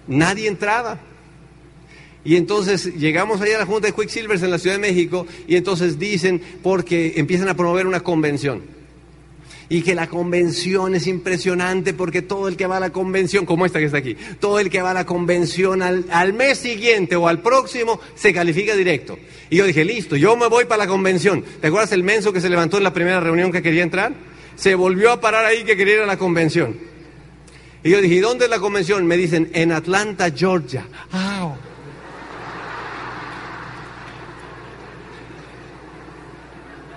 Nadie 0.06 0.48
entraba. 0.48 0.98
Y 2.26 2.34
entonces 2.34 2.96
llegamos 2.96 3.40
allá 3.40 3.54
a 3.54 3.58
la 3.60 3.66
Junta 3.66 3.86
de 3.86 3.94
Quicksilvers 3.94 4.42
en 4.42 4.50
la 4.50 4.58
Ciudad 4.58 4.74
de 4.74 4.80
México 4.80 5.28
y 5.46 5.54
entonces 5.54 5.96
dicen, 5.96 6.42
porque 6.60 7.14
empiezan 7.16 7.48
a 7.48 7.54
promover 7.54 7.86
una 7.86 8.00
convención. 8.00 8.62
Y 9.68 9.82
que 9.82 9.94
la 9.94 10.08
convención 10.08 10.96
es 10.96 11.06
impresionante 11.06 11.94
porque 11.94 12.22
todo 12.22 12.48
el 12.48 12.56
que 12.56 12.66
va 12.66 12.78
a 12.78 12.80
la 12.80 12.90
convención, 12.90 13.46
como 13.46 13.64
esta 13.64 13.78
que 13.78 13.84
está 13.84 13.98
aquí, 13.98 14.16
todo 14.40 14.58
el 14.58 14.70
que 14.70 14.82
va 14.82 14.90
a 14.90 14.94
la 14.94 15.06
convención 15.06 15.82
al, 15.82 16.04
al 16.10 16.32
mes 16.32 16.58
siguiente 16.58 17.14
o 17.14 17.28
al 17.28 17.42
próximo 17.42 18.00
se 18.16 18.32
califica 18.32 18.74
directo. 18.74 19.18
Y 19.48 19.56
yo 19.56 19.64
dije, 19.64 19.84
listo, 19.84 20.16
yo 20.16 20.36
me 20.36 20.48
voy 20.48 20.64
para 20.64 20.84
la 20.84 20.88
convención. 20.88 21.44
¿Te 21.60 21.68
acuerdas 21.68 21.92
el 21.92 22.02
menso 22.02 22.32
que 22.32 22.40
se 22.40 22.48
levantó 22.48 22.76
en 22.78 22.84
la 22.84 22.92
primera 22.92 23.20
reunión 23.20 23.52
que 23.52 23.62
quería 23.62 23.84
entrar? 23.84 24.14
Se 24.56 24.74
volvió 24.74 25.12
a 25.12 25.20
parar 25.20 25.44
ahí 25.44 25.62
que 25.62 25.76
quería 25.76 25.94
ir 25.94 26.00
a 26.00 26.06
la 26.06 26.16
convención. 26.16 26.95
Y 27.86 27.90
yo 27.90 28.00
dije, 28.00 28.16
¿y 28.16 28.20
dónde 28.20 28.46
es 28.46 28.50
la 28.50 28.58
convención? 28.58 29.06
Me 29.06 29.16
dicen, 29.16 29.48
en 29.52 29.70
Atlanta, 29.70 30.28
Georgia. 30.34 30.88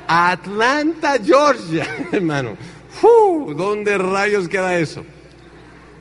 Atlanta, 0.08 1.20
Georgia, 1.24 1.86
hermano. 2.12 2.58
¿Dónde 3.56 4.00
rayos 4.00 4.50
queda 4.50 4.80
eso? 4.80 5.06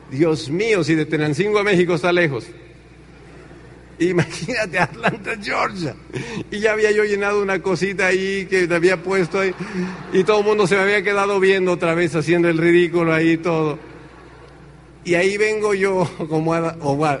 Dios 0.09 0.49
mío, 0.49 0.83
si 0.83 0.95
de 0.95 1.05
Tenancingo 1.05 1.59
a 1.59 1.63
México 1.63 1.93
está 1.93 2.11
lejos. 2.11 2.47
Imagínate 3.99 4.79
Atlanta, 4.79 5.37
Georgia. 5.39 5.93
Y 6.49 6.61
ya 6.61 6.71
había 6.71 6.89
yo 6.89 7.03
llenado 7.03 7.43
una 7.43 7.61
cosita 7.61 8.07
ahí 8.07 8.47
que 8.47 8.67
te 8.67 8.73
había 8.73 9.03
puesto 9.03 9.39
ahí. 9.39 9.53
Y 10.13 10.23
todo 10.23 10.39
el 10.39 10.45
mundo 10.45 10.65
se 10.65 10.75
me 10.77 10.81
había 10.81 11.03
quedado 11.03 11.39
viendo 11.39 11.73
otra 11.73 11.93
vez 11.93 12.15
haciendo 12.15 12.49
el 12.49 12.57
ridículo 12.57 13.13
ahí 13.13 13.37
todo. 13.37 13.88
Y 15.05 15.15
ahí 15.15 15.37
vengo 15.37 15.73
yo, 15.73 16.09
como 16.29 16.53
a, 16.53 16.75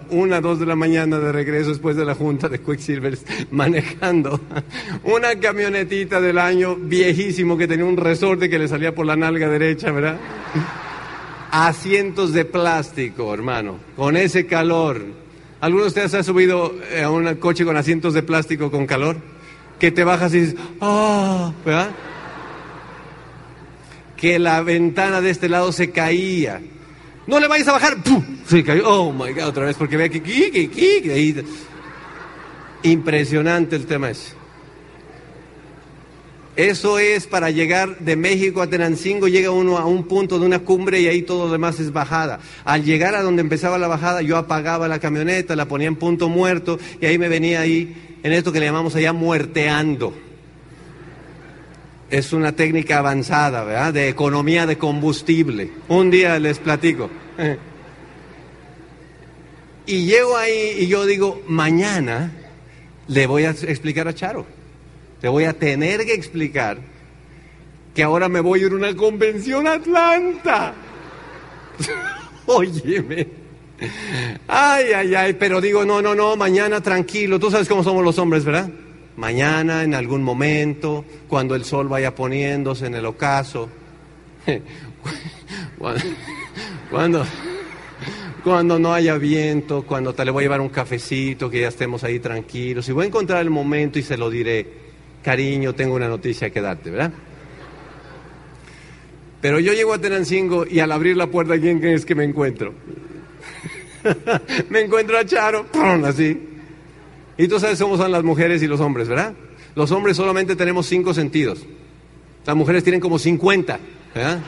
una, 0.09 0.41
dos 0.41 0.59
de 0.59 0.65
la 0.65 0.75
mañana 0.75 1.17
de 1.19 1.31
regreso 1.31 1.69
después 1.69 1.95
de 1.95 2.05
la 2.05 2.15
junta 2.15 2.49
de 2.49 2.59
Quicksilver, 2.59 3.17
manejando 3.51 4.39
una 5.03 5.39
camionetita 5.39 6.19
del 6.19 6.37
año 6.37 6.75
viejísimo 6.75 7.57
que 7.57 7.67
tenía 7.67 7.85
un 7.85 7.97
resorte 7.97 8.49
que 8.49 8.59
le 8.59 8.67
salía 8.67 8.93
por 8.93 9.05
la 9.05 9.15
nalga 9.15 9.47
derecha, 9.47 9.91
¿verdad? 9.91 10.17
Asientos 11.51 12.33
de 12.33 12.45
plástico, 12.45 13.33
hermano, 13.33 13.79
con 13.95 14.17
ese 14.17 14.45
calor. 14.45 15.01
¿Alguno 15.61 15.83
de 15.83 15.87
ustedes 15.89 16.13
ha 16.13 16.23
subido 16.23 16.75
eh, 16.91 17.03
a 17.03 17.09
un 17.09 17.33
coche 17.35 17.65
con 17.65 17.75
asientos 17.75 18.13
de 18.13 18.23
plástico 18.23 18.69
con 18.69 18.85
calor? 18.85 19.17
Que 19.79 19.91
te 19.91 20.03
bajas 20.03 20.33
y 20.33 20.41
dices, 20.41 20.55
¡ah! 20.79 21.51
¿verdad? 21.65 21.89
Que 24.15 24.37
la 24.37 24.61
ventana 24.61 25.21
de 25.21 25.31
este 25.31 25.49
lado 25.49 25.71
se 25.71 25.91
caía 25.91 26.61
no 27.29 27.39
le 27.39 27.47
vayas 27.47 27.67
a 27.67 27.73
bajar. 27.73 28.03
¡Pum! 28.03 28.23
Se 28.47 28.63
cayó. 28.63 28.89
Oh 28.89 29.13
my 29.13 29.31
God, 29.33 29.45
otra 29.45 29.65
vez, 29.65 29.77
porque 29.77 29.95
ve 29.95 30.09
que. 30.09 30.19
Ahí. 31.13 31.45
Impresionante 32.83 33.75
el 33.75 33.85
tema 33.85 34.09
ese. 34.09 34.33
Eso 36.55 36.99
es 36.99 37.25
para 37.25 37.51
llegar 37.51 37.99
de 37.99 38.17
México 38.17 38.61
a 38.61 38.67
Tenancingo, 38.67 39.29
llega 39.29 39.49
uno 39.51 39.77
a 39.77 39.85
un 39.85 40.05
punto 40.05 40.39
de 40.39 40.45
una 40.45 40.59
cumbre 40.59 40.99
y 40.99 41.07
ahí 41.07 41.21
todo 41.21 41.45
lo 41.45 41.51
demás 41.53 41.79
es 41.79 41.93
bajada. 41.93 42.39
Al 42.65 42.83
llegar 42.83 43.15
a 43.15 43.21
donde 43.21 43.41
empezaba 43.41 43.77
la 43.77 43.87
bajada, 43.87 44.21
yo 44.21 44.35
apagaba 44.35 44.89
la 44.89 44.99
camioneta, 44.99 45.55
la 45.55 45.67
ponía 45.67 45.87
en 45.87 45.95
punto 45.95 46.27
muerto 46.27 46.77
y 46.99 47.05
ahí 47.05 47.17
me 47.17 47.29
venía 47.29 47.61
ahí 47.61 48.17
en 48.23 48.33
esto 48.33 48.51
que 48.51 48.59
le 48.59 48.65
llamamos 48.65 48.93
allá 48.95 49.13
muerteando 49.13 50.28
es 52.09 52.33
una 52.33 52.53
técnica 52.53 52.99
avanzada, 52.99 53.63
¿verdad? 53.63 53.93
De 53.93 54.09
economía 54.09 54.65
de 54.65 54.77
combustible. 54.77 55.71
Un 55.87 56.09
día 56.09 56.39
les 56.39 56.59
platico. 56.59 57.09
Y 59.85 60.05
llego 60.05 60.37
ahí 60.37 60.75
y 60.81 60.87
yo 60.87 61.03
digo, 61.07 61.41
mañana 61.47 62.31
le 63.07 63.25
voy 63.25 63.45
a 63.45 63.49
explicar 63.49 64.07
a 64.07 64.13
Charo. 64.13 64.45
Le 65.19 65.29
voy 65.29 65.45
a 65.45 65.53
tener 65.53 66.05
que 66.05 66.13
explicar 66.13 66.77
que 67.95 68.03
ahora 68.03 68.29
me 68.29 68.39
voy 68.39 68.61
a 68.61 68.65
ir 68.67 68.71
a 68.71 68.75
una 68.75 68.95
convención 68.95 69.65
a 69.65 69.73
Atlanta. 69.73 70.75
Óyeme. 72.45 73.27
Ay, 74.47 74.93
ay, 74.93 75.15
ay, 75.15 75.33
pero 75.33 75.59
digo, 75.59 75.83
no, 75.85 76.03
no, 76.03 76.13
no, 76.13 76.35
mañana 76.35 76.81
tranquilo. 76.81 77.39
Tú 77.39 77.49
sabes 77.49 77.67
cómo 77.67 77.83
somos 77.83 78.03
los 78.03 78.19
hombres, 78.19 78.45
¿verdad? 78.45 78.69
Mañana, 79.19 79.83
en 79.83 79.93
algún 79.93 80.23
momento, 80.23 81.05
cuando 81.27 81.53
el 81.53 81.65
sol 81.65 81.89
vaya 81.89 82.15
poniéndose 82.15 82.87
en 82.87 82.95
el 82.95 83.05
ocaso. 83.05 83.69
cuando, 86.89 87.25
cuando, 88.43 88.79
no 88.79 88.93
haya 88.93 89.17
viento, 89.17 89.83
cuando 89.83 90.13
te 90.15 90.23
le 90.23 90.31
voy 90.31 90.43
a 90.43 90.45
llevar 90.45 90.61
un 90.61 90.69
cafecito, 90.69 91.49
que 91.49 91.59
ya 91.59 91.67
estemos 91.67 92.03
ahí 92.03 92.19
tranquilos. 92.19 92.87
Y 92.87 92.93
voy 92.93 93.03
a 93.03 93.07
encontrar 93.07 93.41
el 93.41 93.49
momento 93.49 93.99
y 93.99 94.03
se 94.03 94.17
lo 94.17 94.29
diré. 94.29 94.65
Cariño, 95.21 95.75
tengo 95.75 95.95
una 95.95 96.07
noticia 96.07 96.49
que 96.49 96.61
darte, 96.61 96.89
¿verdad? 96.89 97.11
Pero 99.41 99.59
yo 99.59 99.73
llego 99.73 99.93
a 99.93 99.99
Tenancingo 99.99 100.65
y 100.65 100.79
al 100.79 100.91
abrir 100.93 101.17
la 101.17 101.27
puerta, 101.27 101.59
¿quién 101.59 101.83
es 101.85 102.05
que 102.05 102.15
me 102.15 102.23
encuentro? 102.23 102.73
me 104.69 104.79
encuentro 104.81 105.17
a 105.17 105.25
Charo, 105.25 105.65
así. 106.05 106.48
Y 107.39 107.47
tú 107.47 107.57
sabes 107.57 107.81
cómo 107.81 107.95
son 107.95 108.11
las 108.11 108.21
mujeres 108.21 108.61
y 108.61 108.67
los 108.67 108.81
hombres, 108.81 109.07
¿verdad? 109.07 109.33
Los 109.73 109.89
hombres 109.91 110.17
solamente 110.17 110.57
tenemos 110.57 110.87
cinco 110.87 111.13
sentidos. 111.13 111.65
Las 112.45 112.53
mujeres 112.53 112.83
tienen 112.83 112.99
como 112.99 113.17
50, 113.17 113.79
¿verdad? 114.13 114.39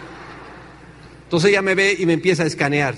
Entonces 1.23 1.51
ella 1.51 1.61
me 1.61 1.73
ve 1.73 1.95
y 1.97 2.05
me 2.05 2.11
empieza 2.11 2.43
a 2.43 2.47
escanear. 2.47 2.95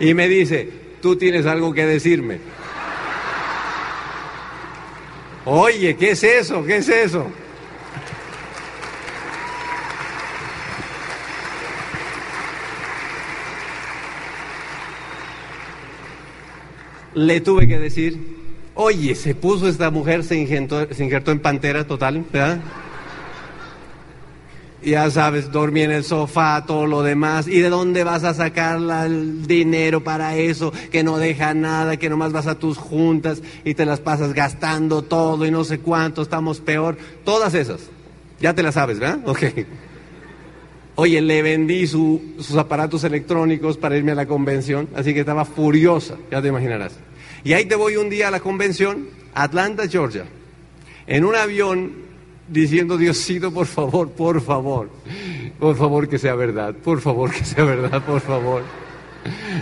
Y 0.00 0.14
me 0.14 0.26
dice, 0.26 0.68
tú 1.00 1.14
tienes 1.14 1.46
algo 1.46 1.72
que 1.72 1.86
decirme. 1.86 2.40
Oye, 5.44 5.94
¿qué 5.94 6.10
es 6.10 6.24
eso? 6.24 6.64
¿Qué 6.64 6.78
es 6.78 6.88
eso? 6.88 7.28
Le 17.14 17.40
tuve 17.40 17.68
que 17.68 17.78
decir, 17.78 18.18
oye, 18.74 19.14
se 19.14 19.34
puso 19.34 19.68
esta 19.68 19.90
mujer, 19.90 20.24
se 20.24 20.36
injertó, 20.36 20.92
se 20.92 21.04
injertó 21.04 21.30
en 21.30 21.40
pantera 21.40 21.86
total, 21.86 22.24
¿verdad? 22.32 22.60
ya 24.84 25.10
sabes, 25.10 25.50
dormí 25.50 25.82
en 25.82 25.90
el 25.90 26.04
sofá, 26.04 26.64
todo 26.66 26.86
lo 26.86 27.02
demás. 27.02 27.48
¿Y 27.48 27.60
de 27.60 27.70
dónde 27.70 28.04
vas 28.04 28.24
a 28.24 28.34
sacar 28.34 28.78
el 29.06 29.46
dinero 29.46 30.04
para 30.04 30.36
eso? 30.36 30.72
Que 30.90 31.02
no 31.02 31.18
deja 31.18 31.54
nada, 31.54 31.96
que 31.96 32.10
nomás 32.10 32.32
vas 32.32 32.46
a 32.46 32.58
tus 32.58 32.78
juntas 32.78 33.42
y 33.64 33.74
te 33.74 33.86
las 33.86 34.00
pasas 34.00 34.34
gastando 34.34 35.02
todo 35.02 35.46
y 35.46 35.50
no 35.50 35.64
sé 35.64 35.78
cuánto, 35.78 36.22
estamos 36.22 36.60
peor. 36.60 36.96
Todas 37.24 37.54
esas. 37.54 37.80
Ya 38.40 38.54
te 38.54 38.62
las 38.62 38.74
sabes, 38.74 38.98
¿verdad? 38.98 39.20
Ok. 39.26 39.42
Oye, 40.96 41.20
le 41.20 41.42
vendí 41.42 41.86
sus 41.88 42.56
aparatos 42.56 43.02
electrónicos 43.02 43.76
para 43.76 43.96
irme 43.96 44.12
a 44.12 44.14
la 44.14 44.26
convención, 44.26 44.88
así 44.94 45.12
que 45.12 45.20
estaba 45.20 45.44
furiosa, 45.44 46.16
ya 46.30 46.40
te 46.40 46.48
imaginarás. 46.48 46.96
Y 47.42 47.52
ahí 47.52 47.64
te 47.64 47.74
voy 47.74 47.96
un 47.96 48.08
día 48.08 48.28
a 48.28 48.30
la 48.30 48.40
convención, 48.40 49.08
Atlanta, 49.34 49.88
Georgia, 49.88 50.24
en 51.06 51.24
un 51.24 51.34
avión 51.34 51.92
diciendo, 52.48 52.96
Diosito, 52.96 53.52
por 53.52 53.66
favor, 53.66 54.10
por 54.10 54.40
favor, 54.40 54.88
por 55.58 55.74
favor 55.76 56.08
que 56.08 56.18
sea 56.18 56.36
verdad, 56.36 56.74
por 56.74 57.00
favor 57.00 57.32
que 57.32 57.44
sea 57.44 57.64
verdad, 57.64 58.04
por 58.04 58.20
favor. 58.20 58.62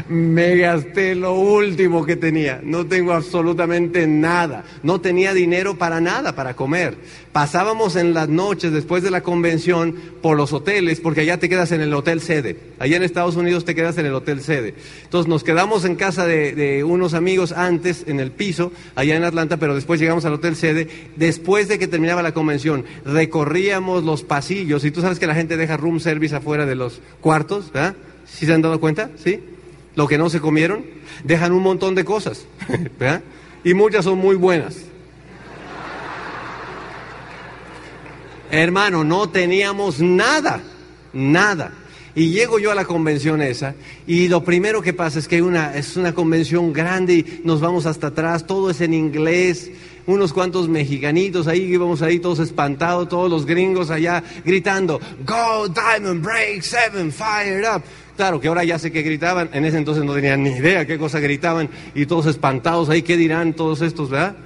Me 0.08 0.56
gasté 0.56 1.14
lo 1.14 1.34
último 1.34 2.04
que 2.04 2.16
tenía, 2.16 2.60
no 2.62 2.86
tengo 2.86 3.12
absolutamente 3.12 4.06
nada, 4.06 4.64
no 4.82 5.00
tenía 5.00 5.32
dinero 5.32 5.78
para 5.78 6.00
nada, 6.00 6.34
para 6.34 6.54
comer. 6.54 6.96
Pasábamos 7.32 7.96
en 7.96 8.12
las 8.12 8.28
noches 8.28 8.72
después 8.72 9.02
de 9.02 9.10
la 9.10 9.22
convención 9.22 9.94
por 10.20 10.36
los 10.36 10.52
hoteles, 10.52 11.00
porque 11.00 11.22
allá 11.22 11.38
te 11.38 11.48
quedas 11.48 11.72
en 11.72 11.80
el 11.80 11.94
hotel 11.94 12.20
sede, 12.20 12.58
allá 12.78 12.96
en 12.96 13.02
Estados 13.04 13.36
Unidos 13.36 13.64
te 13.64 13.74
quedas 13.74 13.96
en 13.98 14.06
el 14.06 14.14
hotel 14.14 14.42
sede. 14.42 14.74
Entonces 15.04 15.28
nos 15.28 15.44
quedamos 15.44 15.84
en 15.84 15.96
casa 15.96 16.26
de, 16.26 16.84
unos 16.84 17.14
amigos 17.14 17.52
antes, 17.52 18.04
en 18.06 18.20
el 18.20 18.32
piso, 18.32 18.72
allá 18.94 19.16
en 19.16 19.24
Atlanta, 19.24 19.56
pero 19.56 19.74
después 19.74 20.00
llegamos 20.00 20.24
al 20.24 20.34
hotel 20.34 20.56
sede, 20.56 20.88
después 21.16 21.68
de 21.68 21.78
que 21.78 21.88
terminaba 21.88 22.22
la 22.22 22.34
convención, 22.34 22.84
recorríamos 23.04 24.04
los 24.04 24.24
pasillos, 24.24 24.84
y 24.84 24.90
tú 24.90 25.00
sabes 25.00 25.18
que 25.18 25.26
la 25.26 25.34
gente 25.34 25.56
deja 25.56 25.76
room 25.76 26.00
service 26.00 26.34
afuera 26.34 26.66
de 26.66 26.74
los 26.74 27.00
cuartos, 27.20 27.72
¿verdad? 27.72 27.94
¿Sí 28.26 28.46
se 28.46 28.52
han 28.52 28.62
dado 28.62 28.80
cuenta? 28.80 29.10
¿Sí? 29.16 29.40
Lo 29.94 30.08
que 30.08 30.18
no 30.18 30.30
se 30.30 30.40
comieron, 30.40 30.84
dejan 31.24 31.52
un 31.52 31.62
montón 31.62 31.94
de 31.94 32.04
cosas, 32.04 32.46
¿verdad? 32.98 33.22
Y 33.64 33.74
muchas 33.74 34.04
son 34.04 34.18
muy 34.18 34.36
buenas. 34.36 34.76
Hermano, 38.50 39.02
no 39.02 39.30
teníamos 39.30 40.00
nada, 40.00 40.60
nada. 41.12 41.72
Y 42.14 42.28
llego 42.28 42.58
yo 42.58 42.70
a 42.70 42.74
la 42.74 42.84
convención 42.84 43.40
esa 43.40 43.74
y 44.06 44.28
lo 44.28 44.44
primero 44.44 44.82
que 44.82 44.92
pasa 44.92 45.18
es 45.18 45.26
que 45.26 45.40
una, 45.40 45.74
es 45.74 45.96
una 45.96 46.12
convención 46.14 46.70
grande 46.70 47.14
y 47.14 47.40
nos 47.44 47.62
vamos 47.62 47.86
hasta 47.86 48.08
atrás, 48.08 48.46
todo 48.46 48.68
es 48.68 48.82
en 48.82 48.92
inglés, 48.92 49.70
unos 50.06 50.34
cuantos 50.34 50.68
mexicanitos 50.68 51.46
ahí, 51.46 51.62
íbamos 51.62 52.02
ahí 52.02 52.18
todos 52.18 52.40
espantados, 52.40 53.08
todos 53.08 53.30
los 53.30 53.46
gringos 53.46 53.88
allá 53.90 54.22
gritando, 54.44 55.00
Go 55.24 55.68
Diamond 55.68 56.22
Break 56.22 56.60
Seven, 56.60 57.10
Fired 57.10 57.64
Up. 57.74 57.82
Claro 58.16 58.40
que 58.40 58.48
ahora 58.48 58.62
ya 58.62 58.78
sé 58.78 58.92
que 58.92 59.02
gritaban, 59.02 59.48
en 59.52 59.64
ese 59.64 59.78
entonces 59.78 60.04
no 60.04 60.14
tenían 60.14 60.42
ni 60.42 60.50
idea 60.50 60.86
qué 60.86 60.98
cosa 60.98 61.18
gritaban 61.18 61.70
y 61.94 62.06
todos 62.06 62.26
espantados 62.26 62.90
ahí, 62.90 63.02
¿qué 63.02 63.16
dirán 63.16 63.54
todos 63.54 63.80
estos, 63.80 64.10
verdad? 64.10 64.36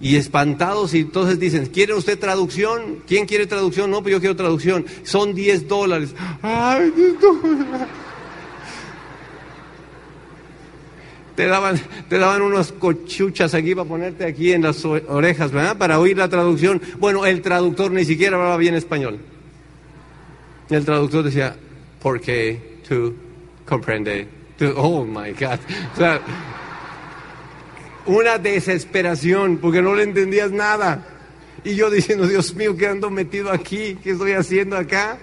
Y 0.00 0.16
espantados 0.16 0.94
y 0.94 1.00
entonces 1.00 1.38
dicen, 1.38 1.66
¿quiere 1.66 1.92
usted 1.92 2.18
traducción? 2.18 3.02
¿Quién 3.06 3.26
quiere 3.26 3.46
traducción? 3.46 3.90
No, 3.90 4.00
pues 4.00 4.12
yo 4.12 4.20
quiero 4.20 4.34
traducción. 4.34 4.86
Son 5.02 5.34
10 5.34 5.68
dólares. 5.68 6.14
Ay, 6.40 6.90
10 6.96 7.20
dólares. 7.20 7.88
Te 11.36 11.46
daban, 11.46 11.78
te 12.08 12.18
daban 12.18 12.42
unas 12.42 12.72
cochuchas 12.72 13.54
aquí 13.54 13.74
para 13.74 13.88
ponerte 13.88 14.24
aquí 14.24 14.52
en 14.52 14.62
las 14.62 14.84
orejas, 14.84 15.52
¿verdad? 15.52 15.76
Para 15.76 15.98
oír 15.98 16.16
la 16.16 16.28
traducción. 16.28 16.80
Bueno, 16.98 17.26
el 17.26 17.42
traductor 17.42 17.90
ni 17.90 18.06
siquiera 18.06 18.36
hablaba 18.36 18.56
bien 18.56 18.74
español. 18.74 19.18
El 20.70 20.84
traductor 20.84 21.24
decía, 21.24 21.56
porque 22.02 22.80
tú 22.86 23.14
comprende. 23.66 24.28
oh 24.76 25.04
my 25.04 25.32
God. 25.32 25.58
Una 28.06 28.38
desesperación 28.38 29.58
porque 29.58 29.82
no 29.82 29.94
le 29.94 30.04
entendías 30.04 30.50
nada. 30.50 31.06
Y 31.62 31.74
yo 31.74 31.90
diciendo, 31.90 32.26
Dios 32.26 32.54
mío, 32.54 32.76
¿qué 32.76 32.88
ando 32.88 33.10
metido 33.10 33.52
aquí? 33.52 33.96
¿Qué 34.02 34.12
estoy 34.12 34.32
haciendo 34.32 34.76
acá? 34.76 35.18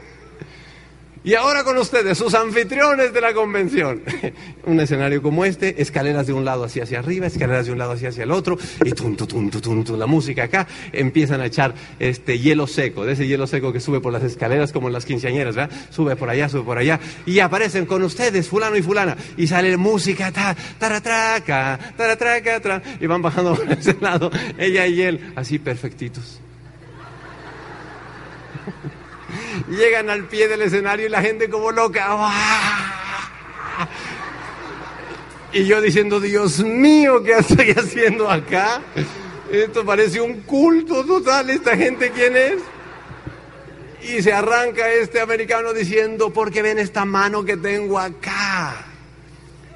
Y 1.28 1.36
ahora 1.36 1.65
con 1.65 1.78
ustedes, 1.78 2.17
sus 2.17 2.34
anfitriones 2.36 3.11
de 3.11 3.19
la 3.19 3.34
convención. 3.34 4.01
Un 4.65 4.80
escenario 4.80 5.21
como 5.21 5.43
este, 5.43 5.82
escaleras 5.82 6.25
de 6.25 6.32
un 6.32 6.45
lado 6.45 6.63
hacia 6.63 6.84
hacia 6.84 6.99
arriba, 6.99 7.28
escaleras 7.28 7.65
de 7.65 7.73
un 7.73 7.78
lado 7.78 7.91
hacia 7.91 8.07
hacia 8.07 8.23
el 8.23 8.32
otro, 8.32 8.57
y 8.86 8.91
tum, 8.91 9.17
tum, 9.17 9.49
tum, 9.49 9.84
tum, 9.84 9.99
la 9.99 10.05
música 10.05 10.43
acá, 10.43 10.65
empiezan 10.93 11.41
a 11.41 11.47
echar 11.47 11.75
este 11.99 12.39
hielo 12.39 12.65
seco, 12.65 13.03
de 13.03 13.11
ese 13.11 13.28
hielo 13.28 13.45
seco 13.45 13.73
que 13.73 13.82
sube 13.82 13.99
por 13.99 14.13
las 14.13 14.23
escaleras 14.23 14.71
como 14.71 14.88
en 14.88 14.93
las 14.93 15.03
quinceañeras, 15.03 15.53
¿verdad? 15.53 15.75
Sube 15.89 16.15
por 16.15 16.30
allá, 16.30 16.47
sube 16.47 16.63
por 16.63 16.78
allá, 16.78 16.97
y 17.25 17.39
aparecen 17.39 17.86
con 17.86 18.03
ustedes, 18.03 18.47
fulano 18.47 18.78
y 18.78 18.82
fulana, 18.82 19.17
y 19.36 19.47
sale 19.47 19.75
música, 19.75 20.32
ta, 20.32 20.55
taratraca, 20.80 21.78
taratraca, 21.97 22.61
tra, 22.61 22.82
y 23.01 23.05
van 23.05 23.21
bajando 23.21 23.53
por 23.57 23.69
ese 23.69 23.97
lado, 23.99 24.32
ella 24.57 24.88
y 24.88 25.01
él, 25.01 25.34
así 25.36 25.59
perfectitos. 25.59 26.39
Llegan 29.70 30.09
al 30.09 30.26
pie 30.26 30.47
del 30.47 30.61
escenario 30.61 31.07
y 31.07 31.09
la 31.09 31.22
gente 31.22 31.49
como 31.49 31.72
loca. 31.72 32.07
Y 35.51 35.65
yo 35.65 35.82
diciendo, 35.82 36.20
Dios 36.20 36.59
mío, 36.59 37.24
¿qué 37.24 37.34
estoy 37.34 37.72
haciendo 37.72 38.30
acá? 38.30 38.82
Esto 39.51 39.86
parece 39.86 40.22
un 40.22 40.41
culto 40.41 41.05
total. 41.05 41.49
¿Esta 41.49 41.76
gente 41.76 42.11
quién 42.11 42.36
es? 42.36 42.61
Y 44.01 44.22
se 44.22 44.32
arranca 44.32 44.89
este 44.89 45.20
americano 45.20 45.74
diciendo, 45.74 46.32
porque 46.32 46.61
ven 46.61 46.80
esta 46.80 47.05
mano 47.05 47.43
que 47.43 47.57
tengo 47.57 47.97
acá. 47.99 48.86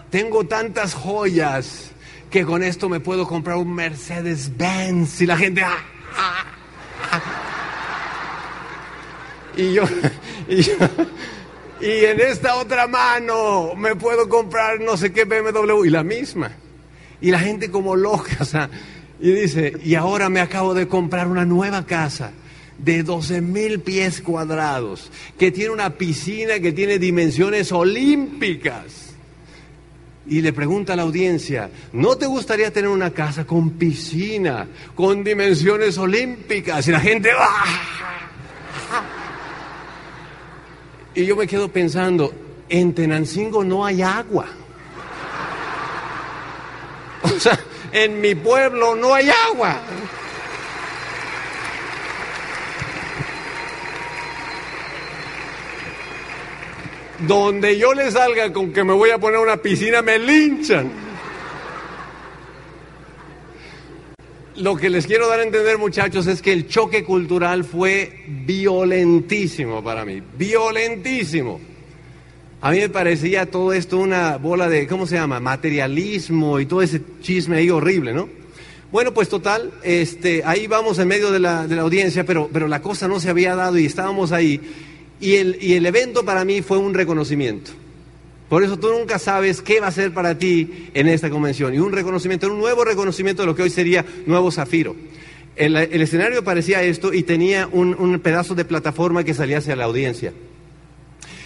Tengo 0.09 0.45
tantas 0.45 0.93
joyas 0.93 1.91
que 2.29 2.45
con 2.45 2.63
esto 2.63 2.87
me 2.87 2.99
puedo 2.99 3.27
comprar 3.27 3.57
un 3.57 3.73
Mercedes 3.73 4.55
Benz. 4.55 5.21
Y 5.21 5.25
la 5.25 5.37
gente... 5.37 5.63
Ah, 5.63 5.77
ah, 6.17 6.43
ah". 7.11 7.50
Y 9.57 9.73
yo, 9.73 9.83
y 11.81 12.05
en 12.05 12.19
esta 12.19 12.55
otra 12.55 12.87
mano 12.87 13.73
me 13.75 13.95
puedo 13.95 14.29
comprar 14.29 14.79
no 14.79 14.95
sé 14.97 15.11
qué 15.11 15.25
BMW 15.25 15.85
y 15.85 15.89
la 15.89 16.03
misma. 16.03 16.51
Y 17.19 17.31
la 17.31 17.39
gente 17.39 17.71
como 17.71 17.95
loca, 17.95 18.37
o 18.39 18.45
sea, 18.45 18.69
y 19.19 19.31
dice, 19.31 19.73
y 19.83 19.95
ahora 19.95 20.29
me 20.29 20.41
acabo 20.41 20.73
de 20.73 20.87
comprar 20.87 21.27
una 21.27 21.45
nueva 21.45 21.85
casa 21.85 22.31
de 22.77 23.03
12 23.03 23.41
mil 23.41 23.79
pies 23.79 24.21
cuadrados, 24.21 25.11
que 25.37 25.51
tiene 25.51 25.71
una 25.71 25.91
piscina 25.91 26.59
que 26.59 26.71
tiene 26.71 26.99
dimensiones 26.99 27.71
olímpicas. 27.71 29.09
Y 30.27 30.41
le 30.41 30.53
pregunta 30.53 30.93
a 30.93 30.95
la 30.95 31.01
audiencia, 31.01 31.69
¿no 31.93 32.15
te 32.15 32.27
gustaría 32.27 32.71
tener 32.71 32.89
una 32.89 33.11
casa 33.11 33.45
con 33.45 33.71
piscina, 33.71 34.67
con 34.95 35.23
dimensiones 35.23 35.97
olímpicas? 35.97 36.87
Y 36.87 36.91
la 36.91 36.99
gente 36.99 37.33
va. 37.33 38.20
Y 41.13 41.25
yo 41.25 41.35
me 41.35 41.45
quedo 41.45 41.67
pensando, 41.67 42.33
en 42.69 42.93
Tenancingo 42.93 43.63
no 43.63 43.85
hay 43.85 44.01
agua. 44.01 44.45
O 47.23 47.39
sea, 47.39 47.59
en 47.91 48.19
mi 48.19 48.33
pueblo 48.33 48.95
no 48.95 49.13
hay 49.13 49.29
agua. 49.29 49.79
Donde 57.19 57.77
yo 57.77 57.93
le 57.93 58.09
salga 58.09 58.51
con 58.51 58.73
que 58.73 58.83
me 58.83 58.93
voy 58.93 59.11
a 59.11 59.19
poner 59.19 59.39
una 59.39 59.57
piscina, 59.57 60.01
me 60.01 60.17
linchan. 60.17 60.91
Lo 64.57 64.75
que 64.75 64.89
les 64.89 65.07
quiero 65.07 65.29
dar 65.29 65.39
a 65.39 65.43
entender, 65.43 65.77
muchachos, 65.77 66.27
es 66.27 66.41
que 66.41 66.51
el 66.51 66.67
choque 66.67 67.03
cultural 67.05 67.63
fue 67.63 68.25
violentísimo 68.45 69.81
para 69.81 70.03
mí, 70.03 70.21
violentísimo. 70.37 71.59
A 72.59 72.71
mí 72.71 72.79
me 72.79 72.89
parecía 72.89 73.49
todo 73.49 73.71
esto 73.71 73.97
una 73.97 74.37
bola 74.37 74.67
de, 74.67 74.87
¿cómo 74.87 75.07
se 75.07 75.15
llama? 75.15 75.39
Materialismo 75.39 76.59
y 76.59 76.65
todo 76.65 76.81
ese 76.81 77.01
chisme 77.21 77.57
ahí 77.57 77.69
horrible, 77.69 78.13
¿no? 78.13 78.29
Bueno, 78.91 79.13
pues 79.13 79.29
total, 79.29 79.71
este, 79.83 80.43
ahí 80.45 80.67
vamos 80.67 80.99
en 80.99 81.07
medio 81.07 81.31
de 81.31 81.39
la, 81.39 81.65
de 81.65 81.77
la 81.77 81.83
audiencia, 81.83 82.25
pero, 82.25 82.49
pero 82.51 82.67
la 82.67 82.81
cosa 82.81 83.07
no 83.07 83.21
se 83.21 83.29
había 83.29 83.55
dado 83.55 83.77
y 83.77 83.85
estábamos 83.85 84.33
ahí. 84.33 84.59
Y 85.21 85.35
el, 85.35 85.57
y 85.61 85.75
el 85.75 85.85
evento 85.85 86.25
para 86.25 86.43
mí 86.43 86.61
fue 86.61 86.77
un 86.77 86.93
reconocimiento. 86.93 87.71
Por 88.51 88.65
eso 88.65 88.77
tú 88.77 88.89
nunca 88.91 89.17
sabes 89.17 89.61
qué 89.61 89.79
va 89.79 89.87
a 89.87 89.91
ser 89.91 90.13
para 90.13 90.37
ti 90.37 90.89
en 90.93 91.07
esta 91.07 91.29
convención. 91.29 91.73
Y 91.73 91.79
un 91.79 91.93
reconocimiento, 91.93 92.51
un 92.51 92.59
nuevo 92.59 92.83
reconocimiento 92.83 93.43
de 93.43 93.45
lo 93.45 93.55
que 93.55 93.63
hoy 93.63 93.69
sería 93.69 94.05
Nuevo 94.25 94.51
Zafiro. 94.51 94.93
El, 95.55 95.77
escenario 95.77 96.43
parecía 96.43 96.83
esto 96.83 97.13
y 97.13 97.23
tenía 97.23 97.69
un, 97.71 97.95
un 97.97 98.19
pedazo 98.19 98.53
de 98.53 98.65
plataforma 98.65 99.23
que 99.23 99.33
salía 99.33 99.59
hacia 99.59 99.77
la 99.77 99.85
audiencia. 99.85 100.33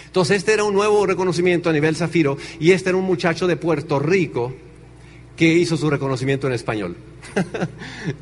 Entonces 0.06 0.38
este 0.38 0.54
era 0.54 0.64
un 0.64 0.74
nuevo 0.74 1.06
reconocimiento 1.06 1.70
a 1.70 1.72
nivel 1.72 1.94
Zafiro 1.94 2.38
y 2.58 2.72
este 2.72 2.88
era 2.88 2.98
un 2.98 3.04
muchacho 3.04 3.46
de 3.46 3.56
Puerto 3.56 4.00
Rico 4.00 4.52
que 5.36 5.46
hizo 5.46 5.76
su 5.76 5.88
reconocimiento 5.88 6.48
en 6.48 6.54
español. 6.54 6.96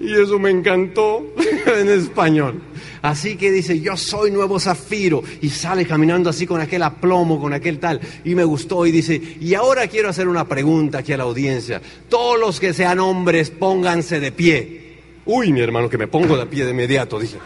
Y 0.01 0.13
eso 0.15 0.39
me 0.39 0.51
encantó 0.51 1.25
en 1.67 1.89
español. 1.91 2.61
Así 3.03 3.37
que 3.37 3.51
dice, 3.51 3.81
yo 3.81 3.97
soy 3.97 4.31
nuevo 4.31 4.59
Zafiro. 4.59 5.23
Y 5.43 5.51
sale 5.51 5.87
caminando 5.87 6.31
así 6.31 6.47
con 6.47 6.61
aquel 6.61 6.83
aplomo, 6.83 7.39
con 7.39 7.53
aquel 7.53 7.79
tal. 7.79 8.01
Y 8.25 8.35
me 8.35 8.45
gustó 8.45 8.87
y 8.87 8.91
dice, 8.91 9.21
y 9.41 9.55
ahora 9.55 9.89
quiero 9.89 10.09
hacer 10.09 10.27
una 10.27 10.49
pregunta 10.49 10.99
aquí 10.99 11.13
a 11.13 11.19
la 11.19 11.25
audiencia. 11.25 11.83
Todos 12.09 12.41
los 12.41 12.61
que 12.61 12.73
sean 12.73 13.01
hombres, 13.01 13.51
pónganse 13.51 14.21
de 14.21 14.33
pie. 14.33 15.01
Uy, 15.27 15.53
mi 15.53 15.61
hermano, 15.61 15.91
que 15.91 15.99
me 15.99 16.07
pongo 16.07 16.37
de 16.37 16.47
pie 16.47 16.65
de 16.65 16.71
inmediato, 16.71 17.19
dice. 17.19 17.37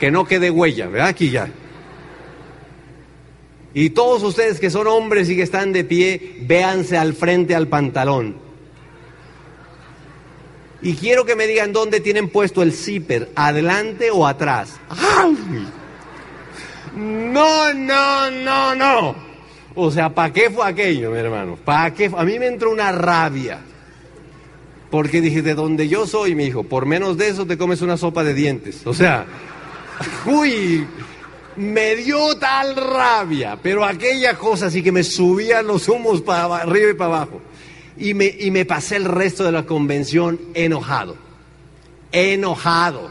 Que 0.00 0.10
no 0.10 0.24
quede 0.24 0.50
huella, 0.50 0.88
¿verdad? 0.88 1.08
Aquí 1.08 1.30
ya. 1.30 1.48
Y 3.72 3.90
todos 3.90 4.22
ustedes 4.24 4.58
que 4.58 4.70
son 4.70 4.88
hombres 4.88 5.30
y 5.30 5.36
que 5.36 5.42
están 5.42 5.72
de 5.72 5.84
pie, 5.84 6.38
véanse 6.42 6.98
al 6.98 7.14
frente 7.14 7.54
al 7.54 7.68
pantalón. 7.68 8.49
Y 10.82 10.94
quiero 10.94 11.24
que 11.24 11.36
me 11.36 11.46
digan 11.46 11.72
dónde 11.72 12.00
tienen 12.00 12.28
puesto 12.28 12.62
el 12.62 12.72
zipper, 12.72 13.30
adelante 13.34 14.10
o 14.10 14.26
atrás. 14.26 14.80
No, 16.96 17.74
no, 17.74 18.30
no, 18.30 18.74
no. 18.74 19.14
O 19.74 19.90
sea, 19.90 20.14
¿para 20.14 20.32
qué 20.32 20.50
fue 20.50 20.66
aquello, 20.66 21.10
mi 21.10 21.18
hermano? 21.18 21.56
¿Para 21.62 21.92
qué? 21.92 22.10
A 22.16 22.24
mí 22.24 22.38
me 22.38 22.46
entró 22.46 22.70
una 22.70 22.92
rabia. 22.92 23.60
Porque 24.90 25.20
dije, 25.20 25.42
de 25.42 25.54
donde 25.54 25.86
yo 25.86 26.06
soy, 26.06 26.34
mi 26.34 26.46
hijo, 26.46 26.64
por 26.64 26.86
menos 26.86 27.16
de 27.16 27.28
eso 27.28 27.46
te 27.46 27.58
comes 27.58 27.82
una 27.82 27.96
sopa 27.96 28.24
de 28.24 28.34
dientes. 28.34 28.86
O 28.86 28.94
sea, 28.94 29.26
uy, 30.26 30.86
me 31.56 31.94
dio 31.94 32.36
tal 32.38 32.74
rabia, 32.74 33.58
pero 33.62 33.84
aquella 33.84 34.36
cosa 34.36 34.66
así 34.66 34.82
que 34.82 34.90
me 34.90 35.04
subían 35.04 35.66
los 35.66 35.88
humos 35.88 36.22
para 36.22 36.56
arriba 36.56 36.90
y 36.90 36.94
para 36.94 37.16
abajo 37.16 37.40
y 38.00 38.14
me, 38.14 38.26
y 38.26 38.50
me 38.50 38.64
pasé 38.64 38.96
el 38.96 39.04
resto 39.04 39.44
de 39.44 39.52
la 39.52 39.66
convención 39.66 40.40
enojado. 40.54 41.16
Enojado. 42.10 43.10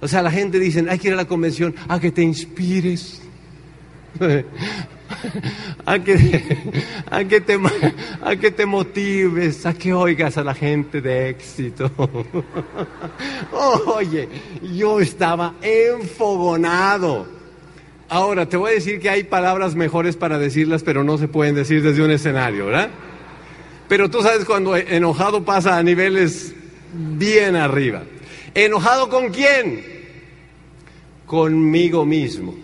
O 0.00 0.08
sea, 0.08 0.22
la 0.22 0.30
gente 0.30 0.58
dice, 0.58 0.84
hay 0.88 0.98
que 0.98 1.08
ir 1.08 1.14
a 1.14 1.16
la 1.16 1.26
convención 1.26 1.74
a 1.86 2.00
que 2.00 2.10
te 2.10 2.22
inspires. 2.22 3.20
a, 5.86 5.98
que, 5.98 6.42
a, 7.10 7.24
que 7.24 7.40
te, 7.42 7.58
a 8.22 8.36
que 8.36 8.50
te 8.50 8.64
motives, 8.64 9.66
a 9.66 9.74
que 9.74 9.92
oigas 9.92 10.38
a 10.38 10.44
la 10.44 10.54
gente 10.54 11.02
de 11.02 11.28
éxito. 11.28 11.90
Oye, 13.52 14.28
yo 14.62 15.00
estaba 15.00 15.54
enfogonado. 15.60 17.26
Ahora, 18.08 18.48
te 18.48 18.56
voy 18.56 18.70
a 18.70 18.74
decir 18.74 18.98
que 18.98 19.10
hay 19.10 19.24
palabras 19.24 19.74
mejores 19.74 20.16
para 20.16 20.38
decirlas, 20.38 20.82
pero 20.82 21.04
no 21.04 21.18
se 21.18 21.28
pueden 21.28 21.54
decir 21.54 21.82
desde 21.82 22.02
un 22.02 22.10
escenario, 22.10 22.66
¿verdad? 22.66 22.88
Pero 23.88 24.10
tú 24.10 24.22
sabes 24.22 24.44
cuando 24.44 24.76
enojado 24.76 25.44
pasa 25.44 25.78
a 25.78 25.82
niveles 25.82 26.54
bien 26.92 27.56
arriba. 27.56 28.02
¿Enojado 28.54 29.08
con 29.08 29.30
quién? 29.30 29.84
Conmigo 31.26 32.04
mismo. 32.04 32.54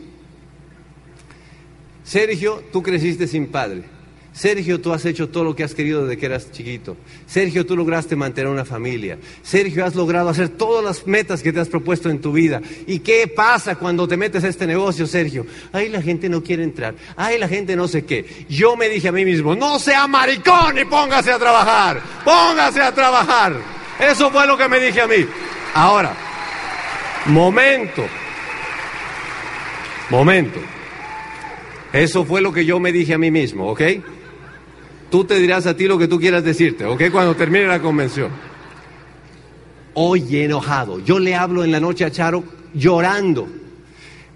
Sergio, 2.05 2.63
tú 2.73 2.83
creciste 2.83 3.27
sin 3.27 3.47
padre. 3.47 3.85
Sergio, 4.33 4.81
tú 4.81 4.95
has 4.95 5.05
hecho 5.05 5.29
todo 5.29 5.45
lo 5.45 5.55
que 5.55 5.63
has 5.63 5.75
querido 5.75 6.03
desde 6.05 6.19
que 6.19 6.27
eras 6.27 6.51
chiquito. 6.51 6.97
Sergio, 7.27 7.67
tú 7.67 7.77
lograste 7.77 8.17
mantener 8.17 8.51
una 8.51 8.65
familia. 8.65 9.19
Sergio, 9.43 9.85
has 9.85 9.95
logrado 9.95 10.31
hacer 10.31 10.49
todas 10.49 10.83
las 10.83 11.07
metas 11.07 11.43
que 11.43 11.53
te 11.53 11.61
has 11.61 11.69
propuesto 11.69 12.09
en 12.09 12.21
tu 12.21 12.33
vida. 12.33 12.63
¿Y 12.87 13.01
qué 13.01 13.29
pasa 13.29 13.75
cuando 13.75 14.09
te 14.09 14.17
metes 14.17 14.43
a 14.45 14.49
este 14.49 14.67
negocio, 14.67 15.07
Sergio? 15.07 15.47
Ay, 15.73 15.91
la 15.91 16.01
gente 16.01 16.31
no 16.31 16.43
quiere 16.43 16.65
entrar. 16.65 16.95
Ay, 17.15 17.39
la 17.39 17.47
gente 17.47 17.77
no 17.77 17.87
sé 17.89 18.07
qué. 18.07 18.47
Yo 18.49 18.75
me 18.75 18.89
dije 18.89 19.09
a 19.09 19.13
mí 19.13 19.25
mismo, 19.27 19.55
no 19.55 19.79
sea 19.79 20.07
maricón 20.07 20.79
y 20.79 20.87
póngase 20.87 21.31
a 21.31 21.39
trabajar. 21.39 22.01
Póngase 22.25 22.81
a 22.81 22.95
trabajar. 22.95 23.55
Eso 24.01 24.31
fue 24.31 24.47
lo 24.47 24.57
que 24.57 24.67
me 24.67 24.81
dije 24.81 25.03
a 25.03 25.07
mí. 25.07 25.27
Ahora, 25.75 26.17
momento. 27.27 28.07
Momento. 30.09 30.59
Eso 31.93 32.25
fue 32.25 32.41
lo 32.41 32.51
que 32.51 32.65
yo 32.65 32.81
me 32.81 32.93
dije 32.93 33.13
a 33.13 33.19
mí 33.19 33.31
mismo, 33.31 33.69
¿ok? 33.69 33.83
Tú 35.13 35.27
te 35.27 35.39
dirás 35.39 35.67
a 35.67 35.77
ti 35.77 35.87
lo 35.87 35.99
que 35.99 36.09
tú 36.09 36.19
quieras 36.19 36.43
decirte, 36.43 36.87
¿ok? 36.87 37.03
Cuando 37.13 37.37
termine 37.37 37.67
la 37.67 37.83
convención. 37.83 38.31
Oye, 39.93 40.45
enojado. 40.45 41.01
Yo 41.01 41.19
le 41.19 41.35
hablo 41.35 41.63
en 41.65 41.71
la 41.71 41.81
noche 41.81 42.07
a 42.07 42.11
Charo 42.11 42.43
llorando. 42.73 43.47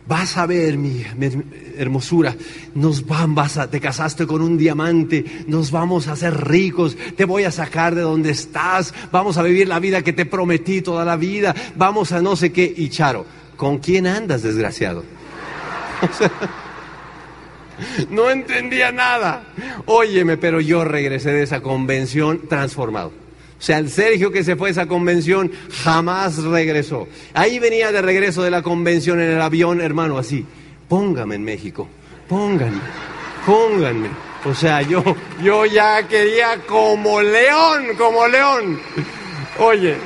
Vas 0.07 0.37
a 0.37 0.45
ver 0.45 0.77
mi, 0.77 1.03
hermosura, 1.79 2.37
nos 2.75 3.07
van, 3.07 3.35
vas 3.35 3.57
a, 3.57 3.71
te 3.71 3.81
casaste 3.81 4.27
con 4.27 4.43
un 4.43 4.59
diamante, 4.59 5.25
nos 5.47 5.71
vamos 5.71 6.09
a 6.09 6.13
hacer 6.13 6.47
ricos, 6.47 6.95
te 7.17 7.25
voy 7.25 7.45
a 7.45 7.51
sacar 7.51 7.95
de 7.95 8.03
donde 8.03 8.31
estás, 8.31 8.93
vamos 9.11 9.39
a 9.39 9.43
vivir 9.43 9.69
la 9.69 9.79
vida 9.79 10.03
que 10.03 10.13
te 10.13 10.27
prometí 10.27 10.83
toda 10.83 11.07
la 11.07 11.17
vida, 11.17 11.55
vamos 11.75 12.13
a 12.13 12.21
no 12.21 12.37
sé 12.37 12.53
qué. 12.53 12.71
Y 12.77 12.91
Charo, 12.91 13.25
¿con 13.57 13.79
quién 13.79 14.07
andas, 14.07 14.43
desgraciado? 14.43 15.05
O 16.03 16.13
sea, 16.13 16.31
no 18.11 18.31
entendía 18.31 18.93
nada. 18.93 19.45
Óyeme, 19.87 20.37
pero 20.37 20.61
yo 20.61 20.85
regresé 20.85 21.33
de 21.33 21.43
esa 21.43 21.61
convención 21.61 22.49
transformado. 22.49 23.13
O 23.59 23.63
sea, 23.63 23.79
el 23.79 23.91
Sergio 23.91 24.31
que 24.31 24.45
se 24.45 24.57
fue 24.57 24.69
a 24.69 24.73
esa 24.73 24.87
convención 24.87 25.51
jamás 25.83 26.43
regresó. 26.43 27.09
Ahí 27.33 27.59
venía 27.59 27.91
de 27.91 28.03
regreso 28.03 28.43
de 28.43 28.51
la 28.51 28.63
convención 28.63 29.21
en 29.21 29.31
el 29.31 29.41
avión, 29.41 29.81
hermano, 29.81 30.19
así. 30.19 30.45
Póngame 30.89 31.37
en 31.37 31.45
México, 31.45 31.89
pónganme, 32.29 32.81
pónganme. 33.45 34.09
O 34.45 34.55
sea, 34.55 34.83
yo, 34.83 35.03
yo 35.43 35.67
ya 35.67 36.07
quería 36.07 36.59
como 36.67 37.21
león, 37.21 37.87
como 37.99 38.29
león. 38.29 38.79
Oye, 39.59 39.97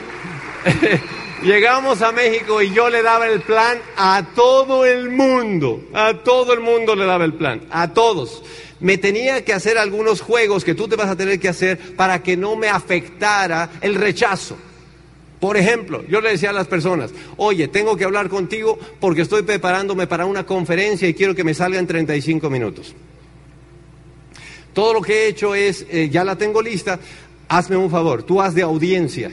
Llegamos 1.43 2.03
a 2.03 2.13
México 2.13 2.61
y 2.61 2.71
yo 2.75 2.91
le 2.91 3.03
daba 3.03 3.27
el 3.27 3.41
plan 3.41 3.79
a 3.97 4.27
todo 4.35 4.85
el 4.85 5.09
mundo, 5.09 5.83
a 5.95 6.19
todo 6.23 6.53
el 6.53 6.61
mundo 6.61 6.95
le 6.95 7.07
daba 7.07 7.25
el 7.25 7.33
plan, 7.33 7.63
a 7.71 7.95
todos. 7.95 8.43
Me 8.79 8.99
tenía 8.99 9.43
que 9.43 9.55
hacer 9.55 9.79
algunos 9.79 10.21
juegos 10.21 10.65
que 10.65 10.75
tú 10.75 10.87
te 10.87 10.97
vas 10.97 11.09
a 11.09 11.17
tener 11.17 11.41
que 11.41 11.49
hacer 11.49 11.79
para 11.97 12.23
que 12.23 12.37
no 12.37 12.57
me 12.57 12.69
afectara 12.69 13.71
el 13.81 13.95
rechazo. 13.95 14.59
Por 15.41 15.57
ejemplo, 15.57 16.05
yo 16.09 16.21
le 16.21 16.33
decía 16.33 16.51
a 16.51 16.53
las 16.53 16.67
personas, 16.67 17.11
oye, 17.39 17.69
tengo 17.69 17.97
que 17.97 18.05
hablar 18.05 18.29
contigo 18.29 18.79
porque 19.01 19.23
estoy 19.23 19.41
preparándome 19.41 20.07
para 20.07 20.27
una 20.27 20.45
conferencia 20.45 21.09
y 21.09 21.15
quiero 21.15 21.35
que 21.35 21.45
me 21.45 21.55
salga 21.55 21.79
en 21.79 21.87
35 21.87 22.51
minutos. 22.51 22.95
Todo 24.75 24.93
lo 24.93 25.01
que 25.01 25.25
he 25.25 25.29
hecho 25.29 25.55
es, 25.55 25.87
eh, 25.89 26.11
ya 26.11 26.23
la 26.23 26.37
tengo 26.37 26.61
lista, 26.61 27.01
hazme 27.49 27.79
un 27.79 27.91
favor, 27.91 28.25
tú 28.25 28.43
haz 28.43 28.55
de 28.55 28.61
audiencia. 28.61 29.33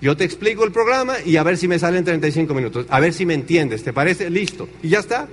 Yo 0.00 0.16
te 0.16 0.24
explico 0.24 0.64
el 0.64 0.72
programa 0.72 1.16
y 1.24 1.36
a 1.36 1.42
ver 1.42 1.58
si 1.58 1.68
me 1.68 1.78
salen 1.78 2.04
35 2.04 2.54
minutos, 2.54 2.86
a 2.88 3.00
ver 3.00 3.12
si 3.12 3.26
me 3.26 3.34
entiendes, 3.34 3.82
¿te 3.82 3.92
parece? 3.92 4.30
Listo. 4.30 4.68
Y 4.82 4.88
ya 4.88 5.00
está. 5.00 5.28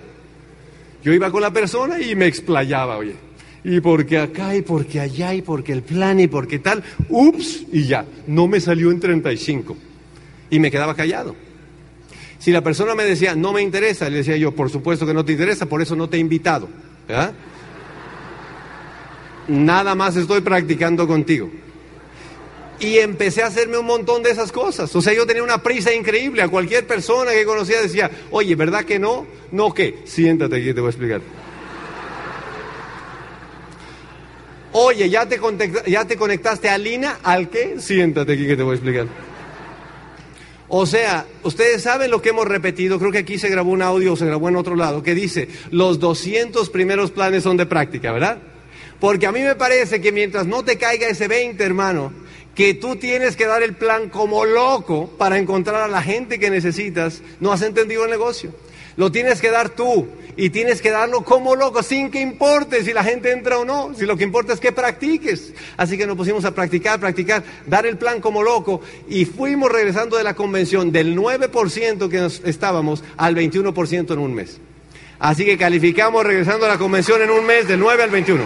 Yo 1.03 1.13
iba 1.13 1.31
con 1.31 1.41
la 1.41 1.51
persona 1.51 2.01
y 2.01 2.15
me 2.15 2.25
explayaba, 2.27 2.97
oye. 2.97 3.15
Y 3.63 3.79
porque 3.79 4.17
acá 4.17 4.55
y 4.55 4.61
porque 4.61 4.99
allá 4.99 5.33
y 5.33 5.41
porque 5.41 5.71
el 5.71 5.83
plan 5.83 6.19
y 6.19 6.27
porque 6.27 6.59
tal, 6.59 6.83
ups, 7.09 7.65
y 7.71 7.83
ya, 7.83 8.05
no 8.27 8.47
me 8.47 8.59
salió 8.59 8.91
en 8.91 8.99
35. 8.99 9.77
Y 10.49 10.59
me 10.59 10.69
quedaba 10.69 10.95
callado. 10.95 11.35
Si 12.39 12.51
la 12.51 12.61
persona 12.61 12.93
me 12.93 13.03
decía, 13.03 13.35
no 13.35 13.53
me 13.53 13.61
interesa, 13.61 14.09
le 14.09 14.17
decía 14.17 14.37
yo, 14.37 14.53
por 14.53 14.69
supuesto 14.69 15.05
que 15.05 15.13
no 15.13 15.25
te 15.25 15.31
interesa, 15.33 15.65
por 15.65 15.81
eso 15.81 15.95
no 15.95 16.09
te 16.09 16.17
he 16.17 16.19
invitado. 16.19 16.69
Nada 19.47 19.95
más 19.95 20.15
estoy 20.17 20.41
practicando 20.41 21.07
contigo. 21.07 21.49
Y 22.79 22.99
empecé 22.99 23.41
a 23.41 23.47
hacerme 23.47 23.77
un 23.77 23.85
montón 23.85 24.21
de 24.21 24.29
esas 24.29 24.51
cosas. 24.51 24.95
O 24.95 25.01
sea, 25.01 25.13
yo 25.13 25.25
tenía 25.25 25.43
una 25.43 25.63
prisa 25.63 25.93
increíble. 25.93 26.41
A 26.43 26.47
cualquier 26.47 26.85
persona 26.85 27.31
que 27.31 27.43
conocía 27.45 27.81
decía, 27.81 28.11
oye, 28.29 28.55
¿verdad 28.55 28.85
que 28.85 28.99
no? 28.99 29.25
No, 29.51 29.73
¿qué? 29.73 29.99
Siéntate 30.05 30.57
aquí, 30.57 30.73
te 30.73 30.79
voy 30.79 30.87
a 30.87 30.91
explicar. 30.91 31.21
Oye, 34.73 35.09
¿ya 35.09 35.27
te, 35.27 35.39
¿ya 35.87 36.05
te 36.05 36.17
conectaste 36.17 36.69
a 36.69 36.77
Lina? 36.77 37.17
¿Al 37.23 37.49
qué? 37.49 37.79
Siéntate 37.79 38.33
aquí 38.33 38.45
que 38.45 38.55
te 38.55 38.61
voy 38.61 38.73
a 38.73 38.75
explicar. 38.75 39.07
O 40.69 40.85
sea, 40.85 41.25
ustedes 41.43 41.81
saben 41.81 42.11
lo 42.11 42.21
que 42.21 42.29
hemos 42.29 42.45
repetido, 42.45 42.99
creo 42.99 43.11
que 43.11 43.19
aquí 43.19 43.37
se 43.37 43.49
grabó 43.49 43.71
un 43.71 43.81
audio 43.81 44.17
se 44.17 44.25
grabó 44.25 44.49
en 44.49 44.57
otro 44.57 44.75
lado, 44.75 45.01
que 45.01 45.15
dice, 45.15 45.47
los 45.71 45.99
200 45.99 46.69
primeros 46.69 47.11
planes 47.11 47.43
son 47.43 47.55
de 47.55 47.65
práctica, 47.65 48.11
¿verdad? 48.11 48.39
Porque 48.99 49.27
a 49.27 49.31
mí 49.31 49.41
me 49.41 49.55
parece 49.55 50.01
que 50.01 50.11
mientras 50.11 50.45
no 50.45 50.63
te 50.63 50.77
caiga 50.77 51.07
ese 51.07 51.29
20, 51.29 51.63
hermano, 51.63 52.11
que 52.57 52.73
tú 52.73 52.95
tienes 52.95 53.35
que 53.35 53.45
dar 53.45 53.61
el 53.61 53.75
plan 53.75 54.09
como 54.09 54.43
loco 54.43 55.11
para 55.19 55.37
encontrar 55.37 55.83
a 55.83 55.87
la 55.87 56.01
gente 56.01 56.39
que 56.39 56.49
necesitas, 56.49 57.21
no 57.39 57.51
has 57.51 57.61
entendido 57.61 58.03
el 58.03 58.09
negocio. 58.09 58.51
Lo 58.95 59.11
tienes 59.11 59.41
que 59.41 59.51
dar 59.51 59.69
tú 59.69 60.07
y 60.35 60.49
tienes 60.49 60.81
que 60.81 60.89
darlo 60.89 61.23
como 61.23 61.55
loco, 61.55 61.83
sin 61.83 62.09
que 62.09 62.19
importe 62.19 62.83
si 62.83 62.93
la 62.93 63.03
gente 63.03 63.31
entra 63.31 63.59
o 63.59 63.65
no. 63.65 63.93
Si 63.95 64.07
lo 64.07 64.17
que 64.17 64.23
importa 64.23 64.53
es 64.53 64.59
que 64.59 64.71
practiques. 64.71 65.53
Así 65.77 65.99
que 65.99 66.07
nos 66.07 66.17
pusimos 66.17 66.45
a 66.45 66.55
practicar, 66.55 66.99
practicar, 66.99 67.43
dar 67.67 67.85
el 67.85 67.99
plan 67.99 68.21
como 68.21 68.41
loco 68.41 68.81
y 69.07 69.25
fuimos 69.25 69.71
regresando 69.71 70.17
de 70.17 70.23
la 70.23 70.33
convención 70.33 70.91
del 70.91 71.15
9% 71.15 72.09
que 72.09 72.17
nos 72.17 72.41
estábamos 72.43 73.03
al 73.17 73.35
21% 73.35 74.13
en 74.13 74.19
un 74.19 74.33
mes. 74.33 74.59
Así 75.19 75.45
que 75.45 75.59
calificamos 75.59 76.25
regresando 76.25 76.65
a 76.65 76.69
la 76.69 76.79
convención 76.79 77.21
en 77.21 77.29
un 77.29 77.45
mes 77.45 77.67
del 77.67 77.79
9 77.79 78.01
al 78.01 78.09
21. 78.09 78.43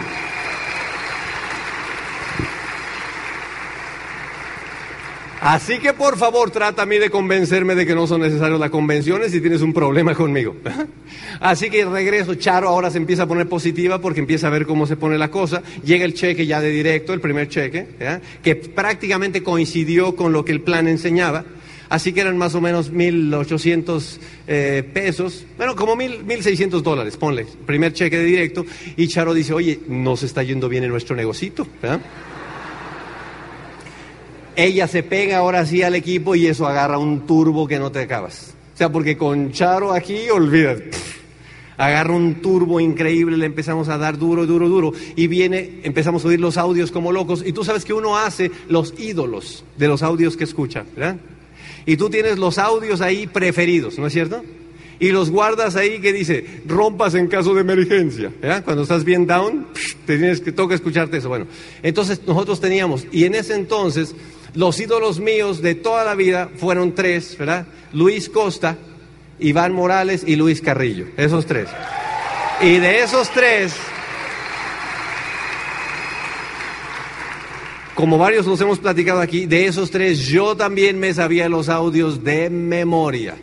Así 5.42 5.80
que 5.80 5.92
por 5.92 6.16
favor 6.18 6.52
trata 6.52 6.82
a 6.82 6.86
mí 6.86 6.98
de 6.98 7.10
convencerme 7.10 7.74
de 7.74 7.84
que 7.84 7.96
no 7.96 8.06
son 8.06 8.20
necesarias 8.20 8.60
las 8.60 8.70
convenciones 8.70 9.32
si 9.32 9.40
tienes 9.40 9.60
un 9.60 9.72
problema 9.72 10.14
conmigo. 10.14 10.54
Así 11.40 11.68
que 11.68 11.84
regreso, 11.84 12.36
Charo 12.36 12.68
ahora 12.68 12.92
se 12.92 12.98
empieza 12.98 13.24
a 13.24 13.26
poner 13.26 13.48
positiva 13.48 14.00
porque 14.00 14.20
empieza 14.20 14.46
a 14.46 14.50
ver 14.50 14.66
cómo 14.66 14.86
se 14.86 14.94
pone 14.94 15.18
la 15.18 15.32
cosa. 15.32 15.60
Llega 15.84 16.04
el 16.04 16.14
cheque 16.14 16.46
ya 16.46 16.60
de 16.60 16.70
directo, 16.70 17.12
el 17.12 17.20
primer 17.20 17.48
cheque, 17.48 17.88
que 18.40 18.54
prácticamente 18.54 19.42
coincidió 19.42 20.14
con 20.14 20.32
lo 20.32 20.44
que 20.44 20.52
el 20.52 20.60
plan 20.60 20.86
enseñaba. 20.86 21.44
Así 21.88 22.12
que 22.12 22.20
eran 22.20 22.38
más 22.38 22.54
o 22.54 22.60
menos 22.60 22.92
1.800 22.92 24.18
eh, 24.46 24.88
pesos, 24.94 25.44
bueno, 25.58 25.74
como 25.74 25.96
1.600 25.96 26.82
dólares, 26.82 27.16
ponle, 27.16 27.46
primer 27.66 27.92
cheque 27.92 28.16
de 28.16 28.24
directo. 28.24 28.64
Y 28.96 29.08
Charo 29.08 29.34
dice, 29.34 29.54
oye, 29.54 29.80
nos 29.88 30.22
está 30.22 30.44
yendo 30.44 30.68
bien 30.68 30.84
en 30.84 30.90
nuestro 30.90 31.16
negocito. 31.16 31.66
Ella 34.56 34.86
se 34.88 35.02
pega 35.02 35.38
ahora 35.38 35.66
sí 35.66 35.82
al 35.82 35.94
equipo 35.94 36.34
y 36.34 36.46
eso 36.46 36.66
agarra 36.66 36.98
un 36.98 37.26
turbo 37.26 37.66
que 37.66 37.78
no 37.78 37.90
te 37.92 38.00
acabas. 38.00 38.54
O 38.74 38.76
sea, 38.76 38.90
porque 38.90 39.16
con 39.16 39.52
Charo 39.52 39.92
aquí, 39.92 40.30
olvídate. 40.30 40.90
Agarra 41.76 42.14
un 42.14 42.36
turbo 42.36 42.80
increíble, 42.80 43.36
le 43.36 43.46
empezamos 43.46 43.88
a 43.88 43.98
dar 43.98 44.18
duro, 44.18 44.46
duro, 44.46 44.68
duro. 44.68 44.92
Y 45.16 45.26
viene, 45.26 45.80
empezamos 45.82 46.24
a 46.24 46.28
oír 46.28 46.40
los 46.40 46.56
audios 46.56 46.92
como 46.92 47.12
locos. 47.12 47.42
Y 47.44 47.52
tú 47.52 47.64
sabes 47.64 47.84
que 47.84 47.92
uno 47.92 48.16
hace 48.16 48.50
los 48.68 48.94
ídolos 48.98 49.64
de 49.76 49.88
los 49.88 50.02
audios 50.02 50.36
que 50.36 50.44
escucha. 50.44 50.84
Y 51.84 51.96
tú 51.96 52.10
tienes 52.10 52.38
los 52.38 52.58
audios 52.58 53.00
ahí 53.00 53.26
preferidos, 53.26 53.98
¿no 53.98 54.06
es 54.06 54.12
cierto? 54.12 54.42
Y 55.00 55.10
los 55.10 55.30
guardas 55.30 55.74
ahí 55.74 56.00
que 56.00 56.12
dice, 56.12 56.62
rompas 56.64 57.16
en 57.16 57.26
caso 57.26 57.54
de 57.54 57.62
emergencia. 57.62 58.30
Cuando 58.64 58.82
estás 58.82 59.02
bien 59.02 59.26
down, 59.26 59.66
te 60.06 60.16
tienes 60.16 60.40
que, 60.40 60.52
toca 60.52 60.76
escucharte 60.76 61.16
eso. 61.16 61.28
Bueno, 61.28 61.46
entonces 61.82 62.20
nosotros 62.24 62.60
teníamos, 62.60 63.06
y 63.10 63.24
en 63.24 63.34
ese 63.34 63.56
entonces 63.56 64.14
los 64.54 64.78
ídolos 64.80 65.18
míos 65.18 65.62
de 65.62 65.74
toda 65.74 66.04
la 66.04 66.14
vida 66.14 66.50
fueron 66.56 66.94
tres, 66.94 67.36
¿verdad? 67.38 67.66
Luis 67.92 68.28
Costa, 68.28 68.76
Iván 69.38 69.72
Morales 69.72 70.24
y 70.26 70.36
Luis 70.36 70.60
Carrillo, 70.60 71.06
esos 71.16 71.46
tres. 71.46 71.68
Y 72.60 72.76
de 72.78 73.02
esos 73.02 73.30
tres, 73.30 73.74
como 77.94 78.18
varios 78.18 78.46
los 78.46 78.60
hemos 78.60 78.78
platicado 78.78 79.20
aquí, 79.20 79.46
de 79.46 79.66
esos 79.66 79.90
tres 79.90 80.20
yo 80.26 80.56
también 80.56 80.98
me 80.98 81.12
sabía 81.14 81.48
los 81.48 81.68
audios 81.68 82.22
de 82.22 82.50
memoria, 82.50 83.36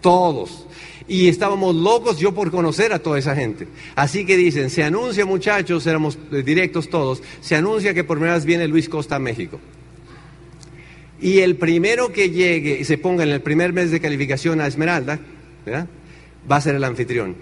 todos. 0.00 0.66
Y 1.08 1.28
estábamos 1.28 1.74
locos 1.74 2.18
yo 2.18 2.32
por 2.32 2.50
conocer 2.50 2.92
a 2.92 3.00
toda 3.00 3.18
esa 3.18 3.34
gente. 3.34 3.66
Así 3.96 4.24
que 4.24 4.36
dicen, 4.36 4.70
se 4.70 4.84
anuncia 4.84 5.26
muchachos, 5.26 5.86
éramos 5.86 6.16
directos 6.30 6.88
todos, 6.88 7.22
se 7.40 7.56
anuncia 7.56 7.92
que 7.92 8.04
por 8.04 8.18
primera 8.18 8.34
vez 8.34 8.44
viene 8.44 8.68
Luis 8.68 8.88
Costa 8.88 9.16
a 9.16 9.18
México. 9.18 9.58
Y 11.22 11.38
el 11.38 11.54
primero 11.54 12.12
que 12.12 12.30
llegue 12.30 12.80
y 12.80 12.84
se 12.84 12.98
ponga 12.98 13.22
en 13.22 13.30
el 13.30 13.40
primer 13.40 13.72
mes 13.72 13.92
de 13.92 14.00
calificación 14.00 14.60
a 14.60 14.66
Esmeralda, 14.66 15.20
va 16.50 16.56
a 16.56 16.60
ser 16.60 16.74
el 16.74 16.82
anfitrión. 16.82 17.36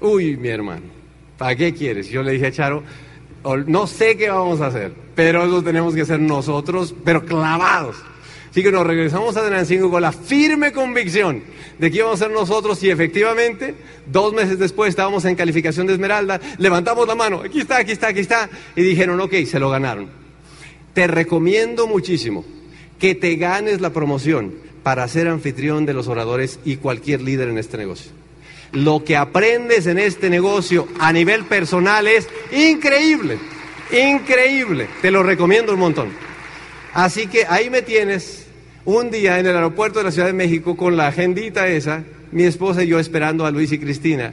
Uy, 0.00 0.36
mi 0.36 0.48
hermano, 0.48 0.86
¿para 1.38 1.54
qué 1.54 1.72
quieres? 1.72 2.08
Yo 2.08 2.24
le 2.24 2.32
dije 2.32 2.48
a 2.48 2.52
Charo, 2.52 2.82
no 3.68 3.86
sé 3.86 4.16
qué 4.16 4.28
vamos 4.28 4.60
a 4.60 4.66
hacer, 4.66 4.92
pero 5.14 5.44
eso 5.44 5.62
tenemos 5.62 5.94
que 5.94 6.00
hacer 6.00 6.18
nosotros, 6.18 6.96
pero 7.04 7.24
clavados. 7.24 7.94
Así 8.50 8.60
que 8.60 8.72
nos 8.72 8.84
regresamos 8.84 9.36
a 9.36 9.44
Denancingo 9.44 9.88
con 9.88 10.02
la 10.02 10.10
firme 10.10 10.72
convicción 10.72 11.44
de 11.78 11.90
que 11.92 11.98
íbamos 11.98 12.20
a 12.20 12.24
ser 12.24 12.34
nosotros 12.34 12.82
y 12.82 12.90
efectivamente, 12.90 13.76
dos 14.04 14.34
meses 14.34 14.58
después 14.58 14.90
estábamos 14.90 15.24
en 15.26 15.36
calificación 15.36 15.86
de 15.86 15.92
Esmeralda, 15.92 16.40
levantamos 16.58 17.06
la 17.06 17.14
mano, 17.14 17.42
aquí 17.44 17.60
está, 17.60 17.76
aquí 17.76 17.92
está, 17.92 18.08
aquí 18.08 18.20
está, 18.20 18.50
y 18.74 18.82
dijeron, 18.82 19.20
ok, 19.20 19.32
se 19.46 19.60
lo 19.60 19.70
ganaron. 19.70 20.10
Te 20.92 21.06
recomiendo 21.06 21.86
muchísimo 21.86 22.44
que 23.02 23.16
te 23.16 23.34
ganes 23.34 23.80
la 23.80 23.90
promoción 23.90 24.54
para 24.84 25.08
ser 25.08 25.26
anfitrión 25.26 25.86
de 25.86 25.92
los 25.92 26.06
oradores 26.06 26.60
y 26.64 26.76
cualquier 26.76 27.20
líder 27.20 27.48
en 27.48 27.58
este 27.58 27.76
negocio. 27.76 28.12
Lo 28.70 29.02
que 29.02 29.16
aprendes 29.16 29.88
en 29.88 29.98
este 29.98 30.30
negocio 30.30 30.86
a 31.00 31.12
nivel 31.12 31.44
personal 31.46 32.06
es 32.06 32.28
increíble, 32.52 33.38
increíble. 33.90 34.86
Te 35.02 35.10
lo 35.10 35.24
recomiendo 35.24 35.74
un 35.74 35.80
montón. 35.80 36.10
Así 36.94 37.26
que 37.26 37.44
ahí 37.44 37.70
me 37.70 37.82
tienes 37.82 38.46
un 38.84 39.10
día 39.10 39.40
en 39.40 39.46
el 39.46 39.56
aeropuerto 39.56 39.98
de 39.98 40.04
la 40.04 40.12
Ciudad 40.12 40.28
de 40.28 40.34
México 40.34 40.76
con 40.76 40.96
la 40.96 41.08
agendita 41.08 41.66
esa, 41.66 42.04
mi 42.30 42.44
esposa 42.44 42.84
y 42.84 42.86
yo 42.86 43.00
esperando 43.00 43.44
a 43.44 43.50
Luis 43.50 43.72
y 43.72 43.80
Cristina 43.80 44.32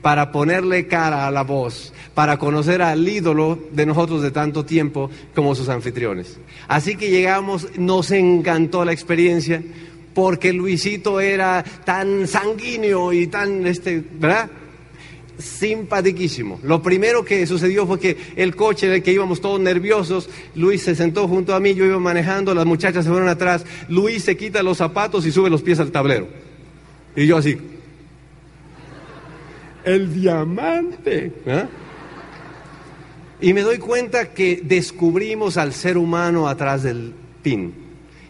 para 0.00 0.32
ponerle 0.32 0.86
cara 0.86 1.26
a 1.26 1.30
la 1.30 1.42
voz, 1.42 1.92
para 2.16 2.38
conocer 2.38 2.80
al 2.80 3.06
ídolo 3.06 3.58
de 3.72 3.84
nosotros 3.84 4.22
de 4.22 4.30
tanto 4.30 4.64
tiempo 4.64 5.10
como 5.34 5.54
sus 5.54 5.68
anfitriones. 5.68 6.38
Así 6.66 6.96
que 6.96 7.10
llegamos, 7.10 7.68
nos 7.76 8.10
encantó 8.10 8.86
la 8.86 8.92
experiencia, 8.94 9.62
porque 10.14 10.54
Luisito 10.54 11.20
era 11.20 11.62
tan 11.84 12.26
sanguíneo 12.26 13.12
y 13.12 13.26
tan, 13.26 13.66
este, 13.66 14.02
¿verdad? 14.18 14.48
Simpatiquísimo. 15.36 16.58
Lo 16.62 16.80
primero 16.80 17.22
que 17.22 17.46
sucedió 17.46 17.86
fue 17.86 18.00
que 18.00 18.16
el 18.34 18.56
coche 18.56 18.86
en 18.86 18.94
el 18.94 19.02
que 19.02 19.12
íbamos 19.12 19.42
todos 19.42 19.60
nerviosos, 19.60 20.30
Luis 20.54 20.84
se 20.84 20.94
sentó 20.94 21.28
junto 21.28 21.54
a 21.54 21.60
mí, 21.60 21.74
yo 21.74 21.84
iba 21.84 21.98
manejando, 21.98 22.54
las 22.54 22.64
muchachas 22.64 23.04
se 23.04 23.10
fueron 23.10 23.28
atrás, 23.28 23.66
Luis 23.90 24.24
se 24.24 24.38
quita 24.38 24.62
los 24.62 24.78
zapatos 24.78 25.26
y 25.26 25.32
sube 25.32 25.50
los 25.50 25.60
pies 25.60 25.80
al 25.80 25.92
tablero. 25.92 26.28
Y 27.14 27.26
yo 27.26 27.36
así, 27.36 27.58
el 29.84 30.14
diamante. 30.14 31.30
¿eh? 31.44 31.66
Y 33.40 33.52
me 33.52 33.62
doy 33.62 33.78
cuenta 33.78 34.30
que 34.30 34.60
descubrimos 34.64 35.56
al 35.56 35.72
ser 35.72 35.98
humano 35.98 36.48
atrás 36.48 36.82
del 36.82 37.12
pin. 37.42 37.74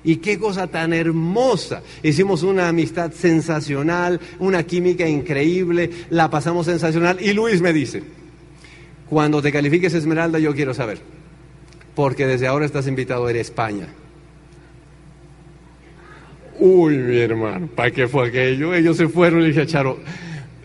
Y 0.03 0.17
qué 0.17 0.39
cosa 0.39 0.67
tan 0.67 0.93
hermosa. 0.93 1.83
Hicimos 2.03 2.43
una 2.43 2.69
amistad 2.69 3.13
sensacional, 3.13 4.21
una 4.39 4.63
química 4.63 5.09
increíble, 5.09 5.91
la 6.11 6.31
pasamos 6.31 6.67
sensacional. 6.67 7.19
Y 7.21 7.33
Luis 7.33 7.61
me 7.61 7.73
dice, 7.73 8.03
cuando 9.09 9.43
te 9.43 9.53
califiques 9.53 9.95
Esmeralda 9.95 10.39
yo 10.39 10.55
quiero 10.55 10.75
saber, 10.75 10.99
porque 11.95 12.27
desde 12.27 12.47
ahora 12.47 12.67
estás 12.67 12.87
invitado 12.87 13.27
a 13.27 13.31
ir 13.31 13.39
a 13.39 13.41
España. 13.41 13.89
Uy, 16.59 16.97
mi 16.99 17.19
hermano, 17.19 17.69
¿para 17.69 17.91
qué 17.91 18.09
fue 18.09 18.29
aquello? 18.29 18.75
Ellos 18.75 18.97
se 18.97 19.09
fueron 19.09 19.43
y 19.43 19.49
dije, 19.49 19.67
Charo, 19.67 19.99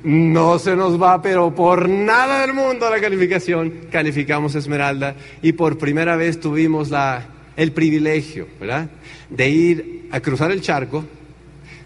no 0.04 0.58
se 0.60 0.76
nos 0.76 1.02
va, 1.02 1.22
pero 1.22 1.54
por 1.54 1.88
nada 1.88 2.42
del 2.42 2.54
mundo 2.54 2.90
la 2.90 3.00
calificación. 3.00 3.88
Calificamos 3.92 4.56
Esmeralda 4.56 5.16
y 5.42 5.54
por 5.54 5.78
primera 5.78 6.16
vez 6.16 6.40
tuvimos 6.40 6.90
la, 6.90 7.26
el 7.56 7.72
privilegio, 7.72 8.48
¿verdad? 8.60 8.90
De 9.30 9.50
ir 9.50 10.08
a 10.12 10.20
cruzar 10.20 10.52
el 10.52 10.62
charco, 10.62 11.06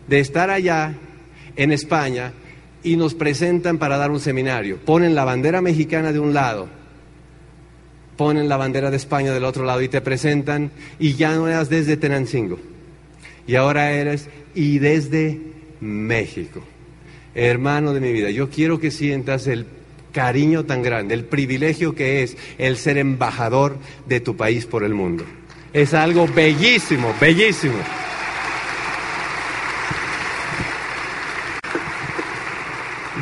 de 0.07 0.19
estar 0.19 0.49
allá 0.49 0.93
en 1.55 1.71
España 1.71 2.33
y 2.83 2.95
nos 2.95 3.15
presentan 3.15 3.77
para 3.77 3.97
dar 3.97 4.11
un 4.11 4.19
seminario. 4.19 4.77
Ponen 4.77 5.15
la 5.15 5.25
bandera 5.25 5.61
mexicana 5.61 6.11
de 6.11 6.19
un 6.19 6.33
lado, 6.33 6.67
ponen 8.15 8.47
la 8.47 8.57
bandera 8.57 8.91
de 8.91 8.97
España 8.97 9.33
del 9.33 9.43
otro 9.43 9.65
lado 9.65 9.81
y 9.81 9.89
te 9.89 10.01
presentan 10.01 10.71
y 10.99 11.15
ya 11.15 11.35
no 11.35 11.47
eras 11.47 11.69
desde 11.69 11.97
Tenancingo. 11.97 12.59
Y 13.47 13.55
ahora 13.55 13.91
eres 13.91 14.29
y 14.55 14.79
desde 14.79 15.39
México 15.81 16.63
hermano 17.35 17.93
de 17.93 17.99
mi 17.99 18.11
vida, 18.11 18.31
yo 18.31 18.49
quiero 18.49 18.79
que 18.79 18.89
sientas 18.89 19.45
el 19.47 19.67
cariño 20.13 20.63
tan 20.63 20.81
grande, 20.81 21.13
el 21.13 21.25
privilegio 21.25 21.93
que 21.93 22.23
es 22.23 22.37
el 22.57 22.77
ser 22.77 22.97
embajador 22.97 23.77
de 24.07 24.21
tu 24.21 24.37
país 24.37 24.65
por 24.65 24.83
el 24.85 24.93
mundo. 24.93 25.25
Es 25.73 25.93
algo 25.93 26.25
bellísimo, 26.25 27.13
bellísimo. 27.19 27.75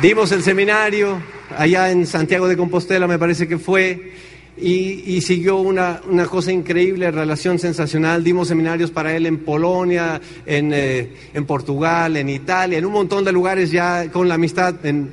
Dimos 0.00 0.30
el 0.30 0.42
seminario 0.42 1.20
allá 1.56 1.90
en 1.90 2.06
Santiago 2.06 2.46
de 2.46 2.56
Compostela, 2.56 3.08
me 3.08 3.18
parece 3.18 3.48
que 3.48 3.58
fue, 3.58 4.12
y, 4.56 5.20
siguió 5.20 5.58
una, 5.58 6.00
cosa 6.30 6.52
increíble, 6.52 7.10
relación 7.10 7.58
sensacional. 7.58 8.22
Dimos 8.22 8.48
seminarios 8.48 8.90
para 8.90 9.16
él 9.16 9.26
en 9.26 9.38
Polonia, 9.38 10.20
eh, 10.46 11.12
en, 11.32 11.44
Portugal, 11.44 12.16
en 12.16 12.28
Italia, 12.28 12.78
en 12.78 12.84
un 12.84 12.92
montón 12.92 13.24
de 13.24 13.32
lugares 13.32 13.70
ya 13.70 14.10
con 14.10 14.28
la 14.28 14.34
amistad 14.34 14.74
en 14.86 15.10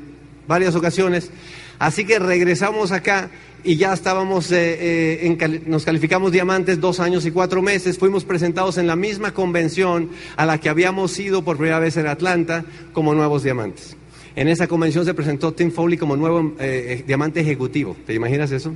varias 0.47 0.75
ocasiones. 0.75 1.31
Así 1.79 2.05
que 2.05 2.19
regresamos 2.19 2.91
acá 2.91 3.31
y 3.63 3.75
ya 3.75 3.93
estábamos, 3.93 4.51
eh, 4.51 5.25
eh, 5.25 5.61
nos 5.65 5.85
calificamos 5.85 6.31
diamantes 6.31 6.79
dos 6.79 6.99
años 6.99 7.25
y 7.25 7.31
cuatro 7.31 7.61
meses. 7.61 7.97
Fuimos 7.97 8.23
presentados 8.23 8.77
en 8.77 8.87
la 8.87 8.95
misma 8.95 9.33
convención 9.33 10.09
a 10.35 10.45
la 10.45 10.59
que 10.59 10.69
habíamos 10.69 11.17
ido 11.19 11.43
por 11.43 11.57
primera 11.57 11.79
vez 11.79 11.97
en 11.97 12.07
Atlanta 12.07 12.65
como 12.93 13.13
nuevos 13.13 13.43
diamantes. 13.43 13.95
En 14.35 14.47
esa 14.47 14.67
convención 14.67 15.05
se 15.05 15.13
presentó 15.13 15.53
Tim 15.53 15.71
Foley 15.71 15.97
como 15.97 16.15
nuevo 16.15 16.53
eh, 16.59 17.03
diamante 17.05 17.41
ejecutivo. 17.41 17.95
¿Te 18.05 18.13
imaginas 18.13 18.51
eso? 18.51 18.73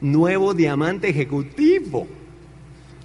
Nuevo 0.00 0.54
diamante 0.54 1.08
ejecutivo. 1.08 2.06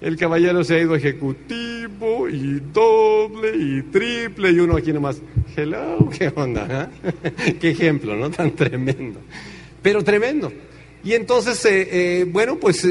El 0.00 0.16
caballero 0.16 0.64
se 0.64 0.76
ha 0.76 0.80
ido 0.80 0.94
ejecutivo 0.94 2.28
y 2.28 2.60
doble 2.72 3.52
y 3.54 3.82
triple 3.82 4.50
y 4.50 4.58
uno 4.58 4.76
aquí 4.76 4.92
nomás. 4.92 5.20
Hello, 5.54 6.08
¿qué 6.18 6.32
onda? 6.34 6.90
eh? 7.04 7.54
qué 7.60 7.70
ejemplo, 7.70 8.16
¿no? 8.16 8.30
Tan 8.30 8.52
tremendo. 8.52 9.20
Pero 9.82 10.02
tremendo. 10.02 10.52
Y 11.02 11.14
entonces, 11.14 11.64
eh, 11.64 11.88
eh, 11.90 12.26
bueno, 12.30 12.56
pues 12.56 12.86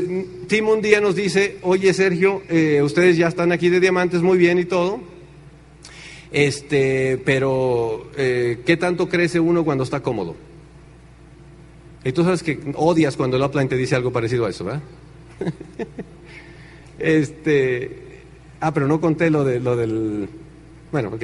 Tim 0.47 0.67
un 0.67 0.81
día 0.81 0.99
nos 0.99 1.15
dice, 1.15 1.57
oye 1.61 1.93
Sergio, 1.93 2.41
eh, 2.49 2.81
ustedes 2.81 3.17
ya 3.17 3.27
están 3.27 3.51
aquí 3.51 3.69
de 3.69 3.79
diamantes 3.79 4.21
muy 4.21 4.37
bien 4.37 4.57
y 4.57 4.65
todo, 4.65 4.99
este, 6.31 7.19
pero 7.23 8.09
¿qué 8.15 8.77
tanto 8.79 9.07
crece 9.09 9.39
uno 9.39 9.63
cuando 9.63 9.83
está 9.83 10.01
cómodo? 10.01 10.35
Y 12.03 12.11
tú 12.11 12.23
sabes 12.23 12.43
que 12.43 12.59
odias 12.75 13.17
cuando 13.17 13.37
el 13.37 13.43
upline 13.43 13.67
te 13.67 13.75
dice 13.75 13.95
algo 13.95 14.11
parecido 14.11 14.45
a 14.45 14.49
eso, 14.49 14.63
¿verdad? 14.63 14.81
este, 16.99 18.21
ah, 18.61 18.73
pero 18.73 18.87
no 18.87 19.01
conté 19.01 19.29
lo, 19.29 19.43
de, 19.43 19.59
lo 19.59 19.75
del, 19.75 20.29
bueno, 20.91 21.09
ok. 21.09 21.23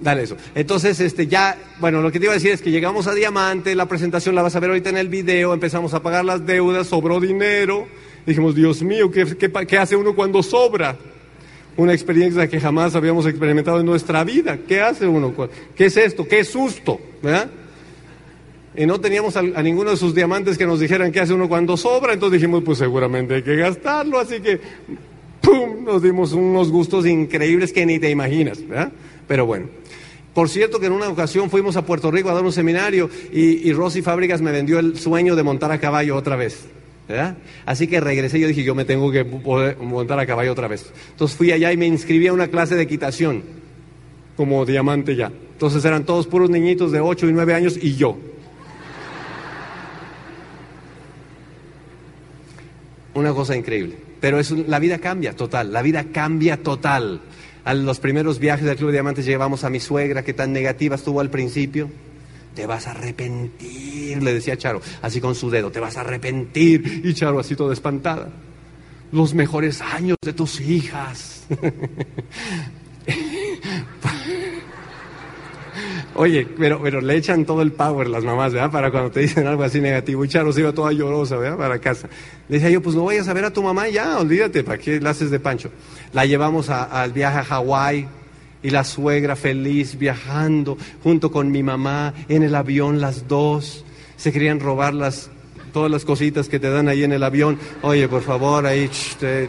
Dale 0.00 0.24
eso. 0.24 0.36
Entonces, 0.54 0.98
este, 1.00 1.28
ya, 1.28 1.56
bueno, 1.78 2.02
lo 2.02 2.10
que 2.10 2.18
te 2.18 2.26
iba 2.26 2.32
a 2.32 2.34
decir 2.34 2.50
es 2.50 2.60
que 2.60 2.72
llegamos 2.72 3.06
a 3.06 3.14
Diamante, 3.14 3.74
la 3.76 3.86
presentación 3.86 4.34
la 4.34 4.42
vas 4.42 4.56
a 4.56 4.60
ver 4.60 4.70
ahorita 4.70 4.90
en 4.90 4.96
el 4.96 5.08
video, 5.08 5.54
empezamos 5.54 5.94
a 5.94 6.02
pagar 6.02 6.24
las 6.24 6.44
deudas, 6.44 6.88
sobró 6.88 7.20
dinero. 7.20 7.86
Dijimos, 8.26 8.54
Dios 8.54 8.82
mío, 8.82 9.10
¿qué, 9.10 9.36
qué, 9.36 9.50
qué 9.66 9.78
hace 9.78 9.96
uno 9.96 10.14
cuando 10.14 10.42
sobra? 10.42 10.96
Una 11.76 11.94
experiencia 11.94 12.48
que 12.48 12.60
jamás 12.60 12.94
habíamos 12.96 13.26
experimentado 13.26 13.80
en 13.80 13.86
nuestra 13.86 14.24
vida. 14.24 14.58
¿Qué 14.66 14.80
hace 14.80 15.06
uno? 15.06 15.32
¿Qué 15.74 15.86
es 15.86 15.96
esto? 15.96 16.26
¿Qué 16.26 16.44
susto? 16.44 17.00
¿Verdad? 17.22 17.48
Y 18.76 18.86
no 18.86 19.00
teníamos 19.00 19.36
a, 19.36 19.40
a 19.40 19.62
ninguno 19.62 19.90
de 19.90 19.96
sus 19.96 20.14
diamantes 20.14 20.56
que 20.56 20.66
nos 20.66 20.80
dijeran 20.80 21.12
qué 21.12 21.20
hace 21.20 21.34
uno 21.34 21.48
cuando 21.48 21.76
sobra, 21.76 22.14
entonces 22.14 22.40
dijimos, 22.40 22.62
pues 22.64 22.78
seguramente 22.78 23.36
hay 23.36 23.42
que 23.42 23.56
gastarlo, 23.56 24.18
así 24.18 24.40
que, 24.40 24.58
¡pum!, 25.42 25.84
nos 25.84 26.02
dimos 26.02 26.32
unos 26.32 26.70
gustos 26.70 27.06
increíbles 27.06 27.72
que 27.72 27.84
ni 27.84 27.98
te 27.98 28.10
imaginas, 28.10 28.66
¿verdad? 28.66 28.92
Pero 29.28 29.46
bueno. 29.46 29.66
Por 30.34 30.48
cierto 30.48 30.80
que 30.80 30.86
en 30.86 30.92
una 30.92 31.08
ocasión 31.08 31.50
fuimos 31.50 31.76
a 31.76 31.84
Puerto 31.84 32.10
Rico 32.10 32.30
a 32.30 32.34
dar 32.34 32.42
un 32.42 32.52
seminario 32.52 33.10
y, 33.32 33.68
y 33.68 33.72
Rosy 33.74 34.00
Fábricas 34.00 34.40
me 34.40 34.50
vendió 34.50 34.78
el 34.78 34.98
sueño 34.98 35.36
de 35.36 35.42
montar 35.42 35.70
a 35.72 35.78
caballo 35.78 36.16
otra 36.16 36.36
vez. 36.36 36.66
¿verdad? 37.06 37.36
Así 37.66 37.86
que 37.86 38.00
regresé 38.00 38.38
y 38.38 38.40
yo 38.42 38.48
dije, 38.48 38.62
yo 38.62 38.74
me 38.74 38.86
tengo 38.86 39.10
que 39.10 39.24
poder 39.26 39.76
montar 39.76 40.18
a 40.18 40.26
caballo 40.26 40.52
otra 40.52 40.68
vez. 40.68 40.90
Entonces 41.10 41.36
fui 41.36 41.52
allá 41.52 41.70
y 41.70 41.76
me 41.76 41.86
inscribí 41.86 42.28
a 42.28 42.32
una 42.32 42.48
clase 42.48 42.74
de 42.74 42.82
equitación, 42.82 43.42
como 44.36 44.64
diamante 44.64 45.16
ya. 45.16 45.30
Entonces 45.52 45.84
eran 45.84 46.04
todos 46.04 46.26
puros 46.26 46.48
niñitos 46.48 46.92
de 46.92 47.00
8 47.00 47.28
y 47.28 47.32
9 47.32 47.54
años 47.54 47.78
y 47.80 47.96
yo. 47.96 48.16
Una 53.14 53.32
cosa 53.32 53.56
increíble. 53.56 53.96
Pero 54.20 54.38
es 54.38 54.50
la 54.50 54.78
vida 54.78 54.98
cambia 54.98 55.34
total, 55.34 55.72
la 55.72 55.82
vida 55.82 56.04
cambia 56.12 56.62
total. 56.62 57.20
A 57.64 57.74
los 57.74 58.00
primeros 58.00 58.38
viajes 58.38 58.64
del 58.64 58.76
Club 58.76 58.88
de 58.88 58.94
Diamantes 58.94 59.24
llevamos 59.24 59.64
a 59.64 59.70
mi 59.70 59.80
suegra, 59.80 60.24
que 60.24 60.32
tan 60.32 60.52
negativa 60.52 60.96
estuvo 60.96 61.20
al 61.20 61.30
principio. 61.30 61.90
Te 62.54 62.66
vas 62.66 62.86
a 62.86 62.90
arrepentir, 62.90 64.22
le 64.22 64.34
decía 64.34 64.56
Charo, 64.56 64.82
así 65.00 65.20
con 65.20 65.34
su 65.34 65.48
dedo, 65.50 65.70
te 65.70 65.80
vas 65.80 65.96
a 65.96 66.00
arrepentir. 66.02 67.02
Y 67.04 67.14
Charo 67.14 67.38
así 67.38 67.56
toda 67.56 67.72
espantada. 67.72 68.30
Los 69.10 69.34
mejores 69.34 69.80
años 69.80 70.16
de 70.22 70.32
tus 70.32 70.60
hijas. 70.60 71.44
Oye, 76.14 76.46
pero, 76.58 76.80
pero 76.82 77.00
le 77.00 77.16
echan 77.16 77.44
todo 77.46 77.62
el 77.62 77.72
power 77.72 78.06
las 78.08 78.22
mamás, 78.22 78.52
¿verdad? 78.52 78.70
Para 78.70 78.90
cuando 78.90 79.10
te 79.10 79.20
dicen 79.20 79.46
algo 79.46 79.62
así 79.62 79.80
negativo. 79.80 80.24
Y 80.24 80.28
Charo 80.28 80.52
se 80.52 80.60
iba 80.60 80.72
toda 80.72 80.92
llorosa, 80.92 81.36
¿verdad? 81.36 81.56
Para 81.56 81.78
casa. 81.78 82.08
Le 82.48 82.56
decía 82.56 82.68
yo, 82.70 82.82
pues 82.82 82.94
no 82.94 83.04
vayas 83.04 83.28
a 83.28 83.32
ver 83.32 83.46
a 83.46 83.50
tu 83.52 83.62
mamá 83.62 83.88
ya, 83.88 84.18
olvídate, 84.18 84.62
¿para 84.62 84.76
qué 84.78 85.00
la 85.00 85.10
haces 85.10 85.30
de 85.30 85.40
pancho? 85.40 85.70
La 86.12 86.26
llevamos 86.26 86.68
al 86.68 87.12
viaje 87.12 87.38
a 87.38 87.44
Hawái 87.44 88.06
y 88.62 88.70
la 88.70 88.84
suegra 88.84 89.36
feliz 89.36 89.98
viajando 89.98 90.76
junto 91.02 91.32
con 91.32 91.50
mi 91.50 91.62
mamá 91.62 92.12
en 92.28 92.42
el 92.42 92.54
avión, 92.54 93.00
las 93.00 93.26
dos. 93.26 93.84
Se 94.16 94.32
querían 94.32 94.60
robar 94.60 94.92
las, 94.92 95.30
todas 95.72 95.90
las 95.90 96.04
cositas 96.04 96.48
que 96.48 96.60
te 96.60 96.68
dan 96.70 96.88
ahí 96.88 97.04
en 97.04 97.12
el 97.12 97.22
avión. 97.22 97.58
Oye, 97.80 98.06
por 98.06 98.22
favor, 98.22 98.66
ahí... 98.66 98.90
te- 99.18 99.48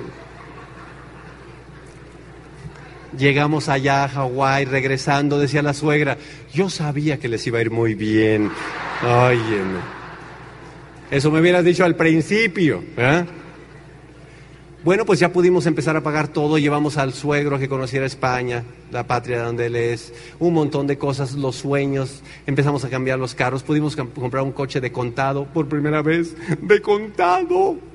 Llegamos 3.18 3.70
allá 3.70 4.06
a 4.06 4.10
Hawái, 4.10 4.66
regresando, 4.66 5.40
decía 5.40 5.62
la 5.62 5.74
suegra, 5.74 6.18
yo 6.54 6.70
sabía 6.70 7.20
que 7.20 7.28
les 7.28 7.46
iba 7.46 7.60
a 7.60 7.62
ir 7.62 7.72
muy 7.72 7.94
bien. 7.94 8.50
Óyeme. 9.04 9.80
Eso 11.12 11.30
me 11.30 11.40
hubieras 11.40 11.64
dicho 11.64 11.86
al 11.86 11.96
principio, 11.96 12.84
¿verdad? 12.98 13.28
Bueno, 14.84 15.06
pues 15.06 15.20
ya 15.20 15.32
pudimos 15.32 15.66
empezar 15.66 15.96
a 15.96 16.04
pagar 16.04 16.28
todo, 16.28 16.58
llevamos 16.58 16.98
al 16.98 17.14
suegro 17.14 17.58
que 17.58 17.70
conociera 17.70 18.06
España, 18.06 18.66
la 18.92 19.08
patria 19.08 19.38
de 19.38 19.44
donde 19.44 19.66
él 19.68 19.78
es, 19.78 20.14
un 20.40 20.54
montón 20.54 20.88
de 20.88 20.98
cosas, 20.98 21.36
los 21.36 21.56
sueños, 21.56 22.22
empezamos 22.46 22.84
a 22.84 22.90
cambiar 22.90 23.18
los 23.18 23.34
carros, 23.34 23.64
pudimos 23.64 23.96
comprar 23.96 24.44
un 24.44 24.52
coche 24.52 24.82
de 24.82 24.92
contado 24.92 25.46
por 25.46 25.70
primera 25.70 26.02
vez, 26.02 26.36
de 26.60 26.82
contado. 26.82 27.93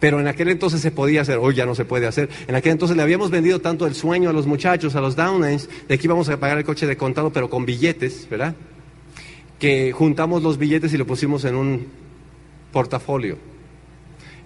Pero 0.00 0.20
en 0.20 0.28
aquel 0.28 0.48
entonces 0.48 0.80
se 0.80 0.90
podía 0.90 1.22
hacer, 1.22 1.38
hoy 1.38 1.54
ya 1.54 1.66
no 1.66 1.74
se 1.74 1.84
puede 1.84 2.06
hacer. 2.06 2.28
En 2.46 2.54
aquel 2.54 2.72
entonces 2.72 2.96
le 2.96 3.02
habíamos 3.02 3.30
vendido 3.30 3.60
tanto 3.60 3.86
el 3.86 3.94
sueño 3.94 4.30
a 4.30 4.32
los 4.32 4.46
muchachos, 4.46 4.94
a 4.94 5.00
los 5.00 5.16
downlines, 5.16 5.68
de 5.88 5.98
que 5.98 6.06
íbamos 6.06 6.28
a 6.28 6.38
pagar 6.38 6.58
el 6.58 6.64
coche 6.64 6.86
de 6.86 6.96
contado, 6.96 7.32
pero 7.32 7.50
con 7.50 7.66
billetes, 7.66 8.28
¿verdad? 8.30 8.54
Que 9.58 9.92
juntamos 9.92 10.42
los 10.42 10.56
billetes 10.56 10.92
y 10.94 10.98
lo 10.98 11.06
pusimos 11.06 11.44
en 11.44 11.56
un 11.56 11.86
portafolio. 12.72 13.38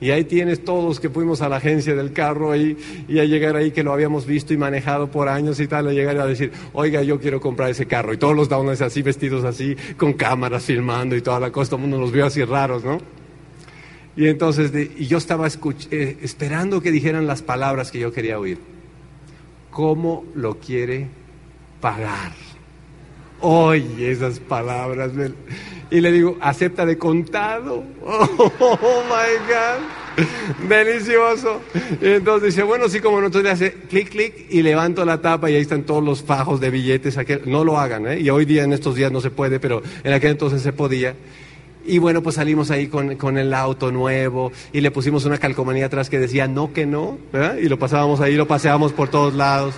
Y 0.01 0.11
ahí 0.11 0.25
tienes 0.25 0.65
todos 0.65 0.99
que 0.99 1.11
fuimos 1.11 1.43
a 1.43 1.49
la 1.49 1.57
agencia 1.57 1.95
del 1.95 2.13
carro 2.13 2.51
ahí, 2.51 2.77
y 3.07 3.21
a 3.21 3.25
llegar 3.25 3.55
ahí 3.55 3.71
que 3.71 3.85
lo 3.85 3.93
habíamos 3.93 4.27
visto 4.27 4.53
y 4.53 4.57
manejado 4.57 5.11
por 5.11 5.29
años 5.29 5.61
y 5.61 5.69
tal, 5.69 5.87
a 5.87 5.93
llegar 5.93 6.19
a 6.19 6.27
decir, 6.27 6.51
oiga, 6.73 7.03
yo 7.03 7.21
quiero 7.21 7.41
comprar 7.41 7.71
ese 7.71 7.87
carro. 7.87 8.13
Y 8.13 8.17
todos 8.17 8.35
los 8.35 8.49
downlines 8.49 8.81
así, 8.81 9.03
vestidos 9.03 9.45
así, 9.45 9.77
con 9.97 10.15
cámaras 10.15 10.65
filmando 10.65 11.15
y 11.15 11.21
toda 11.21 11.39
la 11.39 11.53
cosa, 11.53 11.71
todo 11.71 11.77
el 11.77 11.83
mundo 11.83 11.99
nos 11.99 12.11
vio 12.11 12.27
así 12.27 12.43
raros, 12.43 12.83
¿no? 12.83 13.22
Y 14.17 14.29
entonces, 14.29 14.71
y 14.99 15.07
yo 15.07 15.19
estaba 15.19 15.47
escuch- 15.49 15.89
eh, 15.91 16.19
esperando 16.23 16.81
que 16.83 16.91
dijeran 16.91 17.27
las 17.27 17.43
palabras 17.43 17.91
que 17.91 17.99
yo 17.99 18.13
quería 18.13 18.39
oír. 18.39 18.59
¿Cómo 19.71 20.25
lo 20.35 20.59
quiere 20.59 21.09
pagar? 21.81 22.33
Oye, 23.41 24.11
esas 24.13 24.39
palabras. 24.39 25.13
Y 25.91 26.01
le 26.01 26.13
digo, 26.13 26.37
acepta 26.41 26.85
de 26.87 26.99
contado. 26.99 27.83
Oh, 28.05 29.03
my 29.09 29.37
God. 29.49 30.69
Delicioso. 30.69 31.61
Y 32.01 32.07
entonces 32.09 32.55
dice, 32.55 32.63
bueno, 32.63 32.89
sí, 32.89 33.01
como 33.01 33.19
no, 33.21 33.27
entonces 33.27 33.45
le 33.45 33.51
hace 33.51 33.73
clic, 33.89 34.11
clic 34.11 34.47
y 34.51 34.63
levanto 34.63 35.05
la 35.07 35.21
tapa 35.23 35.51
y 35.51 35.55
ahí 35.55 35.63
están 35.63 35.85
todos 35.85 36.05
los 36.05 36.23
fajos 36.23 36.61
de 36.61 36.71
billetes. 36.71 37.17
aquel- 37.19 37.47
No 37.47 37.65
lo 37.65 37.79
hagan, 37.79 38.07
¿eh? 38.07 38.21
Y 38.21 38.29
hoy 38.31 38.45
día, 38.45 38.63
en 38.65 38.73
estos 38.75 38.95
días 38.95 39.11
no 39.11 39.21
se 39.23 39.31
puede, 39.31 39.59
pero 39.59 39.83
en 40.05 40.13
aquel 40.13 40.33
entonces 40.33 40.61
se 40.63 40.73
podía. 40.73 41.15
Y 41.85 41.99
bueno, 41.99 42.22
pues 42.22 42.37
salimos 42.37 42.70
ahí 42.70 42.87
con, 42.87 43.16
con 43.16 43.39
el 43.39 43.53
auto 43.53 43.91
nuevo 43.91 44.53
y 44.72 44.80
le 44.80 44.91
pusimos 44.91 45.24
una 45.24 45.39
calcomanía 45.39 45.87
atrás 45.87 46.09
que 46.09 46.18
decía 46.18 46.47
no 46.47 46.72
que 46.72 46.87
no. 46.87 47.18
Y 47.61 47.68
lo 47.68 47.78
pasábamos 47.78 48.20
ahí, 48.20 48.37
lo 48.37 48.47
paseábamos 48.47 48.93
por 48.93 49.09
todos 49.09 49.35
lados. 49.35 49.74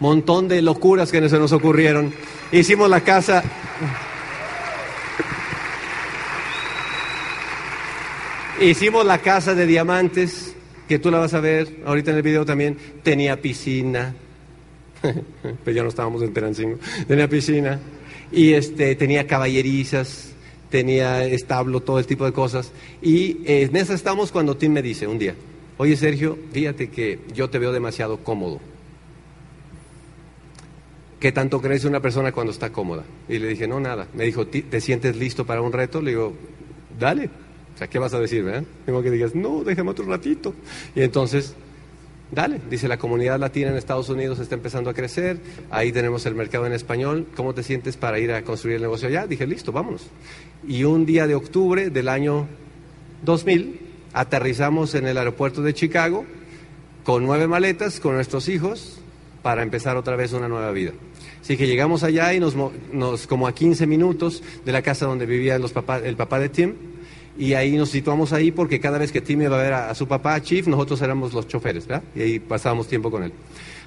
Montón 0.00 0.48
de 0.48 0.62
locuras 0.62 1.12
que 1.12 1.28
se 1.28 1.38
nos 1.38 1.52
ocurrieron. 1.52 2.12
Hicimos 2.52 2.88
la 2.88 3.00
casa. 3.00 3.42
Hicimos 8.60 9.04
la 9.04 9.18
casa 9.18 9.54
de 9.54 9.66
diamantes, 9.66 10.54
que 10.88 10.98
tú 10.98 11.10
la 11.10 11.18
vas 11.18 11.34
a 11.34 11.40
ver 11.40 11.80
ahorita 11.84 12.12
en 12.12 12.16
el 12.16 12.22
video 12.22 12.44
también. 12.44 12.78
Tenía 13.02 13.40
piscina. 13.40 14.14
pues 15.64 15.76
ya 15.76 15.82
no 15.82 15.88
estábamos 15.88 16.22
en 16.22 16.32
Terancingo. 16.32 16.78
Tenía 17.06 17.28
piscina. 17.28 17.78
Y 18.34 18.54
este, 18.54 18.94
tenía 18.96 19.26
caballerizas, 19.26 20.32
tenía 20.70 21.24
establo, 21.24 21.80
todo 21.80 21.98
el 21.98 22.06
tipo 22.06 22.24
de 22.24 22.32
cosas. 22.32 22.72
Y 23.00 23.38
eh, 23.46 23.62
en 23.70 23.76
esa 23.76 23.94
estamos 23.94 24.32
cuando 24.32 24.56
Tim 24.56 24.72
me 24.72 24.82
dice 24.82 25.06
un 25.06 25.18
día, 25.18 25.34
oye 25.78 25.96
Sergio, 25.96 26.36
fíjate 26.52 26.90
que 26.90 27.20
yo 27.32 27.48
te 27.48 27.58
veo 27.58 27.72
demasiado 27.72 28.18
cómodo. 28.18 28.60
¿Qué 31.20 31.32
tanto 31.32 31.60
crece 31.60 31.86
una 31.86 32.00
persona 32.00 32.32
cuando 32.32 32.52
está 32.52 32.70
cómoda? 32.70 33.04
Y 33.28 33.38
le 33.38 33.48
dije, 33.48 33.66
no, 33.66 33.80
nada. 33.80 34.08
Me 34.14 34.24
dijo, 34.24 34.46
"¿Ti- 34.46 34.62
¿te 34.62 34.80
sientes 34.80 35.16
listo 35.16 35.46
para 35.46 35.62
un 35.62 35.72
reto? 35.72 36.02
Le 36.02 36.10
digo, 36.10 36.34
dale. 36.98 37.30
O 37.74 37.78
sea, 37.78 37.88
¿qué 37.88 37.98
vas 37.98 38.12
a 38.14 38.20
decir? 38.20 38.44
Tengo 38.84 39.02
que 39.02 39.10
digas, 39.10 39.34
no, 39.34 39.64
déjame 39.64 39.90
otro 39.90 40.04
ratito. 40.04 40.54
Y 40.94 41.00
entonces, 41.02 41.54
dale. 42.34 42.60
Dice, 42.68 42.88
la 42.88 42.98
comunidad 42.98 43.38
latina 43.38 43.70
en 43.70 43.76
Estados 43.76 44.08
Unidos 44.08 44.38
está 44.38 44.54
empezando 44.54 44.90
a 44.90 44.94
crecer. 44.94 45.38
Ahí 45.70 45.92
tenemos 45.92 46.26
el 46.26 46.34
mercado 46.34 46.66
en 46.66 46.72
español. 46.72 47.26
¿Cómo 47.36 47.54
te 47.54 47.62
sientes 47.62 47.96
para 47.96 48.18
ir 48.18 48.32
a 48.32 48.42
construir 48.42 48.76
el 48.76 48.82
negocio 48.82 49.08
allá? 49.08 49.26
Dije, 49.26 49.46
listo, 49.46 49.72
vámonos. 49.72 50.06
Y 50.66 50.84
un 50.84 51.06
día 51.06 51.26
de 51.26 51.34
octubre 51.34 51.90
del 51.90 52.08
año 52.08 52.46
2000, 53.22 53.80
aterrizamos 54.12 54.94
en 54.94 55.06
el 55.06 55.18
aeropuerto 55.18 55.62
de 55.62 55.74
Chicago 55.74 56.24
con 57.04 57.24
nueve 57.24 57.46
maletas, 57.46 58.00
con 58.00 58.14
nuestros 58.14 58.48
hijos, 58.48 58.98
para 59.42 59.62
empezar 59.62 59.96
otra 59.96 60.16
vez 60.16 60.32
una 60.32 60.48
nueva 60.48 60.70
vida. 60.72 60.92
Así 61.42 61.58
que 61.58 61.66
llegamos 61.66 62.02
allá 62.02 62.32
y 62.32 62.40
nos, 62.40 62.54
nos 62.90 63.26
como 63.26 63.46
a 63.46 63.54
15 63.54 63.86
minutos 63.86 64.42
de 64.64 64.72
la 64.72 64.80
casa 64.80 65.04
donde 65.04 65.26
vivía 65.26 65.58
los 65.58 65.72
papá, 65.72 65.98
el 65.98 66.16
papá 66.16 66.38
de 66.38 66.48
Tim, 66.48 66.74
y 67.38 67.54
ahí 67.54 67.76
nos 67.76 67.90
situamos 67.90 68.32
ahí 68.32 68.52
porque 68.52 68.80
cada 68.80 68.98
vez 68.98 69.10
que 69.12 69.20
Tim 69.20 69.42
iba 69.42 69.58
a 69.58 69.62
ver 69.62 69.72
a, 69.72 69.94
su 69.94 70.06
papá, 70.06 70.40
Chief, 70.40 70.66
nosotros 70.66 71.00
éramos 71.02 71.32
los 71.32 71.48
choferes, 71.48 71.86
¿verdad? 71.86 72.04
Y 72.14 72.22
ahí 72.22 72.38
pasábamos 72.38 72.86
tiempo 72.86 73.10
con 73.10 73.24
él. 73.24 73.32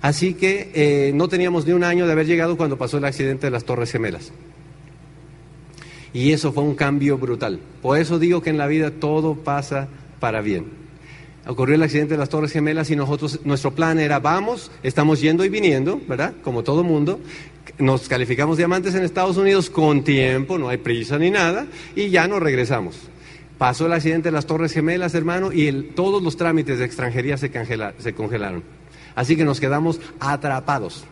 Así 0.02 0.34
que 0.34 0.72
eh, 0.74 1.12
no 1.14 1.28
teníamos 1.28 1.66
ni 1.66 1.74
un 1.74 1.84
año 1.84 2.06
de 2.06 2.12
haber 2.12 2.26
llegado 2.26 2.58
cuando 2.58 2.78
pasó 2.78 2.98
el 2.98 3.06
accidente 3.06 3.48
de 3.48 3.52
las 3.52 3.64
Torres 3.64 3.92
Gemelas. 3.92 4.32
Y 6.14 6.32
eso 6.32 6.52
fue 6.52 6.64
un 6.64 6.76
cambio 6.76 7.18
brutal. 7.18 7.60
Por 7.82 8.00
eso 8.00 8.20
digo 8.20 8.42
que 8.42 8.50
en 8.50 8.58
la 8.58 8.68
vida 8.68 8.92
todo 8.92 9.36
pasa 9.36 9.88
para 10.20 10.42
bien 10.42 10.88
ocurrió 11.48 11.76
el 11.76 11.84
accidente 11.84 12.14
de 12.14 12.18
las 12.18 12.30
Torres 12.30 12.52
Gemelas 12.52 12.90
y 12.92 12.96
nosotros, 12.96 13.40
nuestro 13.46 13.74
plan 13.74 14.00
era, 14.00 14.20
vamos, 14.20 14.72
estamos 14.84 15.22
yendo 15.22 15.46
y 15.46 15.50
viniendo, 15.50 16.00
¿verdad? 16.08 16.34
Como 16.44 16.64
todo 16.64 16.84
mundo. 16.84 17.20
Nos 17.80 18.08
calificamos 18.08 18.58
diamantes 18.58 18.96
en 18.96 19.04
Estados 19.04 19.38
Unidos 19.38 19.70
con 19.70 20.04
tiempo, 20.04 20.58
no 20.58 20.70
hay 20.70 20.78
prisa 20.78 21.18
ni 21.18 21.30
nada, 21.30 21.68
y 21.96 22.10
ya 22.10 22.28
nos 22.28 22.42
regresamos. 22.42 22.98
Pasó 23.58 23.88
el 23.88 23.94
accidente 23.94 24.28
de 24.28 24.34
las 24.34 24.46
Torres 24.46 24.74
Gemelas, 24.74 25.16
hermano, 25.16 25.52
y 25.52 25.72
todos 25.96 26.22
los 26.22 26.38
trámites 26.38 26.80
de 26.80 26.86
extranjería 26.86 27.38
se, 27.38 27.52
se 27.98 28.14
congelaron. 28.14 28.64
Así 29.16 29.36
que 29.36 29.46
nos 29.46 29.60
quedamos 29.60 30.00
atrapados 30.20 31.06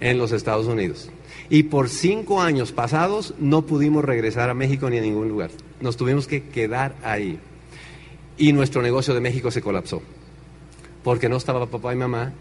en 0.00 0.18
los 0.18 0.32
Estados 0.32 0.66
Unidos. 0.66 1.10
Y 1.48 1.64
por 1.64 1.88
cinco 1.88 2.42
años 2.42 2.72
pasados 2.72 3.34
no 3.38 3.62
pudimos 3.62 4.04
regresar 4.04 4.50
a 4.50 4.54
México 4.54 4.90
ni 4.90 4.98
a 4.98 5.02
ningún 5.02 5.28
lugar. 5.28 5.50
Nos 5.80 5.96
tuvimos 5.96 6.26
que 6.26 6.44
quedar 6.44 6.94
ahí 7.02 7.38
y 8.36 8.52
nuestro 8.52 8.82
negocio 8.82 9.14
de 9.14 9.20
México 9.20 9.50
se 9.50 9.62
colapsó. 9.62 10.02
Porque 11.02 11.28
no 11.28 11.36
estaba 11.36 11.66
papá 11.66 11.92
y 11.92 11.96
mamá, 11.96 12.32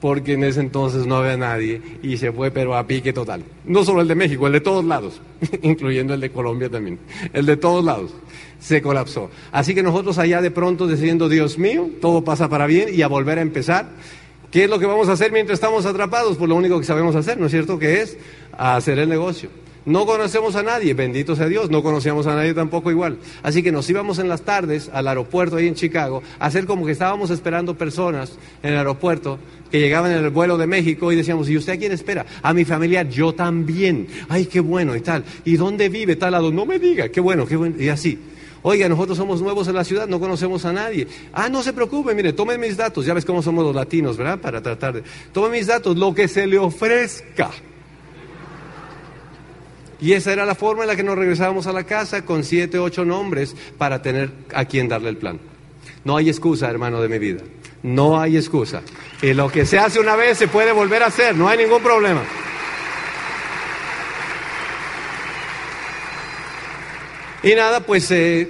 porque 0.00 0.34
en 0.34 0.44
ese 0.44 0.60
entonces 0.60 1.06
no 1.06 1.16
había 1.16 1.36
nadie 1.36 1.80
y 2.02 2.16
se 2.16 2.32
fue 2.32 2.50
pero 2.50 2.76
a 2.76 2.86
pique 2.86 3.12
total. 3.12 3.42
No 3.64 3.84
solo 3.84 4.00
el 4.00 4.08
de 4.08 4.14
México, 4.14 4.46
el 4.46 4.52
de 4.52 4.60
todos 4.60 4.84
lados, 4.84 5.20
incluyendo 5.62 6.14
el 6.14 6.20
de 6.20 6.30
Colombia 6.30 6.68
también, 6.68 6.98
el 7.32 7.46
de 7.46 7.56
todos 7.56 7.84
lados 7.84 8.12
se 8.60 8.82
colapsó. 8.82 9.30
Así 9.52 9.74
que 9.74 9.82
nosotros 9.82 10.18
allá 10.18 10.40
de 10.40 10.50
pronto 10.50 10.86
diciendo, 10.86 11.28
Dios 11.28 11.58
mío, 11.58 11.88
todo 12.00 12.24
pasa 12.24 12.48
para 12.48 12.66
bien 12.66 12.88
y 12.92 13.02
a 13.02 13.08
volver 13.08 13.38
a 13.38 13.42
empezar. 13.42 13.90
¿Qué 14.50 14.64
es 14.64 14.70
lo 14.70 14.78
que 14.78 14.86
vamos 14.86 15.08
a 15.08 15.12
hacer 15.12 15.30
mientras 15.30 15.58
estamos 15.58 15.84
atrapados? 15.84 16.36
Pues 16.38 16.48
lo 16.48 16.56
único 16.56 16.78
que 16.78 16.86
sabemos 16.86 17.14
hacer, 17.14 17.38
¿no 17.38 17.46
es 17.46 17.52
cierto? 17.52 17.78
Que 17.78 18.00
es 18.00 18.16
hacer 18.56 18.98
el 18.98 19.08
negocio. 19.08 19.50
No 19.88 20.04
conocemos 20.04 20.54
a 20.54 20.62
nadie, 20.62 20.92
bendito 20.92 21.34
sea 21.34 21.46
Dios, 21.46 21.70
no 21.70 21.82
conocíamos 21.82 22.26
a 22.26 22.34
nadie 22.34 22.52
tampoco 22.52 22.90
igual. 22.90 23.16
Así 23.42 23.62
que 23.62 23.72
nos 23.72 23.88
íbamos 23.88 24.18
en 24.18 24.28
las 24.28 24.42
tardes 24.42 24.90
al 24.92 25.08
aeropuerto 25.08 25.56
ahí 25.56 25.66
en 25.66 25.74
Chicago 25.74 26.22
a 26.38 26.44
hacer 26.44 26.66
como 26.66 26.84
que 26.84 26.92
estábamos 26.92 27.30
esperando 27.30 27.74
personas 27.74 28.38
en 28.62 28.72
el 28.72 28.78
aeropuerto 28.80 29.38
que 29.70 29.80
llegaban 29.80 30.12
en 30.12 30.22
el 30.22 30.28
vuelo 30.28 30.58
de 30.58 30.66
México 30.66 31.10
y 31.10 31.16
decíamos, 31.16 31.48
¿y 31.48 31.56
usted 31.56 31.72
a 31.72 31.78
quién 31.78 31.92
espera? 31.92 32.26
A 32.42 32.52
mi 32.52 32.66
familia, 32.66 33.04
yo 33.04 33.32
también. 33.32 34.08
Ay, 34.28 34.44
qué 34.44 34.60
bueno 34.60 34.94
y 34.94 35.00
tal. 35.00 35.24
¿Y 35.46 35.56
dónde 35.56 35.88
vive 35.88 36.16
tal 36.16 36.32
lado? 36.32 36.52
No 36.52 36.66
me 36.66 36.78
diga, 36.78 37.08
qué 37.08 37.22
bueno, 37.22 37.46
qué 37.46 37.56
bueno. 37.56 37.76
Y 37.78 37.88
así. 37.88 38.18
Oiga, 38.60 38.90
nosotros 38.90 39.16
somos 39.16 39.40
nuevos 39.40 39.68
en 39.68 39.74
la 39.74 39.84
ciudad, 39.84 40.06
no 40.06 40.20
conocemos 40.20 40.66
a 40.66 40.72
nadie. 40.74 41.08
Ah, 41.32 41.48
no 41.48 41.62
se 41.62 41.72
preocupe, 41.72 42.14
mire, 42.14 42.34
tome 42.34 42.58
mis 42.58 42.76
datos. 42.76 43.06
Ya 43.06 43.14
ves 43.14 43.24
cómo 43.24 43.42
somos 43.42 43.64
los 43.64 43.74
latinos, 43.74 44.18
¿verdad? 44.18 44.38
Para 44.38 44.60
tratar 44.60 44.96
de... 44.96 45.02
Tome 45.32 45.48
mis 45.48 45.66
datos, 45.66 45.96
lo 45.96 46.14
que 46.14 46.28
se 46.28 46.46
le 46.46 46.58
ofrezca. 46.58 47.50
Y 50.00 50.12
esa 50.12 50.32
era 50.32 50.46
la 50.46 50.54
forma 50.54 50.84
en 50.84 50.88
la 50.88 50.96
que 50.96 51.02
nos 51.02 51.18
regresábamos 51.18 51.66
a 51.66 51.72
la 51.72 51.84
casa 51.84 52.24
con 52.24 52.44
siete, 52.44 52.78
ocho 52.78 53.04
nombres 53.04 53.56
para 53.76 54.00
tener 54.00 54.30
a 54.54 54.64
quien 54.64 54.88
darle 54.88 55.08
el 55.08 55.16
plan. 55.16 55.40
No 56.04 56.16
hay 56.16 56.28
excusa, 56.28 56.70
hermano 56.70 57.00
de 57.00 57.08
mi 57.08 57.18
vida. 57.18 57.42
No 57.82 58.20
hay 58.20 58.36
excusa. 58.36 58.82
Y 59.22 59.34
lo 59.34 59.50
que 59.50 59.66
se 59.66 59.78
hace 59.78 59.98
una 59.98 60.14
vez 60.14 60.38
se 60.38 60.48
puede 60.48 60.72
volver 60.72 61.02
a 61.02 61.06
hacer, 61.06 61.34
no 61.34 61.48
hay 61.48 61.58
ningún 61.58 61.82
problema. 61.82 62.22
Y 67.42 67.54
nada, 67.54 67.80
pues 67.80 68.10
eh, 68.10 68.48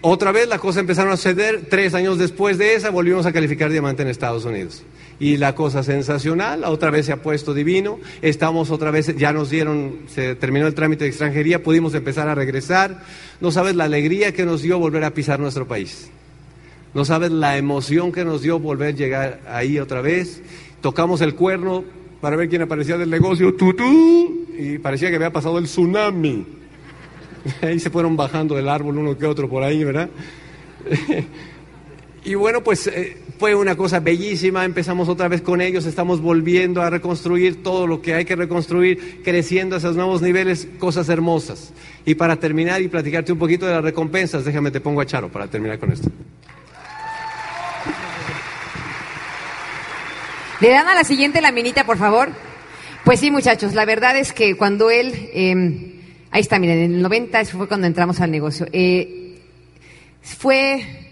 otra 0.00 0.32
vez 0.32 0.48
las 0.48 0.60
cosas 0.60 0.80
empezaron 0.80 1.12
a 1.12 1.16
suceder. 1.16 1.66
Tres 1.68 1.94
años 1.94 2.18
después 2.18 2.58
de 2.58 2.74
esa 2.74 2.90
volvimos 2.90 3.26
a 3.26 3.32
calificar 3.32 3.70
diamante 3.70 4.02
en 4.02 4.08
Estados 4.08 4.44
Unidos 4.44 4.84
y 5.24 5.38
la 5.38 5.54
cosa 5.54 5.82
sensacional, 5.82 6.64
otra 6.64 6.90
vez 6.90 7.06
se 7.06 7.12
ha 7.12 7.22
puesto 7.22 7.54
divino, 7.54 7.98
estamos 8.20 8.70
otra 8.70 8.90
vez, 8.90 9.16
ya 9.16 9.32
nos 9.32 9.48
dieron, 9.48 10.00
se 10.06 10.34
terminó 10.34 10.66
el 10.66 10.74
trámite 10.74 11.04
de 11.04 11.08
extranjería, 11.08 11.62
pudimos 11.62 11.94
empezar 11.94 12.28
a 12.28 12.34
regresar, 12.34 13.02
no 13.40 13.50
sabes 13.50 13.74
la 13.74 13.84
alegría 13.84 14.32
que 14.34 14.44
nos 14.44 14.60
dio 14.60 14.78
volver 14.78 15.02
a 15.02 15.14
pisar 15.14 15.40
nuestro 15.40 15.66
país, 15.66 16.10
no 16.92 17.06
sabes 17.06 17.30
la 17.30 17.56
emoción 17.56 18.12
que 18.12 18.22
nos 18.22 18.42
dio 18.42 18.58
volver 18.58 18.88
a 18.88 18.90
llegar 18.98 19.40
ahí 19.48 19.78
otra 19.78 20.02
vez, 20.02 20.42
tocamos 20.82 21.22
el 21.22 21.34
cuerno 21.34 21.84
para 22.20 22.36
ver 22.36 22.50
quién 22.50 22.60
aparecía 22.60 22.98
del 22.98 23.08
negocio, 23.08 23.54
tutú, 23.54 24.44
y 24.58 24.76
parecía 24.76 25.08
que 25.08 25.16
había 25.16 25.32
pasado 25.32 25.56
el 25.56 25.64
tsunami, 25.64 26.44
ahí 27.62 27.80
se 27.80 27.88
fueron 27.88 28.14
bajando 28.14 28.56
del 28.56 28.68
árbol 28.68 28.98
uno 28.98 29.16
que 29.16 29.24
otro 29.24 29.48
por 29.48 29.62
ahí, 29.62 29.84
¿verdad? 29.84 30.10
y 32.24 32.34
bueno, 32.34 32.62
pues... 32.62 32.86
Eh, 32.86 33.18
fue 33.38 33.54
una 33.54 33.76
cosa 33.76 34.00
bellísima, 34.00 34.64
empezamos 34.64 35.08
otra 35.08 35.28
vez 35.28 35.42
con 35.42 35.60
ellos, 35.60 35.86
estamos 35.86 36.20
volviendo 36.20 36.82
a 36.82 36.90
reconstruir 36.90 37.62
todo 37.62 37.86
lo 37.86 38.00
que 38.00 38.14
hay 38.14 38.24
que 38.24 38.36
reconstruir, 38.36 39.22
creciendo 39.24 39.74
a 39.74 39.78
esos 39.78 39.96
nuevos 39.96 40.22
niveles, 40.22 40.68
cosas 40.78 41.08
hermosas. 41.08 41.72
Y 42.04 42.14
para 42.14 42.36
terminar 42.36 42.80
y 42.80 42.88
platicarte 42.88 43.32
un 43.32 43.38
poquito 43.38 43.66
de 43.66 43.72
las 43.72 43.82
recompensas, 43.82 44.44
déjame 44.44 44.70
te 44.70 44.80
pongo 44.80 45.00
a 45.00 45.06
Charo 45.06 45.28
para 45.30 45.48
terminar 45.48 45.78
con 45.78 45.92
esto. 45.92 46.10
¿Le 50.60 50.68
dan 50.70 50.86
a 50.88 50.94
la 50.94 51.04
siguiente 51.04 51.40
laminita, 51.40 51.84
por 51.84 51.98
favor? 51.98 52.28
Pues 53.04 53.20
sí, 53.20 53.30
muchachos, 53.30 53.74
la 53.74 53.84
verdad 53.84 54.16
es 54.16 54.32
que 54.32 54.56
cuando 54.56 54.90
él, 54.90 55.30
em, 55.34 55.92
ahí 56.30 56.40
está, 56.40 56.58
miren, 56.58 56.78
en 56.78 56.94
el 56.94 57.02
90 57.02 57.44
fue 57.46 57.68
cuando 57.68 57.86
entramos 57.86 58.20
al 58.20 58.30
negocio. 58.30 58.66
Eh, 58.72 59.40
fue 60.22 61.03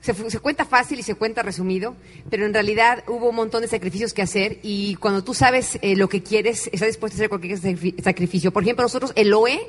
se, 0.00 0.40
cuenta 0.40 0.64
fácil 0.64 0.98
y 0.98 1.02
se 1.02 1.14
cuenta 1.14 1.42
resumido, 1.42 1.94
pero 2.30 2.46
en 2.46 2.54
realidad 2.54 3.04
hubo 3.06 3.28
un 3.28 3.36
montón 3.36 3.62
de 3.62 3.68
sacrificios 3.68 4.14
que 4.14 4.22
hacer 4.22 4.58
y 4.62 4.94
cuando 4.96 5.22
tú 5.22 5.34
sabes 5.34 5.78
eh, 5.82 5.94
lo 5.94 6.08
que 6.08 6.22
quieres, 6.22 6.68
estás 6.72 6.88
dispuesto 6.88 7.16
a 7.16 7.18
hacer 7.18 7.28
cualquier 7.28 7.58
sacrificio. 8.02 8.50
Por 8.50 8.62
ejemplo, 8.62 8.82
nosotros 8.82 9.12
el 9.14 9.32
OE 9.32 9.60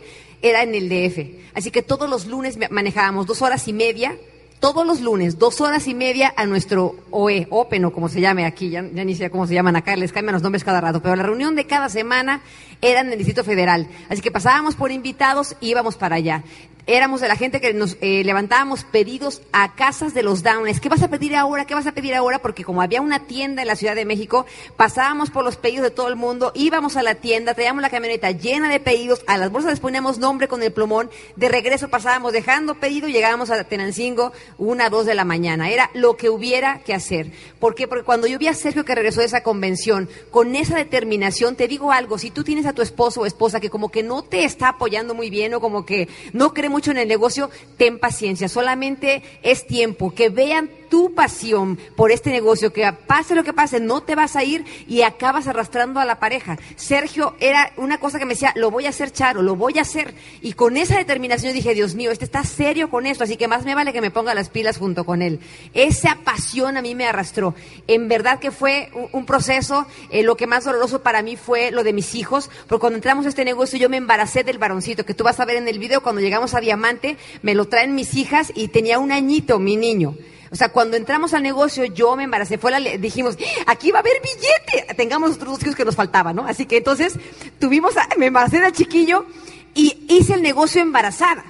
era 0.42 0.64
en 0.64 0.74
el 0.74 0.90
DF, 0.90 1.54
así 1.54 1.70
que 1.70 1.82
todos 1.82 2.10
los 2.10 2.28
lunes 2.28 2.58
manejábamos 2.70 3.28
dos 3.28 3.42
horas 3.42 3.68
y 3.68 3.74
media 3.74 4.18
todos 4.62 4.86
los 4.86 5.02
lunes, 5.02 5.40
dos 5.40 5.60
horas 5.60 5.88
y 5.88 5.96
media 5.96 6.32
a 6.38 6.46
nuestro 6.46 6.96
OE, 7.10 7.48
OPEN 7.50 7.86
o 7.86 7.92
como 7.92 8.10
se 8.10 8.22
llame 8.22 8.46
aquí, 8.46 8.70
ya, 8.70 8.84
ni 8.84 9.16
sé 9.16 9.32
cómo 9.32 9.48
se 9.48 9.56
llaman 9.56 9.76
acá, 9.76 9.96
les 9.96 10.12
cambian 10.12 10.34
los 10.34 10.44
nombres 10.44 10.64
cada 10.64 10.80
rato, 10.80 11.02
pero 11.02 11.16
la 11.16 11.24
reunión 11.24 11.56
de 11.56 11.66
cada 11.66 11.90
semana 11.90 12.42
era 12.80 13.02
en 13.02 13.12
el 13.12 13.18
Distrito 13.18 13.44
Federal. 13.44 13.88
Así 14.08 14.22
que 14.22 14.30
pasábamos 14.30 14.76
por 14.76 14.92
invitados 14.92 15.56
y 15.62 15.70
íbamos 15.70 15.98
para 15.98 16.18
allá 16.18 16.44
éramos 16.92 17.22
de 17.22 17.28
la 17.30 17.36
gente 17.38 17.62
que 17.62 17.74
nos 17.74 17.98
eh, 18.02 18.24
levantábamos 18.26 18.84
pedidos 18.84 19.42
a 19.54 19.76
casas 19.76 20.14
de 20.14 20.24
los 20.24 20.44
downers. 20.44 20.82
¿Qué 20.82 20.90
vas 20.90 21.02
a 21.02 21.10
pedir 21.10 21.36
ahora? 21.36 21.66
¿Qué 21.66 21.74
vas 21.74 21.88
a 21.88 21.94
pedir 21.94 22.14
ahora? 22.14 22.40
Porque 22.40 22.64
como 22.66 22.82
había 22.82 23.02
una 23.02 23.26
tienda 23.28 23.62
en 23.62 23.68
la 23.68 23.76
Ciudad 23.76 23.96
de 23.96 24.04
México, 24.04 24.46
pasábamos 24.76 25.30
por 25.30 25.46
los 25.46 25.56
pedidos 25.56 25.84
de 25.84 25.92
todo 25.92 26.10
el 26.10 26.16
mundo, 26.18 26.52
íbamos 26.54 26.98
a 26.98 27.04
la 27.04 27.16
tienda, 27.16 27.54
traíamos 27.54 27.82
la 27.82 27.90
camioneta 27.90 28.32
llena 28.32 28.70
de 28.70 28.80
pedidos, 28.80 29.24
a 29.28 29.38
las 29.38 29.52
bolsas 29.52 29.72
les 29.72 29.80
poníamos 29.80 30.18
nombre 30.18 30.48
con 30.48 30.62
el 30.64 30.74
plumón, 30.74 31.10
de 31.36 31.48
regreso 31.48 31.90
pasábamos 31.90 32.34
dejando 32.34 32.76
pedido 32.76 33.08
y 33.08 33.14
llegábamos 33.14 33.50
a 33.52 33.64
Tenancingo 33.64 34.34
una, 34.58 34.90
dos 34.90 35.06
de 35.06 35.16
la 35.16 35.24
mañana. 35.24 35.70
Era 35.70 35.90
lo 35.94 36.18
que 36.18 36.30
hubiera 36.30 36.80
que 36.80 36.94
hacer. 36.94 37.32
¿Por 37.60 37.76
qué? 37.76 37.88
Porque 37.88 38.04
cuando 38.04 38.28
yo 38.28 38.38
vi 38.38 38.48
a 38.48 38.54
Sergio 38.54 38.84
que 38.84 38.96
regresó 38.96 39.22
de 39.22 39.28
esa 39.28 39.44
convención, 39.44 40.10
con 40.30 40.56
esa 40.56 40.76
determinación, 40.76 41.56
te 41.56 41.68
digo 41.68 41.92
algo, 41.92 42.18
si 42.18 42.32
tú 42.32 42.44
tienes 42.44 42.66
a 42.66 42.74
tu 42.74 42.82
esposo 42.82 43.22
o 43.22 43.26
esposa 43.26 43.60
que 43.60 43.70
como 43.70 43.90
que 43.90 44.04
no 44.04 44.24
te 44.24 44.44
está 44.44 44.70
apoyando 44.70 45.14
muy 45.14 45.30
bien 45.30 45.54
o 45.54 45.62
como 45.62 45.86
que 45.86 46.10
no 46.34 46.54
cree 46.54 46.70
en 46.90 46.98
el 46.98 47.08
negocio, 47.08 47.52
ten 47.78 48.00
paciencia, 48.00 48.50
solamente 48.50 49.22
es 49.44 49.68
tiempo, 49.68 50.16
que 50.16 50.30
vean 50.30 50.72
tu 50.92 51.16
pasión 51.16 51.80
por 51.96 52.12
este 52.12 52.32
negocio, 52.32 52.74
que 52.74 52.92
pase 53.08 53.34
lo 53.34 53.46
que 53.46 53.54
pase, 53.54 53.80
no 53.80 54.04
te 54.04 54.14
vas 54.14 54.36
a 54.36 54.44
ir 54.44 54.66
y 54.90 55.04
acabas 55.04 55.48
arrastrando 55.48 56.02
a 56.02 56.06
la 56.06 56.20
pareja. 56.20 56.60
Sergio 56.76 57.34
era 57.40 57.72
una 57.78 57.98
cosa 57.98 58.20
que 58.20 58.26
me 58.26 58.34
decía, 58.34 58.52
lo 58.58 58.70
voy 58.70 58.86
a 58.86 58.90
hacer, 58.90 59.12
Charo, 59.12 59.42
lo 59.42 59.56
voy 59.56 59.80
a 59.80 59.84
hacer. 59.84 60.14
Y 60.42 60.52
con 60.52 60.76
esa 60.76 60.98
determinación 60.98 61.54
dije, 61.54 61.74
Dios 61.74 61.96
mío, 61.96 62.12
este 62.12 62.26
está 62.26 62.44
serio 62.44 62.90
con 62.90 63.06
esto, 63.06 63.24
así 63.24 63.38
que 63.38 63.48
más 63.48 63.64
me 63.64 63.74
vale 63.74 63.94
que 63.94 64.02
me 64.02 64.12
ponga 64.12 64.36
las 64.36 64.50
pilas 64.50 64.78
junto 64.78 65.06
con 65.06 65.22
él. 65.22 65.40
Esa 65.74 66.18
pasión 66.26 66.76
a 66.76 66.82
mí 66.82 66.94
me 66.94 67.06
arrastró. 67.08 67.56
En 67.88 68.10
verdad 68.10 68.40
que 68.40 68.52
fue 68.52 68.92
un 69.14 69.26
proceso, 69.26 69.88
eh, 70.10 70.24
lo 70.24 70.36
que 70.36 70.46
más 70.46 70.66
doloroso 70.66 71.02
para 71.02 71.22
mí 71.22 71.38
fue 71.38 71.72
lo 71.72 71.86
de 71.86 71.94
mis 71.94 72.16
hijos, 72.16 72.50
porque 72.68 72.82
cuando 72.82 72.98
entramos 72.98 73.26
a 73.26 73.30
este 73.30 73.46
negocio 73.46 73.80
yo 73.80 73.88
me 73.88 73.96
embaracé 73.96 74.44
del 74.44 74.58
varoncito, 74.58 75.06
que 75.06 75.14
tú 75.14 75.24
vas 75.24 75.40
a 75.40 75.46
ver 75.46 75.56
en 75.56 75.70
el 75.70 75.80
video, 75.80 76.04
cuando 76.04 76.20
llegamos 76.20 76.54
a 76.54 76.60
Diamante, 76.60 77.16
me 77.44 77.56
lo 77.56 77.70
traen 77.70 77.96
mis 77.96 78.14
hijas 78.16 78.52
y 78.54 78.68
tenía 78.68 79.00
un 79.00 79.14
añito 79.14 79.58
mi 79.58 79.78
niño. 79.78 80.16
O 80.52 80.56
sea, 80.56 80.70
cuando 80.70 80.98
entramos 80.98 81.34
al 81.34 81.44
negocio, 81.44 81.86
yo 81.86 82.16
me 82.18 82.24
embaracé. 82.24 82.58
Fue 82.58 82.72
la, 82.72 82.80
dijimos, 82.80 83.38
aquí 83.68 83.92
va 83.92 84.00
a 84.00 84.02
haber 84.02 84.22
billete. 84.22 84.94
Tengamos 84.96 85.32
otros 85.32 85.54
dos 85.54 85.64
hijos 85.64 85.76
que 85.76 85.86
nos 85.86 85.96
faltaban, 85.96 86.36
¿no? 86.36 86.46
Así 86.46 86.66
que 86.66 86.78
entonces 86.78 87.14
tuvimos, 87.58 87.94
me 88.18 88.26
embaracé 88.26 88.60
de 88.60 88.72
chiquillo 88.74 89.26
y 89.74 90.06
hice 90.10 90.34
el 90.34 90.42
negocio 90.42 90.82
embarazada. 90.82 91.46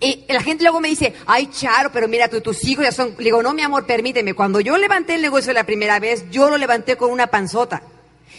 Y 0.00 0.24
la 0.28 0.42
gente 0.42 0.64
luego 0.64 0.80
me 0.80 0.88
dice, 0.88 1.14
ay, 1.26 1.48
Charo, 1.48 1.90
pero 1.92 2.08
mira, 2.08 2.28
tú, 2.28 2.40
tus 2.40 2.64
hijos 2.64 2.84
ya 2.84 2.92
son... 2.92 3.14
Le 3.18 3.24
digo, 3.24 3.42
no, 3.42 3.52
mi 3.52 3.62
amor, 3.62 3.86
permíteme. 3.86 4.34
Cuando 4.34 4.60
yo 4.60 4.76
levanté 4.76 5.14
el 5.14 5.22
negocio 5.22 5.52
la 5.52 5.64
primera 5.64 6.00
vez, 6.00 6.24
yo 6.30 6.50
lo 6.50 6.56
levanté 6.56 6.96
con 6.96 7.10
una 7.10 7.28
panzota. 7.28 7.82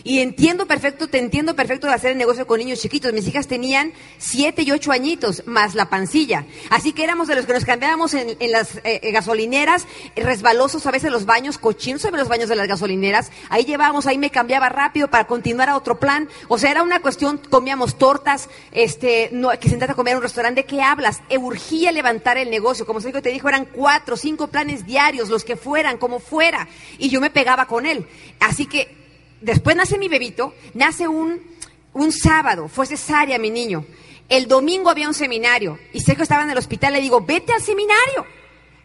Y 0.04 0.20
entiendo 0.20 0.66
perfecto, 0.66 1.08
te 1.08 1.18
entiendo 1.18 1.56
perfecto 1.56 1.88
de 1.88 1.94
hacer 1.94 2.12
el 2.12 2.18
negocio 2.18 2.48
con 2.48 2.60
niños 2.60 2.80
chiquitos. 2.80 3.14
Mis 3.14 3.28
hijas 3.28 3.48
tenían 3.48 3.94
siete 4.18 4.64
y 4.64 4.72
ocho 4.72 4.92
añitos, 4.92 5.44
más 5.46 5.76
la 5.76 5.90
pancilla. 5.90 6.46
Así 6.70 6.94
que 6.94 7.04
éramos 7.04 7.28
de 7.28 7.36
los 7.36 7.46
que 7.46 7.54
nos 7.54 7.66
cambiábamos 7.66 8.14
en, 8.14 8.38
las 8.52 8.78
eh, 8.78 9.00
eh, 9.04 9.12
gasolineras, 9.12 9.88
resbalosos 10.16 10.86
a 10.86 10.92
veces 10.92 11.12
los 11.12 11.26
baños, 11.26 11.58
cochinos 11.58 12.06
a 12.06 12.12
los 12.12 12.28
baños 12.28 12.50
de 12.50 12.56
las 12.56 12.68
gasolineras. 12.68 13.32
Ahí 13.50 13.66
llevábamos, 13.66 14.08
ahí 14.08 14.18
me 14.18 14.30
cambiaba 14.30 14.70
rápido 14.70 15.10
para 15.10 15.28
continuar 15.28 15.70
a 15.70 15.76
otro 15.76 16.00
plan. 16.00 16.30
O 16.48 16.58
sea, 16.58 16.72
era 16.72 16.84
una 16.84 17.02
cuestión, 17.02 17.40
comíamos 17.50 17.98
tortas, 17.98 18.50
este, 18.72 19.30
no, 19.32 19.50
que 19.60 19.70
se 19.70 19.80
a 19.84 19.94
comer 19.94 20.12
en 20.12 20.18
un 20.18 20.24
restaurante. 20.24 20.62
¿De 20.62 20.68
qué 20.68 20.82
hablas? 20.82 21.22
urgía 21.40 21.92
levantar 21.92 22.38
el 22.38 22.50
negocio. 22.50 22.86
Como 22.86 23.00
te 23.02 23.30
dijo, 23.30 23.50
eran 23.50 23.66
cuatro, 23.66 24.18
cinco 24.18 24.48
planes 24.48 24.86
diarios, 24.86 25.30
los 25.30 25.44
que 25.44 25.56
fueran, 25.56 25.98
como 25.98 26.20
fuera. 26.20 26.68
Y 26.98 27.10
yo 27.10 27.22
me 27.22 27.30
pegaba 27.30 27.66
con 27.66 27.86
él. 27.86 28.06
Así 28.40 28.66
que 28.66 28.99
después 29.42 29.76
nace 29.76 29.98
mi 29.98 30.08
bebito, 30.08 30.54
nace 30.74 31.08
un, 31.08 31.42
un 31.94 32.12
sábado, 32.12 32.68
fue 32.68 32.86
cesárea 32.86 33.38
mi 33.38 33.50
niño. 33.50 33.86
El 34.28 34.48
domingo 34.48 34.90
había 34.90 35.08
un 35.08 35.14
seminario 35.14 35.80
y 35.92 36.04
que 36.04 36.22
estaba 36.22 36.44
en 36.44 36.52
el 36.52 36.58
hospital, 36.58 36.94
le 36.94 37.02
digo, 37.02 37.22
vete 37.22 37.54
al 37.54 37.62
seminario. 37.62 38.26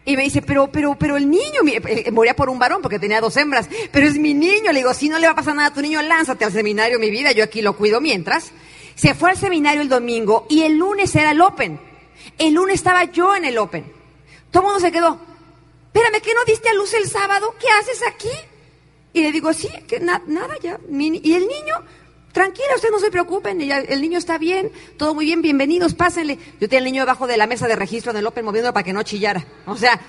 Y 0.07 0.15
me 0.15 0.23
dice, 0.23 0.43
pero, 0.43 0.67
pero, 0.71 0.95
pero 0.95 1.17
el 1.17 1.29
niño, 1.29 1.61
eh, 1.67 2.03
eh, 2.05 2.11
moría 2.11 2.35
por 2.35 2.49
un 2.49 2.59
varón 2.59 2.81
porque 2.81 2.99
tenía 2.99 3.21
dos 3.21 3.35
hembras, 3.37 3.67
pero 3.91 4.07
es 4.07 4.17
mi 4.19 4.35
niño. 4.35 4.71
Le 4.71 4.79
digo, 4.79 4.93
si 4.93 5.09
no 5.09 5.17
le 5.17 5.25
va 5.25 5.33
a 5.33 5.35
pasar 5.35 5.55
nada 5.55 5.69
a 5.69 5.73
tu 5.73 5.81
niño, 5.81 6.01
lánzate 6.03 6.45
al 6.45 6.51
seminario, 6.51 6.99
mi 6.99 7.09
vida, 7.09 7.31
yo 7.31 7.43
aquí 7.43 7.61
lo 7.63 7.75
cuido 7.75 7.99
mientras. 8.01 8.51
Se 8.93 9.15
fue 9.15 9.31
al 9.31 9.37
seminario 9.37 9.81
el 9.81 9.89
domingo 9.89 10.45
y 10.47 10.61
el 10.61 10.77
lunes 10.77 11.15
era 11.15 11.31
el 11.31 11.41
Open. 11.41 11.79
El 12.37 12.53
lunes 12.53 12.75
estaba 12.75 13.05
yo 13.05 13.35
en 13.35 13.45
el 13.45 13.57
Open. 13.57 13.91
Todo 14.51 14.61
el 14.63 14.65
mundo 14.67 14.79
se 14.79 14.91
quedó. 14.91 15.19
Espérame, 15.87 16.21
¿qué 16.21 16.33
no 16.33 16.45
diste 16.45 16.69
a 16.69 16.73
luz 16.75 16.93
el 16.93 17.09
sábado? 17.09 17.55
¿Qué 17.59 17.67
haces 17.69 18.01
aquí? 18.07 18.29
Y 19.15 19.21
le 19.21 19.31
digo, 19.31 19.53
sí, 19.53 19.69
que 19.87 20.01
nada 20.01 20.21
ya. 20.61 20.77
y 20.91 21.33
el 21.33 21.47
niño, 21.47 21.75
tranquila, 22.33 22.75
ustedes 22.75 22.91
no 22.91 22.99
se 22.99 23.09
preocupen, 23.09 23.61
el 23.61 24.01
niño 24.01 24.17
está 24.17 24.37
bien, 24.37 24.69
todo 24.97 25.15
muy 25.15 25.23
bien, 25.23 25.41
bienvenidos, 25.41 25.93
pásenle. 25.93 26.37
Yo 26.59 26.67
tenía 26.67 26.79
el 26.79 26.83
niño 26.83 27.03
debajo 27.03 27.25
de 27.25 27.37
la 27.37 27.47
mesa 27.47 27.65
de 27.69 27.77
registro 27.77 28.11
del 28.11 28.27
Open 28.27 28.43
moviendo 28.43 28.73
para 28.73 28.83
que 28.83 28.91
no 28.91 29.03
chillara. 29.03 29.45
O 29.67 29.77
sea, 29.77 30.01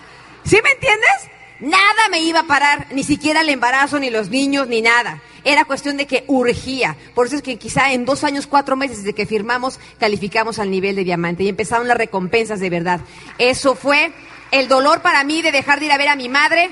¿sí 0.45 0.59
me 0.61 0.73
entiendes? 0.73 1.31
Nada 1.61 2.09
me 2.11 2.19
iba 2.19 2.41
a 2.41 2.47
parar, 2.49 2.89
ni 2.91 3.05
siquiera 3.05 3.43
el 3.43 3.49
embarazo, 3.49 4.01
ni 4.01 4.11
los 4.11 4.29
niños, 4.29 4.67
ni 4.67 4.83
nada. 4.83 5.23
Era 5.45 5.65
cuestión 5.67 5.97
de 5.97 6.09
que 6.09 6.25
urgía. 6.27 6.97
Por 7.15 7.29
eso 7.29 7.37
es 7.37 7.43
que 7.43 7.59
quizá 7.59 7.93
en 7.93 8.07
dos 8.07 8.25
años, 8.25 8.49
cuatro 8.49 8.75
meses 8.75 9.05
desde 9.05 9.13
que 9.13 9.25
firmamos, 9.25 9.79
calificamos 10.01 10.59
al 10.59 10.69
nivel 10.69 10.97
de 10.97 11.05
diamante 11.05 11.45
y 11.45 11.49
empezaron 11.49 11.87
las 11.87 11.97
recompensas 11.97 12.59
de 12.59 12.71
verdad. 12.71 13.01
Eso 13.39 13.77
fue 13.77 14.11
el 14.51 14.67
dolor 14.67 15.01
para 15.01 15.23
mí 15.23 15.43
de 15.43 15.53
dejar 15.53 15.79
de 15.79 15.87
ir 15.87 15.93
a 15.93 15.97
ver 15.97 16.09
a 16.09 16.17
mi 16.17 16.29
madre, 16.29 16.71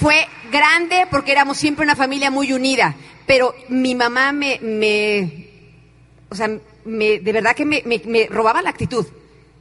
fue 0.00 0.26
grande 0.54 1.06
porque 1.10 1.32
éramos 1.32 1.58
siempre 1.58 1.84
una 1.84 1.96
familia 1.96 2.30
muy 2.30 2.52
unida, 2.52 2.94
pero 3.26 3.54
mi 3.68 3.94
mamá 3.96 4.32
me, 4.32 4.60
me 4.62 5.48
o 6.30 6.34
sea, 6.36 6.48
me, 6.84 7.18
de 7.18 7.32
verdad 7.32 7.56
que 7.56 7.64
me, 7.64 7.82
me, 7.84 8.26
robaba 8.28 8.62
la 8.62 8.70
actitud. 8.70 9.04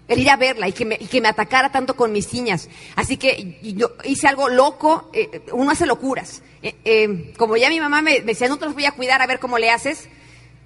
El 0.07 0.19
ir 0.19 0.29
a 0.29 0.35
verla 0.35 0.67
y 0.67 0.73
que, 0.73 0.85
me, 0.85 1.27
atacara 1.27 1.71
tanto 1.71 1.95
con 1.95 2.11
mis 2.11 2.31
niñas. 2.33 2.69
Así 2.95 3.17
que 3.17 3.59
yo 3.61 3.95
hice 4.03 4.27
algo 4.27 4.49
loco, 4.49 5.09
eh, 5.13 5.41
uno 5.53 5.71
hace 5.71 5.85
locuras. 5.85 6.43
Eh, 6.61 6.75
eh, 6.85 7.33
como 7.37 7.57
ya 7.57 7.69
mi 7.69 7.79
mamá 7.79 8.01
me, 8.01 8.21
decía, 8.21 8.47
no 8.47 8.57
te 8.57 8.65
los 8.65 8.73
voy 8.73 8.85
a 8.85 8.91
cuidar 8.91 9.21
a 9.21 9.27
ver 9.27 9.39
cómo 9.39 9.57
le 9.57 9.71
haces, 9.71 10.09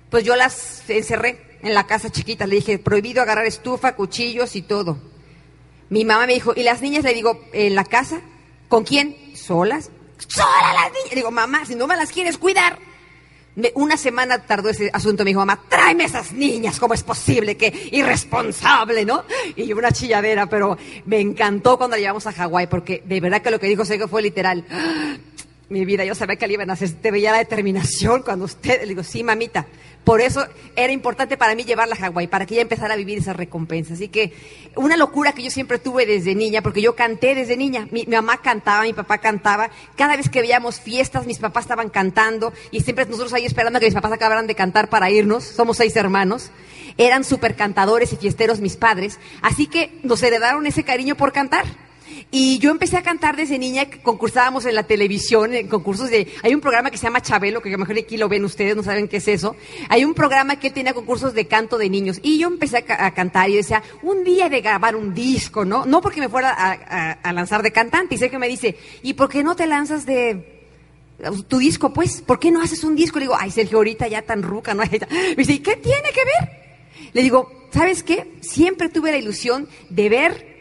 pues 0.09 0.23
yo 0.23 0.36
las 0.36 0.89
encerré 0.89 1.39
en 1.61 1.73
la 1.73 1.86
casa 1.86 2.11
chiquita. 2.11 2.47
Le 2.47 2.55
dije, 2.55 2.80
prohibido 2.80 3.21
agarrar 3.21 3.45
estufa, 3.45 3.95
cuchillos 3.95 4.55
y 4.55 4.63
todo. 4.63 4.97
Mi 5.89 6.03
mamá 6.03 6.25
me 6.25 6.34
dijo, 6.34 6.53
¿y 6.55 6.63
las 6.63 6.82
niñas? 6.82 7.03
Le 7.03 7.13
digo, 7.13 7.39
¿en 7.53 7.75
la 7.75 7.86
casa? 7.86 8.21
¿Con 8.67 8.84
quién? 8.84 9.15
¿Solas? 9.36 9.91
¡Solas 10.28 10.74
las 10.74 10.91
niñas! 10.91 11.15
digo, 11.15 11.32
mamá, 11.32 11.65
si 11.65 11.76
no 11.76 11.88
me 11.88 11.95
las 11.95 12.11
quieres 12.11 12.38
cuidar. 12.38 12.78
una 13.74 13.97
semana 13.97 14.39
tardó 14.45 14.70
ese 14.70 14.89
asunto. 14.93 15.24
Me 15.24 15.32
dijo, 15.32 15.39
mamá, 15.39 15.59
tráeme 15.68 16.05
esas 16.05 16.32
niñas. 16.32 16.80
¿Cómo 16.80 16.93
es 16.93 17.03
posible? 17.03 17.57
que 17.57 17.89
irresponsable, 17.91 19.05
¿no? 19.05 19.24
Y 19.55 19.74
una 19.74 19.91
chilladera, 19.91 20.47
pero 20.47 20.78
me 21.05 21.20
encantó 21.20 21.78
cuando 21.78 21.95
la 21.95 22.01
llevamos 22.01 22.28
a 22.28 22.34
Hawái, 22.34 22.68
porque 22.68 23.01
de 23.05 23.20
verdad 23.20 23.41
que 23.41 23.51
lo 23.51 23.59
que 23.59 23.68
dijo 23.68 23.84
que 23.84 24.07
fue 24.07 24.22
literal. 24.22 24.63
Mi 25.70 25.84
vida, 25.84 26.05
yo 26.05 26.15
sabía 26.15 26.38
que 26.38 26.47
le 26.47 26.53
iban 26.53 26.70
a 26.70 26.74
hacer. 26.74 26.89
Te 26.91 27.11
veía 27.11 27.32
la 27.32 27.39
determinación 27.39 28.22
cuando 28.24 28.45
usted. 28.45 28.82
Le 28.82 28.88
digo, 28.88 29.03
sí, 29.03 29.24
mamita. 29.24 29.65
Por 30.05 30.22
eso 30.22 30.47
era 30.78 30.93
importante 30.93 31.36
para 31.36 31.53
mí 31.53 31.65
llevarla 31.65 31.95
a 31.95 31.97
Hawái, 31.97 32.28
para 32.28 32.45
que 32.45 32.53
ella 32.53 32.61
empezara 32.61 32.93
a 32.93 32.97
vivir 32.97 33.18
esa 33.18 33.34
recompensa. 33.34 33.93
Así 33.93 34.07
que 34.07 34.32
una 34.78 34.95
locura 34.95 35.34
que 35.34 35.43
yo 35.43 35.51
siempre 35.51 35.80
tuve 35.80 36.05
desde 36.05 36.34
niña, 36.34 36.61
porque 36.61 36.82
yo 36.82 36.95
canté 36.95 37.36
desde 37.36 37.57
niña. 37.57 37.89
Mi, 37.91 38.05
mamá 38.05 38.38
cantaba, 38.38 38.84
mi 38.84 38.93
papá 38.93 39.18
cantaba. 39.18 39.70
Cada 39.97 40.15
vez 40.15 40.30
que 40.30 40.39
veíamos 40.39 40.80
fiestas, 40.80 41.28
mis 41.28 41.39
papás 41.39 41.65
estaban 41.65 41.89
cantando 41.89 42.53
y 42.72 42.80
siempre 42.80 43.05
nosotros 43.05 43.34
ahí 43.34 43.45
esperando 43.45 43.76
a 43.76 43.80
que 43.82 43.88
mis 43.88 43.95
papás 43.95 44.13
acabaran 44.13 44.47
de 44.47 44.55
cantar 44.55 44.88
para 44.88 45.11
irnos. 45.11 45.43
Somos 45.43 45.76
seis 45.76 45.93
hermanos. 45.97 46.51
Eran 46.97 47.26
súper 47.26 47.57
cantadores 47.57 48.13
y 48.13 48.15
fiesteros 48.15 48.61
mis 48.61 48.78
padres. 48.78 49.20
Así 49.41 49.68
que 49.68 49.99
nos 50.03 50.24
heredaron 50.24 50.65
ese 50.65 50.84
cariño 50.84 51.15
por 51.15 51.34
cantar. 51.34 51.65
Y 52.32 52.60
yo 52.60 52.72
empecé 52.72 52.97
a 52.97 53.03
cantar 53.03 53.36
desde 53.36 53.58
niña, 53.58 53.88
concursábamos 54.03 54.66
en 54.66 54.76
la 54.76 54.84
televisión, 54.84 55.53
en 55.53 55.68
concursos 55.68 56.10
de... 56.10 56.28
Hay 56.43 56.53
un 56.53 56.62
programa 56.62 56.91
que 56.91 56.97
se 56.97 57.03
llama 57.03 57.22
Chabelo, 57.22 57.62
que 57.62 57.70
a 57.70 57.72
lo 57.72 57.78
mejor 57.78 57.97
aquí 57.97 58.18
lo 58.18 58.30
ven 58.30 58.43
ustedes, 58.43 58.76
no 58.76 58.84
saben 58.84 59.08
qué 59.08 59.18
es 59.18 59.28
eso. 59.28 59.55
Hay 59.89 60.03
un 60.03 60.14
programa 60.14 60.60
que 60.60 60.70
tenía 60.72 60.93
concursos 60.93 61.34
de 61.34 61.47
canto 61.47 61.78
de 61.78 61.89
niños. 61.89 62.20
Y 62.24 62.38
yo 62.38 62.47
empecé 62.47 62.78
a, 62.78 63.12
cantar 63.12 63.49
y 63.49 63.55
decía, 63.55 63.84
un 64.03 64.24
día 64.24 64.49
de 64.49 64.62
grabar 64.62 64.95
un 64.95 65.14
disco, 65.14 65.66
¿no? 65.66 65.86
No 65.86 66.01
porque 66.01 66.20
me 66.20 66.30
fuera 66.30 66.51
a, 66.51 67.34
lanzar 67.34 67.64
de 67.64 67.72
cantante. 67.72 68.16
Y 68.16 68.30
que 68.30 68.39
me 68.39 68.47
dice, 68.47 68.78
¿y 69.03 69.14
por 69.14 69.30
qué 69.30 69.43
no 69.43 69.55
te 69.55 69.68
lanzas 69.68 70.05
de 70.05 70.58
tu 71.47 71.58
disco, 71.58 71.93
pues? 71.93 72.22
¿Por 72.22 72.39
qué 72.39 72.51
no 72.51 72.62
haces 72.62 72.84
un 72.84 72.95
disco? 72.95 73.20
Le 73.20 73.26
digo, 73.26 73.38
ay, 73.39 73.51
Sergio, 73.51 73.78
ahorita 73.78 74.08
ya 74.08 74.22
tan 74.22 74.43
ruca, 74.43 74.74
¿no? 74.74 74.84
Me 75.10 75.36
dice, 75.36 75.53
¿y 75.53 75.60
qué 75.60 75.76
tiene 75.76 76.10
que 76.14 76.24
ver? 76.26 77.12
Le 77.14 77.22
digo, 77.22 77.51
¿sabes 77.72 78.03
qué? 78.03 78.34
Siempre 78.41 78.89
tuve 78.89 79.12
la 79.12 79.18
ilusión 79.18 79.68
de 79.89 80.10
ver 80.10 80.57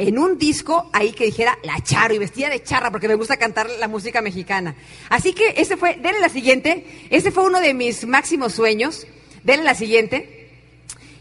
en 0.00 0.18
un 0.18 0.38
disco 0.38 0.88
ahí 0.94 1.12
que 1.12 1.26
dijera 1.26 1.58
La 1.62 1.78
Charo 1.82 2.14
y 2.14 2.18
vestida 2.18 2.48
de 2.48 2.62
charra 2.62 2.90
porque 2.90 3.06
me 3.06 3.16
gusta 3.16 3.36
cantar 3.36 3.68
la 3.68 3.86
música 3.86 4.22
mexicana. 4.22 4.74
Así 5.10 5.34
que 5.34 5.54
ese 5.58 5.76
fue, 5.76 5.96
denle 5.96 6.20
la 6.20 6.30
siguiente, 6.30 7.06
ese 7.10 7.30
fue 7.30 7.44
uno 7.44 7.60
de 7.60 7.74
mis 7.74 8.06
máximos 8.06 8.54
sueños, 8.54 9.06
denle 9.44 9.64
la 9.64 9.74
siguiente 9.74 10.48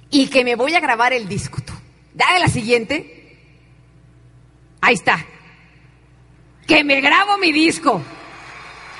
y 0.09 0.27
que 0.27 0.45
me 0.45 0.55
voy 0.55 0.75
a 0.75 0.79
grabar 0.79 1.11
el 1.11 1.27
disco. 1.27 1.57
Dale 2.13 2.39
la 2.39 2.47
siguiente. 2.47 3.37
Ahí 4.79 4.93
está. 4.93 5.25
Que 6.65 6.85
me 6.85 7.01
grabo 7.01 7.37
mi 7.37 7.51
disco. 7.51 8.01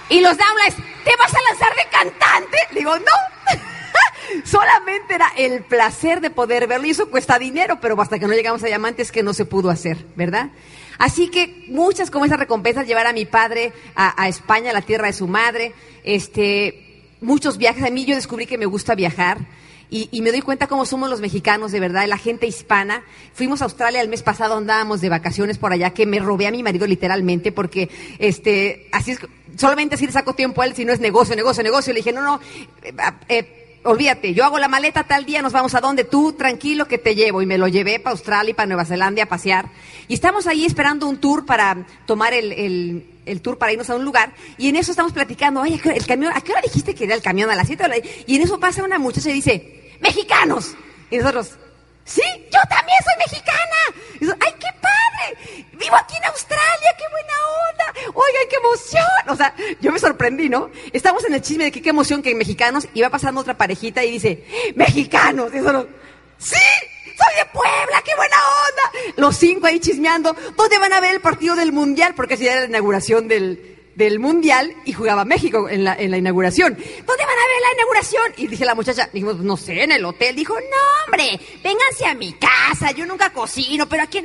Y 0.10 0.20
los 0.20 0.38
downlines, 0.38 0.76
¿te 1.06 1.16
vas 1.16 1.34
a 1.34 1.42
lanzar 1.50 1.74
de 1.76 1.90
cantante? 1.90 2.58
digo, 2.76 2.98
no. 3.00 3.06
Solamente 4.44 5.16
era 5.16 5.28
el 5.38 5.64
placer 5.64 6.22
de 6.22 6.30
poder 6.30 6.68
verlo 6.68 6.88
y 6.88 6.92
eso 6.92 7.10
cuesta 7.10 7.40
dinero, 7.40 7.80
pero 7.82 8.00
hasta 8.02 8.20
que 8.20 8.28
no 8.28 8.34
llegamos 8.34 8.64
a 8.64 8.68
diamantes 8.68 9.12
que 9.12 9.24
no 9.24 9.34
se 9.34 9.46
pudo 9.46 9.70
hacer, 9.70 10.06
¿verdad? 10.16 10.52
Así 11.00 11.30
que 11.30 11.66
muchas 11.70 12.12
como 12.12 12.26
esas 12.26 12.40
recompensas, 12.40 12.86
llevar 12.86 13.08
a 13.08 13.14
mi 13.14 13.26
padre 13.26 13.72
a, 13.96 14.28
España, 14.28 14.72
a 14.72 14.74
la 14.74 14.82
tierra 14.82 15.08
de 15.08 15.14
su 15.14 15.28
madre, 15.28 15.74
este, 16.04 17.06
muchos 17.22 17.58
viajes. 17.58 17.84
A 17.84 17.90
mí 17.90 18.06
yo 18.06 18.16
descubrí 18.16 18.46
que 18.46 18.58
me 18.58 18.66
gusta 18.66 18.96
viajar. 18.96 19.40
Y, 19.92 20.22
me 20.22 20.30
doy 20.30 20.42
cuenta 20.42 20.68
cómo 20.68 20.86
somos 20.86 21.10
los 21.10 21.20
mexicanos, 21.20 21.72
de 21.72 21.80
verdad, 21.80 22.06
la 22.08 22.20
gente 22.20 22.46
hispana. 22.46 23.02
Fuimos 23.34 23.62
a 23.62 23.64
Australia 23.64 24.02
el 24.02 24.08
mes 24.08 24.22
pasado, 24.22 24.56
andábamos 24.56 25.02
de 25.02 25.10
vacaciones 25.10 25.58
por 25.58 25.74
allá, 25.74 25.90
que 25.96 26.06
me 26.06 26.20
robé 26.20 26.46
a 26.46 26.52
mi 26.52 26.62
marido 26.62 26.86
literalmente, 26.86 27.52
porque 27.52 27.90
este, 28.20 28.88
así 28.92 29.12
es, 29.12 29.20
solamente 29.58 29.96
así 29.96 30.06
le 30.06 30.12
saco 30.12 30.36
tiempo 30.36 30.62
a 30.62 30.68
él 30.68 30.76
si 30.76 30.86
no 30.86 30.94
es 30.94 31.00
negocio, 31.00 31.36
negocio, 31.36 31.64
negocio. 31.64 31.92
Le 31.92 32.02
dije, 32.02 32.14
no, 32.14 32.22
no, 32.22 32.40
eh, 32.84 32.94
eh 33.30 33.59
olvídate, 33.84 34.34
yo 34.34 34.46
hago 34.46 34.60
la 34.60 34.68
maleta 34.68 35.04
tal 35.04 35.26
día, 35.26 35.42
nos 35.42 35.54
vamos 35.54 35.74
a 35.76 35.82
donde 35.82 36.04
tú, 36.04 36.34
tranquilo 36.34 36.88
que 36.88 36.98
te 36.98 37.16
llevo. 37.16 37.42
Y 37.42 37.46
me 37.46 37.58
lo 37.58 37.68
llevé 37.68 38.00
para 38.00 38.12
Australia 38.12 38.52
y 38.52 38.54
para 38.54 38.68
Nueva 38.68 38.86
Zelanda 38.86 39.24
a 39.24 39.26
pasear. 39.28 39.70
Y 40.08 40.14
estamos 40.14 40.48
ahí 40.48 40.66
esperando 40.66 41.08
un 41.08 41.20
tour 41.20 41.46
para 41.46 41.86
tomar 42.06 42.34
el, 42.34 43.06
el, 43.26 43.42
tour 43.42 43.58
para 43.58 43.72
irnos 43.72 43.90
a 43.90 43.96
un 43.96 44.06
lugar. 44.06 44.34
Y 44.58 44.70
en 44.70 44.76
eso 44.76 44.92
estamos 44.92 45.14
platicando, 45.14 45.62
ay, 45.62 45.80
el 45.84 46.06
camión, 46.06 46.32
¿a 46.36 46.42
qué 46.42 46.52
hora 46.52 46.62
dijiste 46.62 46.96
que 46.96 47.06
era 47.06 47.16
el 47.16 47.22
camión? 47.22 47.50
A 47.50 47.56
las 47.56 47.68
7 47.68 48.26
Y 48.28 48.36
en 48.36 48.42
eso 48.42 48.60
pasa 48.60 48.84
una 48.84 49.00
muchacha 49.00 49.30
y 49.30 49.34
dice, 49.34 49.96
mexicanos. 50.00 50.76
Y 51.10 51.18
nosotros, 51.18 51.52
sí, 52.06 52.22
yo 52.52 52.60
también 52.70 52.98
soy 53.04 53.32
mexicana. 53.32 54.36
Ay, 54.40 54.54
qué. 54.60 54.79
Vivo 55.74 55.96
aquí 55.96 56.16
en 56.16 56.26
Australia, 56.26 56.96
qué 56.98 57.04
buena 57.12 57.34
onda. 57.70 58.12
Oigan, 58.14 58.44
qué 58.50 58.56
emoción. 58.56 59.04
O 59.30 59.36
sea, 59.36 59.54
yo 59.82 59.92
me 59.92 60.00
sorprendí, 60.00 60.50
¿no? 60.50 60.70
Estamos 60.94 61.24
en 61.26 61.34
el 61.34 61.42
chisme 61.42 61.66
de 61.66 61.72
que 61.72 61.82
qué 61.82 61.90
emoción 61.90 62.22
que 62.22 62.34
mexicanos. 62.36 62.88
Y 62.94 63.02
va 63.02 63.10
pasando 63.10 63.42
otra 63.42 63.58
parejita 63.58 64.04
y 64.04 64.12
dice, 64.12 64.46
mexicanos. 64.76 65.54
Y 65.54 65.58
nosotros, 65.58 65.88
sí, 66.38 66.56
soy 67.06 67.36
de 67.38 67.46
Puebla, 67.52 68.02
qué 68.04 68.16
buena 68.16 68.38
onda. 68.38 69.14
Los 69.18 69.38
cinco 69.38 69.68
ahí 69.68 69.80
chismeando. 69.80 70.36
¿Dónde 70.56 70.78
van 70.80 70.94
a 70.94 71.00
ver 71.00 71.14
el 71.14 71.22
partido 71.22 71.56
del 71.56 71.72
mundial? 71.72 72.14
Porque 72.16 72.36
así 72.36 72.48
era 72.48 72.62
la 72.62 72.68
inauguración 72.68 73.28
del, 73.28 73.80
del 73.96 74.20
Mundial 74.20 74.74
y 74.86 74.94
jugaba 74.94 75.26
México 75.26 75.68
en 75.70 75.84
la, 75.84 75.94
en 75.94 76.12
la 76.12 76.18
inauguración. 76.18 76.74
¿Dónde 76.74 77.26
van 77.26 77.38
a 77.38 77.48
ver 77.48 77.62
la 77.62 77.74
inauguración? 77.76 78.34
Y 78.38 78.48
dije 78.48 78.64
la 78.66 78.76
muchacha, 78.76 79.10
dijimos, 79.12 79.38
no 79.40 79.58
sé, 79.58 79.84
en 79.84 79.92
el 79.92 80.06
hotel. 80.06 80.36
Dijo, 80.36 80.56
no, 80.56 81.06
hombre, 81.06 81.40
vénganse 81.62 82.06
a 82.06 82.14
mi 82.14 82.34
casa, 82.34 82.92
yo 82.92 83.06
nunca 83.06 83.32
cocino, 83.32 83.88
pero 83.88 84.04
aquí... 84.04 84.24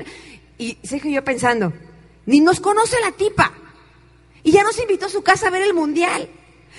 Y 0.59 0.79
sé 0.83 1.01
que 1.01 1.11
yo 1.11 1.25
pensando, 1.25 1.73
ni 2.27 2.41
nos 2.41 2.61
conoce 2.61 2.97
la 3.01 3.13
tipa. 3.13 3.53
Y 4.43 4.53
ya 4.53 4.63
nos 4.63 4.79
invitó 4.79 5.07
a 5.07 5.11
su 5.11 5.23
casa 5.23 5.49
a 5.49 5.51
ver 5.51 5.63
el 5.63 5.75
Mundial. 5.75 6.29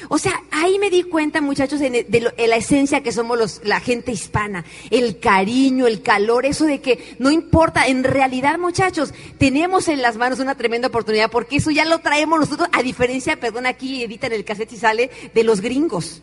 O 0.09 0.17
sea, 0.17 0.43
ahí 0.51 0.77
me 0.77 0.89
di 0.89 1.03
cuenta, 1.03 1.41
muchachos, 1.41 1.79
de, 1.79 2.33
la 2.47 2.55
esencia 2.55 3.01
que 3.01 3.13
somos 3.13 3.37
los, 3.37 3.61
la 3.63 3.79
gente 3.79 4.11
hispana, 4.11 4.65
el 4.91 5.19
cariño, 5.19 5.87
el 5.87 6.01
calor, 6.01 6.45
eso 6.45 6.65
de 6.65 6.81
que 6.81 7.15
no 7.17 7.31
importa, 7.31 7.87
en 7.87 8.03
realidad, 8.03 8.59
muchachos, 8.59 9.13
tenemos 9.37 9.87
en 9.87 10.01
las 10.01 10.17
manos 10.17 10.39
una 10.39 10.55
tremenda 10.55 10.89
oportunidad, 10.89 11.31
porque 11.31 11.57
eso 11.57 11.71
ya 11.71 11.85
lo 11.85 11.99
traemos 11.99 12.39
nosotros, 12.39 12.69
a 12.73 12.83
diferencia, 12.83 13.39
perdón, 13.39 13.65
aquí 13.65 14.03
editan 14.03 14.33
el 14.33 14.43
cassette 14.43 14.73
y 14.73 14.77
sale, 14.77 15.11
de 15.33 15.43
los 15.43 15.61
gringos. 15.61 16.21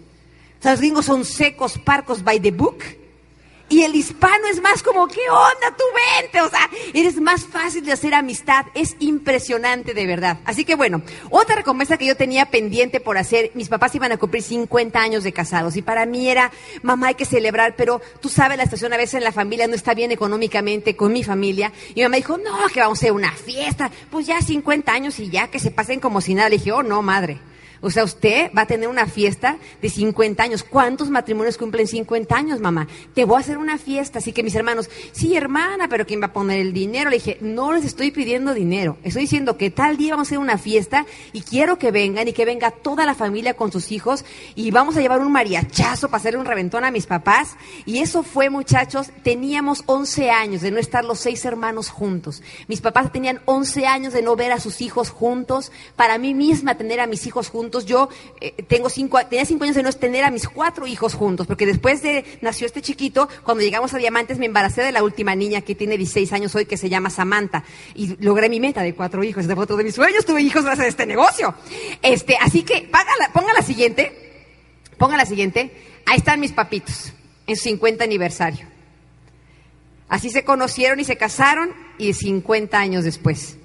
O 0.60 0.62
sea, 0.62 0.72
los 0.72 0.80
gringos 0.80 1.06
son 1.06 1.24
secos, 1.24 1.78
parcos, 1.78 2.22
by 2.22 2.40
the 2.40 2.50
book. 2.50 2.82
Y 3.72 3.84
el 3.84 3.96
hispano 3.96 4.48
es 4.50 4.60
más 4.60 4.82
como, 4.82 5.08
¿qué 5.08 5.22
onda? 5.30 5.74
Tú 5.74 5.84
vente. 6.20 6.42
O 6.42 6.50
sea, 6.50 6.68
eres 6.92 7.18
más 7.18 7.46
fácil 7.46 7.82
de 7.82 7.92
hacer 7.92 8.12
amistad. 8.12 8.66
Es 8.74 8.96
impresionante 8.98 9.94
de 9.94 10.06
verdad. 10.06 10.40
Así 10.44 10.66
que 10.66 10.74
bueno, 10.74 11.00
otra 11.30 11.56
recompensa 11.56 11.96
que 11.96 12.04
yo 12.04 12.14
tenía 12.14 12.50
pendiente 12.50 13.00
por 13.00 13.16
hacer, 13.16 13.50
mis 13.54 13.70
papás 13.70 13.94
iban 13.94 14.12
a 14.12 14.18
cumplir 14.18 14.42
50 14.42 15.00
años 15.00 15.24
de 15.24 15.32
casados. 15.32 15.74
Y 15.78 15.80
para 15.80 16.04
mí 16.04 16.28
era, 16.28 16.52
mamá, 16.82 17.06
hay 17.06 17.14
que 17.14 17.24
celebrar, 17.24 17.74
pero 17.74 18.02
tú 18.20 18.28
sabes, 18.28 18.58
la 18.58 18.64
estación 18.64 18.92
a 18.92 18.98
veces 18.98 19.14
en 19.14 19.24
la 19.24 19.32
familia 19.32 19.66
no 19.66 19.74
está 19.74 19.94
bien 19.94 20.12
económicamente 20.12 20.94
con 20.94 21.10
mi 21.10 21.24
familia. 21.24 21.72
Y 21.94 22.00
mi 22.00 22.02
mamá 22.02 22.16
dijo, 22.16 22.36
no, 22.36 22.68
que 22.68 22.80
vamos 22.80 22.98
a 22.98 23.00
hacer 23.00 23.12
una 23.12 23.32
fiesta. 23.32 23.90
Pues 24.10 24.26
ya 24.26 24.42
50 24.42 24.92
años 24.92 25.18
y 25.18 25.30
ya 25.30 25.48
que 25.48 25.58
se 25.58 25.70
pasen 25.70 25.98
como 25.98 26.20
si 26.20 26.34
nada. 26.34 26.50
Le 26.50 26.58
dije, 26.58 26.72
oh, 26.72 26.82
no, 26.82 27.00
madre. 27.00 27.40
O 27.82 27.90
sea, 27.90 28.04
usted 28.04 28.52
va 28.56 28.62
a 28.62 28.66
tener 28.66 28.88
una 28.88 29.06
fiesta 29.06 29.58
de 29.82 29.90
50 29.90 30.40
años. 30.40 30.62
¿Cuántos 30.62 31.10
matrimonios 31.10 31.58
cumplen 31.58 31.88
50 31.88 32.34
años, 32.34 32.60
mamá? 32.60 32.86
Te 33.12 33.24
voy 33.24 33.36
a 33.36 33.40
hacer 33.40 33.58
una 33.58 33.76
fiesta. 33.76 34.20
Así 34.20 34.32
que 34.32 34.44
mis 34.44 34.54
hermanos, 34.54 34.88
sí, 35.10 35.36
hermana, 35.36 35.88
pero 35.88 36.06
¿quién 36.06 36.22
va 36.22 36.26
a 36.26 36.32
poner 36.32 36.60
el 36.60 36.72
dinero? 36.72 37.10
Le 37.10 37.16
dije, 37.16 37.38
no 37.40 37.72
les 37.72 37.84
estoy 37.84 38.12
pidiendo 38.12 38.54
dinero. 38.54 38.98
Estoy 39.02 39.22
diciendo 39.22 39.56
que 39.56 39.70
tal 39.70 39.96
día 39.96 40.12
vamos 40.12 40.28
a 40.28 40.28
hacer 40.28 40.38
una 40.38 40.58
fiesta 40.58 41.06
y 41.32 41.42
quiero 41.42 41.76
que 41.76 41.90
vengan 41.90 42.28
y 42.28 42.32
que 42.32 42.44
venga 42.44 42.70
toda 42.70 43.04
la 43.04 43.16
familia 43.16 43.54
con 43.54 43.72
sus 43.72 43.90
hijos 43.90 44.24
y 44.54 44.70
vamos 44.70 44.96
a 44.96 45.00
llevar 45.00 45.20
un 45.20 45.32
mariachazo 45.32 46.06
para 46.06 46.18
hacerle 46.18 46.38
un 46.38 46.46
reventón 46.46 46.84
a 46.84 46.92
mis 46.92 47.06
papás. 47.06 47.56
Y 47.84 47.98
eso 47.98 48.22
fue, 48.22 48.48
muchachos, 48.48 49.10
teníamos 49.24 49.82
11 49.86 50.30
años 50.30 50.62
de 50.62 50.70
no 50.70 50.78
estar 50.78 51.04
los 51.04 51.18
seis 51.18 51.44
hermanos 51.44 51.88
juntos. 51.88 52.44
Mis 52.68 52.80
papás 52.80 53.10
tenían 53.10 53.40
11 53.46 53.86
años 53.86 54.12
de 54.12 54.22
no 54.22 54.36
ver 54.36 54.52
a 54.52 54.60
sus 54.60 54.80
hijos 54.82 55.10
juntos. 55.10 55.72
Para 55.96 56.16
mí 56.18 56.32
misma 56.32 56.76
tener 56.76 57.00
a 57.00 57.08
mis 57.08 57.26
hijos 57.26 57.48
juntos 57.48 57.71
yo 57.80 58.08
eh, 58.40 58.62
tengo 58.68 58.88
cinco, 58.88 59.18
tenía 59.28 59.44
cinco 59.44 59.64
años 59.64 59.76
de 59.76 59.82
no 59.82 59.92
tener 59.92 60.24
a 60.24 60.30
mis 60.30 60.48
cuatro 60.48 60.86
hijos 60.86 61.14
juntos, 61.14 61.46
porque 61.46 61.66
después 61.66 62.02
de 62.02 62.24
nació 62.40 62.66
este 62.66 62.82
chiquito, 62.82 63.28
cuando 63.42 63.62
llegamos 63.62 63.92
a 63.94 63.98
Diamantes 63.98 64.38
me 64.38 64.46
embaracé 64.46 64.82
de 64.82 64.92
la 64.92 65.02
última 65.02 65.34
niña 65.34 65.60
que 65.62 65.74
tiene 65.74 65.96
16 65.96 66.32
años 66.32 66.54
hoy, 66.54 66.66
que 66.66 66.76
se 66.76 66.88
llama 66.88 67.10
Samantha, 67.10 67.64
y 67.94 68.16
logré 68.22 68.48
mi 68.48 68.60
meta 68.60 68.82
de 68.82 68.94
cuatro 68.94 69.24
hijos. 69.24 69.46
Fue 69.46 69.54
otro 69.54 69.76
de 69.76 69.84
mis 69.84 69.94
sueños, 69.94 70.24
tuve 70.24 70.42
hijos 70.42 70.64
gracias 70.64 70.86
a 70.86 70.88
este 70.88 71.06
negocio. 71.06 71.54
Este, 72.02 72.36
así 72.40 72.62
que 72.62 72.88
ponga 73.32 73.52
la 73.52 73.62
siguiente, 73.62 74.12
ponga 74.98 75.16
la 75.16 75.26
siguiente. 75.26 75.72
Ahí 76.06 76.18
están 76.18 76.40
mis 76.40 76.52
papitos, 76.52 77.12
en 77.46 77.56
su 77.56 77.64
50 77.64 78.04
aniversario. 78.04 78.66
Así 80.08 80.30
se 80.30 80.44
conocieron 80.44 81.00
y 81.00 81.04
se 81.04 81.16
casaron 81.16 81.72
y 81.96 82.12
50 82.12 82.78
años 82.78 83.04
después. 83.04 83.56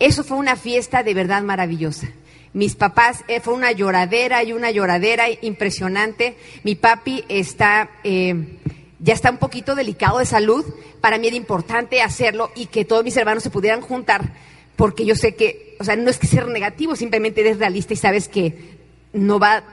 Eso 0.00 0.24
fue 0.24 0.38
una 0.38 0.56
fiesta 0.56 1.02
de 1.02 1.14
verdad 1.14 1.42
maravillosa. 1.42 2.08
Mis 2.52 2.74
papás, 2.74 3.24
eh, 3.28 3.40
fue 3.40 3.54
una 3.54 3.70
lloradera 3.70 4.42
y 4.42 4.52
una 4.52 4.72
lloradera 4.72 5.26
impresionante. 5.40 6.36
Mi 6.64 6.74
papi 6.74 7.24
está, 7.28 7.90
eh, 8.02 8.58
ya 8.98 9.14
está 9.14 9.30
un 9.30 9.38
poquito 9.38 9.76
delicado 9.76 10.18
de 10.18 10.26
salud. 10.26 10.64
Para 11.00 11.18
mí 11.18 11.28
era 11.28 11.36
importante 11.36 12.02
hacerlo 12.02 12.50
y 12.56 12.66
que 12.66 12.84
todos 12.84 13.04
mis 13.04 13.16
hermanos 13.16 13.44
se 13.44 13.50
pudieran 13.50 13.80
juntar, 13.80 14.32
porque 14.74 15.04
yo 15.04 15.14
sé 15.14 15.36
que, 15.36 15.76
o 15.78 15.84
sea, 15.84 15.94
no 15.94 16.10
es 16.10 16.18
que 16.18 16.26
ser 16.26 16.48
negativo, 16.48 16.96
simplemente 16.96 17.40
eres 17.40 17.58
realista 17.58 17.94
y 17.94 17.96
sabes 17.96 18.28
que 18.28 18.78
no 19.12 19.38
va 19.38 19.58
a 19.58 19.64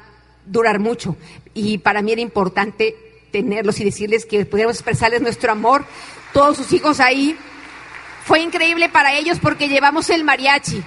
durar 0.46 0.80
mucho. 0.80 1.16
Y 1.56 1.80
para 1.80 2.04
mí 2.04 2.12
era 2.12 2.22
importante 2.22 2.96
tenerlos 3.32 3.80
y 3.80 3.86
decirles 3.86 4.26
que 4.26 4.46
pudiéramos 4.46 4.78
expresarles 4.78 5.22
nuestro 5.22 5.52
amor, 5.52 5.84
todos 6.32 6.58
sus 6.58 6.72
hijos 6.74 7.00
ahí. 7.00 7.36
Fue 8.24 8.40
increíble 8.40 8.88
para 8.90 9.16
ellos 9.16 9.40
porque 9.42 9.68
llevamos 9.68 10.12
el 10.12 10.24
mariachi. 10.24 10.84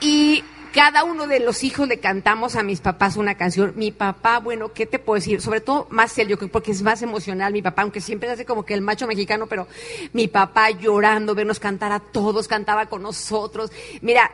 Y 0.00 0.42
cada 0.78 1.02
uno 1.02 1.26
de 1.26 1.40
los 1.40 1.64
hijos 1.64 1.88
le 1.88 1.98
cantamos 1.98 2.54
a 2.54 2.62
mis 2.62 2.80
papás 2.80 3.16
una 3.16 3.34
canción. 3.34 3.72
Mi 3.74 3.90
papá, 3.90 4.38
bueno, 4.38 4.72
¿qué 4.72 4.86
te 4.86 5.00
puedo 5.00 5.16
decir? 5.16 5.40
Sobre 5.40 5.60
todo 5.60 5.88
más 5.90 6.16
él, 6.20 6.28
yo 6.28 6.38
creo, 6.38 6.52
porque 6.52 6.70
es 6.70 6.82
más 6.82 7.02
emocional 7.02 7.52
mi 7.52 7.62
papá, 7.62 7.82
aunque 7.82 8.00
siempre 8.00 8.30
hace 8.30 8.44
como 8.44 8.64
que 8.64 8.74
el 8.74 8.80
macho 8.80 9.08
mexicano, 9.08 9.48
pero 9.48 9.66
mi 10.12 10.28
papá 10.28 10.70
llorando, 10.70 11.34
vernos 11.34 11.58
cantar 11.58 11.90
a 11.90 11.98
todos, 11.98 12.46
cantaba 12.46 12.86
con 12.86 13.02
nosotros. 13.02 13.72
Mira, 14.02 14.30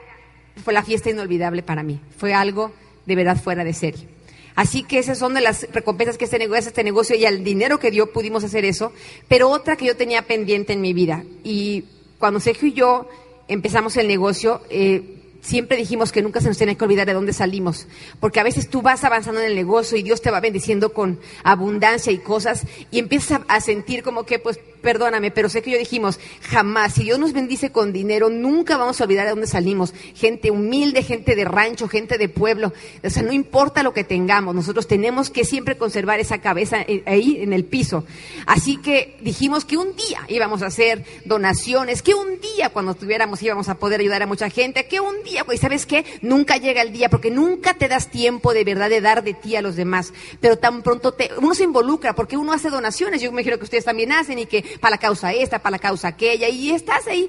fue 0.63 0.75
la 0.75 0.83
fiesta 0.83 1.09
inolvidable 1.09 1.63
para 1.63 1.83
mí. 1.83 1.99
Fue 2.19 2.35
algo 2.35 2.73
de 3.07 3.17
verdad 3.17 3.39
fuera 3.39 3.65
de 3.65 3.73
serie. 3.73 4.07
Así 4.55 4.83
que 4.83 4.99
esas 4.99 5.17
son 5.17 5.33
de 5.33 5.41
las 5.41 5.67
recompensas 5.73 6.19
que 6.19 6.27
este 6.27 6.39
negocio, 6.39 6.69
este 6.69 6.85
negocio 6.85 7.17
y 7.17 7.25
el 7.25 7.43
dinero 7.43 7.79
que 7.79 7.91
dio 7.91 8.13
pudimos 8.13 8.45
hacer 8.45 8.67
eso. 8.67 8.93
Pero 9.29 9.49
otra 9.49 9.77
que 9.77 9.87
yo 9.87 9.97
tenía 9.97 10.21
pendiente 10.21 10.75
en 10.75 10.83
mi 10.83 10.93
vida. 10.93 11.25
Y 11.43 11.87
cuando 12.19 12.39
Sergio 12.39 12.69
y 12.69 12.75
yo 12.75 13.09
empezamos 13.49 13.97
el 13.97 14.09
negocio, 14.09 14.61
eh, 14.69 15.23
siempre 15.45 15.77
dijimos 15.77 16.11
que 16.11 16.23
nunca 16.23 16.41
se 16.41 16.49
nos 16.49 16.57
tiene 16.57 16.77
que 16.77 16.85
olvidar 16.85 17.07
de 17.07 17.13
dónde 17.13 17.33
salimos, 17.33 17.87
porque 18.19 18.41
a 18.41 18.43
veces 18.43 18.69
tú 18.69 18.83
vas 18.83 19.05
avanzando 19.05 19.41
en 19.41 19.47
el 19.47 19.55
negocio 19.55 19.97
y 19.97 20.03
Dios 20.03 20.23
te 20.23 20.31
va 20.31 20.41
bendiciendo 20.41 20.93
con 20.93 21.21
abundancia 21.43 22.11
y 22.13 22.19
cosas 22.19 22.67
y 22.91 22.99
empiezas 22.99 23.43
a, 23.47 23.61
sentir 23.61 24.03
como 24.03 24.25
que, 24.25 24.39
pues, 24.39 24.59
perdóname, 24.83 25.31
pero 25.31 25.49
sé 25.49 25.63
que 25.63 25.71
yo 25.71 25.79
dijimos, 25.79 26.19
jamás, 26.43 26.95
si 26.95 27.05
Dios 27.05 27.19
nos 27.19 27.33
bendice 27.33 27.73
con 27.73 27.93
dinero, 27.93 28.29
nunca 28.29 28.77
vamos 28.77 29.01
a 29.01 29.05
olvidar 29.05 29.25
de 29.25 29.31
dónde 29.31 29.47
salimos. 29.47 29.95
Gente 30.15 30.51
humilde, 30.51 31.03
gente 31.03 31.35
de 31.35 31.47
rancho, 31.47 31.89
gente 31.89 32.19
de 32.19 32.29
pueblo, 32.29 32.73
o 33.03 33.11
sea, 33.11 33.23
no 33.23 33.33
importa 33.33 33.83
lo 33.83 33.95
que 33.95 34.05
tengamos, 34.05 34.55
nosotros 34.55 34.87
tenemos 34.87 35.31
que 35.31 35.45
siempre 35.45 35.77
conservar 35.77 36.21
esa 36.21 36.39
cabeza 36.39 36.85
ahí 37.07 37.39
en 37.41 37.53
el 37.53 37.65
piso. 37.65 38.05
Así 38.47 38.77
que 38.77 39.17
dijimos 39.21 39.65
que 39.65 39.77
un 39.77 39.95
día 39.97 40.21
íbamos 40.29 40.63
a 40.63 40.67
hacer 40.67 41.05
donaciones, 41.25 42.03
que 42.03 42.15
un 42.15 42.41
día 42.41 42.71
cuando 42.71 42.95
tuviéramos 42.95 43.43
íbamos 43.43 43.69
a 43.69 43.77
poder 43.77 44.01
ayudar 44.01 44.23
a 44.23 44.27
mucha 44.27 44.51
gente, 44.51 44.87
que 44.87 45.01
un 45.01 45.23
día 45.23 45.34
y 45.53 45.59
sabes 45.59 45.87
qué, 45.87 46.05
nunca 46.23 46.57
llega 46.57 46.83
el 46.83 46.93
día, 46.93 47.09
porque 47.09 47.31
nunca 47.31 47.75
te 47.75 47.89
das 47.89 48.11
tiempo 48.11 48.53
de 48.53 48.65
verdad 48.65 48.89
de 48.89 49.01
dar 49.01 49.23
de 49.23 49.35
ti 49.35 49.57
a 49.57 49.63
los 49.63 49.77
demás, 49.77 50.13
pero 50.41 50.59
tan 50.59 50.83
pronto 50.83 51.15
uno 51.39 51.55
se 51.55 51.65
involucra, 51.65 52.15
porque 52.15 52.37
uno 52.37 52.53
hace 52.53 52.71
donaciones, 52.71 53.21
yo 53.21 53.31
me 53.31 53.41
imagino 53.41 53.59
que 53.59 53.65
ustedes 53.65 53.85
también 53.85 54.13
hacen, 54.13 54.39
y 54.39 54.47
que 54.47 54.65
para 54.81 54.93
la 54.93 54.99
causa 54.99 55.33
esta, 55.33 55.61
para 55.61 55.73
la 55.73 55.79
causa 55.79 56.09
aquella, 56.09 56.49
y 56.49 56.71
estás 56.71 57.07
ahí 57.07 57.29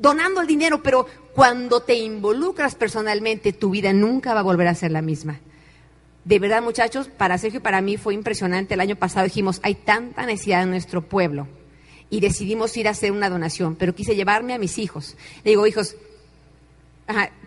donando 0.00 0.40
el 0.40 0.46
dinero, 0.46 0.82
pero 0.82 1.06
cuando 1.34 1.80
te 1.80 1.94
involucras 1.94 2.74
personalmente, 2.74 3.52
tu 3.52 3.70
vida 3.70 3.92
nunca 3.92 4.34
va 4.34 4.40
a 4.40 4.44
volver 4.44 4.68
a 4.68 4.74
ser 4.74 4.90
la 4.90 5.02
misma. 5.02 5.40
De 6.24 6.38
verdad, 6.38 6.62
muchachos, 6.62 7.08
para 7.08 7.38
Sergio 7.38 7.58
y 7.58 7.62
para 7.62 7.80
mí 7.80 7.96
fue 7.96 8.14
impresionante. 8.14 8.74
El 8.74 8.80
año 8.80 8.96
pasado 8.96 9.24
dijimos, 9.24 9.60
hay 9.62 9.74
tanta 9.74 10.24
necesidad 10.24 10.62
en 10.62 10.70
nuestro 10.70 11.02
pueblo. 11.02 11.48
Y 12.10 12.20
decidimos 12.20 12.76
ir 12.76 12.86
a 12.86 12.92
hacer 12.92 13.10
una 13.10 13.30
donación, 13.30 13.74
pero 13.74 13.94
quise 13.94 14.14
llevarme 14.14 14.52
a 14.52 14.58
mis 14.58 14.78
hijos. 14.78 15.16
Le 15.44 15.52
digo, 15.52 15.66
hijos, 15.66 15.96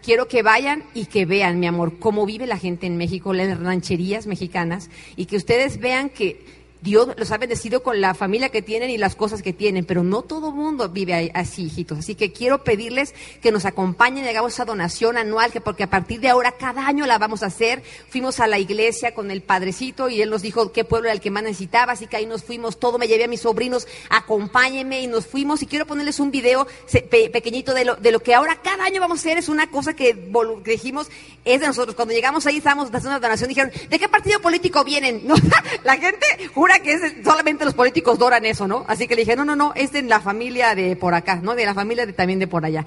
quiero 0.03 0.28
que 0.28 0.43
vayan 0.43 0.84
y 0.93 1.05
que 1.05 1.26
vean, 1.26 1.59
mi 1.59 1.68
amor, 1.68 1.99
cómo 1.99 2.26
vive 2.26 2.48
la 2.48 2.57
gente 2.57 2.88
en 2.88 2.98
México, 2.98 3.34
las 3.34 3.60
rancherías 3.60 4.27
mexicanas, 4.27 4.89
y 5.15 5.26
que 5.26 5.38
ustedes 5.38 5.80
vean 5.80 6.10
que 6.10 6.64
Dios 6.86 7.10
los 7.18 7.32
ha 7.32 7.40
bendecido 7.40 7.82
con 7.82 7.99
la 7.99 8.14
familia 8.14 8.49
que 8.49 8.62
tienen 8.62 8.91
y 8.91 8.99
las 8.99 9.16
cosas 9.16 9.41
que 9.41 9.53
tienen, 9.53 9.86
pero 9.86 10.03
no 10.03 10.22
todo 10.22 10.52
mundo 10.52 10.88
vive 10.88 11.32
así, 11.34 11.64
hijitos. 11.64 11.98
Así 11.98 12.14
que 12.14 12.32
quiero 12.32 12.64
pedirles 12.64 13.16
que 13.41 13.52
nos 13.52 13.66
acompañen 13.66 14.24
y 14.24 14.28
hagamos 14.28 14.53
esa 14.53 14.66
donación 14.66 15.18
anual, 15.18 15.52
que 15.52 15.62
porque 15.62 15.82
a 15.82 15.90
partir 15.90 16.20
de 16.20 16.30
ahora 16.30 16.52
cada 16.52 16.86
año 16.86 17.07
la 17.07 17.18
vamos 17.18 17.41
a 17.41 17.48
hacer. 17.48 17.82
Fuimos 18.07 18.40
a 18.40 18.45
la 18.45 18.60
iglesia 18.60 19.16
con 19.16 19.32
el 19.32 19.41
padrecito 19.41 20.10
y 20.10 20.22
él 20.22 20.30
nos 20.30 20.44
dijo 20.44 20.72
qué 20.72 20.84
pueblo 20.84 21.07
era 21.07 21.14
el 21.14 21.22
que 21.22 21.32
más 21.32 21.41
necesitaba, 21.41 21.94
así 21.94 22.06
que 22.06 22.18
ahí 22.18 22.28
nos 22.28 22.44
fuimos 22.44 22.80
todo, 22.80 22.99
me 22.99 23.07
llevé 23.07 23.24
a 23.24 23.28
mis 23.28 23.41
sobrinos, 23.41 23.88
acompáñenme 24.12 25.02
y 25.02 25.07
nos 25.07 25.26
fuimos. 25.26 25.64
Y 25.64 25.66
quiero 25.66 25.88
ponerles 25.88 26.20
un 26.20 26.30
video 26.30 26.68
pequeñito 27.10 27.74
de 27.74 27.86
lo, 27.86 27.95
de 27.95 28.12
lo 28.12 28.20
que 28.20 28.36
ahora 28.36 28.62
cada 28.62 28.86
año 28.86 29.02
vamos 29.02 29.18
a 29.18 29.22
hacer, 29.22 29.40
es 29.40 29.49
una 29.49 29.72
cosa 29.72 29.95
que, 29.95 30.16
dijimos, 30.64 31.10
es 31.45 31.62
de 31.62 31.66
nosotros. 31.66 31.95
Cuando 31.95 32.14
llegamos 32.14 32.45
ahí 32.45 32.57
estábamos 32.57 32.90
haciendo 32.90 33.10
una 33.10 33.20
donación, 33.20 33.49
dijeron, 33.49 33.72
¿de 33.90 33.98
qué 33.98 34.07
partido 34.07 34.40
político 34.40 34.84
vienen? 34.84 35.24
la 35.84 35.98
gente 35.98 36.26
jura 36.53 36.74
que 36.80 37.23
solamente 37.23 37.65
los 37.65 37.73
políticos 37.73 38.18
doran 38.18 38.45
eso, 38.45 38.68
¿no? 38.68 38.85
Así 38.88 39.07
que 39.07 39.15
le 39.15 39.22
dije, 39.22 39.35
no, 39.35 39.45
no, 39.45 39.56
no, 39.56 39.73
es 39.76 39.91
de 39.91 40.02
la 40.02 40.19
familia 40.19 40.76
de 40.76 40.95
por 40.95 41.14
acá, 41.14 41.35
¿no? 41.35 41.56
De 41.56 41.65
la 41.65 41.73
familia 41.73 42.06
de, 42.06 42.14
también 42.14 42.39
de 42.39 42.47
por 42.47 42.65
allá. 42.65 42.85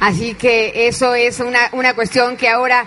Así 0.00 0.34
que 0.34 0.88
eso 0.88 1.14
es 1.14 1.40
una, 1.40 1.68
una 1.72 1.94
cuestión 1.94 2.36
que 2.36 2.48
ahora 2.48 2.86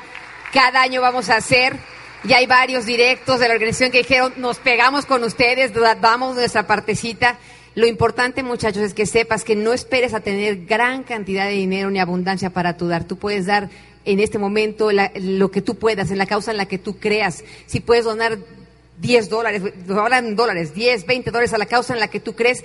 cada 0.52 0.82
año 0.82 1.02
vamos 1.02 1.30
a 1.30 1.38
hacer. 1.38 1.78
Ya 2.24 2.38
hay 2.38 2.48
varios 2.48 2.86
directos 2.86 3.40
de 3.40 3.48
la 3.48 3.54
organización 3.54 3.92
que 3.92 4.00
dijeron, 4.00 4.34
nos 4.38 4.58
pegamos 4.58 5.06
con 5.06 5.24
ustedes, 5.24 5.74
damos 6.02 6.36
nuestra 6.36 6.66
partecita. 6.66 7.38
Lo 7.76 7.88
importante, 7.88 8.44
muchachos, 8.44 8.84
es 8.84 8.94
que 8.94 9.06
sepas 9.06 9.44
que 9.44 9.56
no 9.56 9.74
esperes 9.74 10.14
a 10.14 10.22
tener 10.22 10.66
gran 10.66 11.04
cantidad 11.04 11.46
de 11.46 11.54
dinero 11.54 11.90
ni 11.90 12.00
abundancia 12.00 12.52
para 12.52 12.78
tu 12.78 12.88
dar. 12.88 13.04
Tú 13.04 13.18
puedes 13.18 13.46
dar 13.46 13.70
en 14.06 14.20
este 14.20 14.38
momento 14.38 14.90
lo 14.92 15.52
que 15.52 15.62
tú 15.62 15.76
puedas, 15.76 16.12
en 16.12 16.18
la 16.18 16.26
causa 16.26 16.52
en 16.52 16.58
la 16.58 16.68
que 16.68 16.78
tú 16.78 16.98
creas. 16.98 17.44
Si 17.66 17.80
puedes 17.80 18.06
donar 18.06 18.38
10 19.00 19.30
dólares, 19.30 19.62
hablan 19.90 20.36
dólares, 20.36 20.74
10, 20.74 21.06
20 21.06 21.32
dólares 21.32 21.54
a 21.54 21.58
la 21.58 21.66
causa 21.66 21.94
en 21.94 22.00
la 22.00 22.08
que 22.08 22.20
tú 22.20 22.36
crees, 22.36 22.64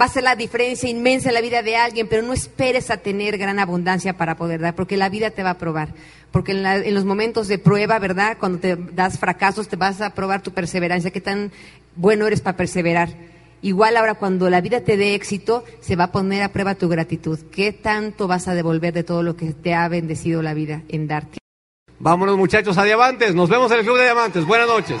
va 0.00 0.04
a 0.04 0.08
ser 0.08 0.22
la 0.22 0.36
diferencia 0.36 0.88
inmensa 0.88 1.28
en 1.28 1.34
la 1.34 1.40
vida 1.40 1.62
de 1.62 1.76
alguien, 1.76 2.08
pero 2.08 2.22
no 2.22 2.32
esperes 2.32 2.90
a 2.90 2.98
tener 2.98 3.36
gran 3.38 3.58
abundancia 3.58 4.16
para 4.16 4.36
poder 4.36 4.60
dar, 4.60 4.74
porque 4.74 4.96
la 4.96 5.08
vida 5.08 5.30
te 5.30 5.42
va 5.42 5.50
a 5.50 5.58
probar. 5.58 5.88
Porque 6.30 6.52
en, 6.52 6.64
en 6.64 6.94
los 6.94 7.04
momentos 7.04 7.48
de 7.48 7.58
prueba, 7.58 7.98
¿verdad? 7.98 8.36
Cuando 8.38 8.58
te 8.58 8.76
das 8.76 9.18
fracasos, 9.18 9.68
te 9.68 9.76
vas 9.76 10.00
a 10.00 10.10
probar 10.10 10.42
tu 10.42 10.52
perseverancia, 10.52 11.10
qué 11.10 11.20
tan 11.20 11.50
bueno 11.96 12.26
eres 12.26 12.40
para 12.40 12.56
perseverar. 12.56 13.08
Igual 13.60 13.96
ahora 13.96 14.14
cuando 14.14 14.48
la 14.50 14.60
vida 14.60 14.82
te 14.82 14.96
dé 14.96 15.14
éxito, 15.14 15.64
se 15.80 15.96
va 15.96 16.04
a 16.04 16.12
poner 16.12 16.42
a 16.42 16.50
prueba 16.50 16.76
tu 16.76 16.88
gratitud. 16.88 17.38
¿Qué 17.50 17.72
tanto 17.72 18.28
vas 18.28 18.46
a 18.46 18.54
devolver 18.54 18.92
de 18.92 19.02
todo 19.02 19.22
lo 19.22 19.36
que 19.36 19.52
te 19.52 19.74
ha 19.74 19.88
bendecido 19.88 20.42
la 20.42 20.54
vida 20.54 20.82
en 20.88 21.08
darte? 21.08 21.38
Vámonos 21.98 22.36
muchachos 22.36 22.78
a 22.78 22.84
Diamantes. 22.84 23.34
Nos 23.34 23.48
vemos 23.48 23.72
en 23.72 23.78
el 23.78 23.84
Club 23.84 23.96
de 23.96 24.04
Diamantes. 24.04 24.44
Buenas 24.46 24.68
noches. 24.68 25.00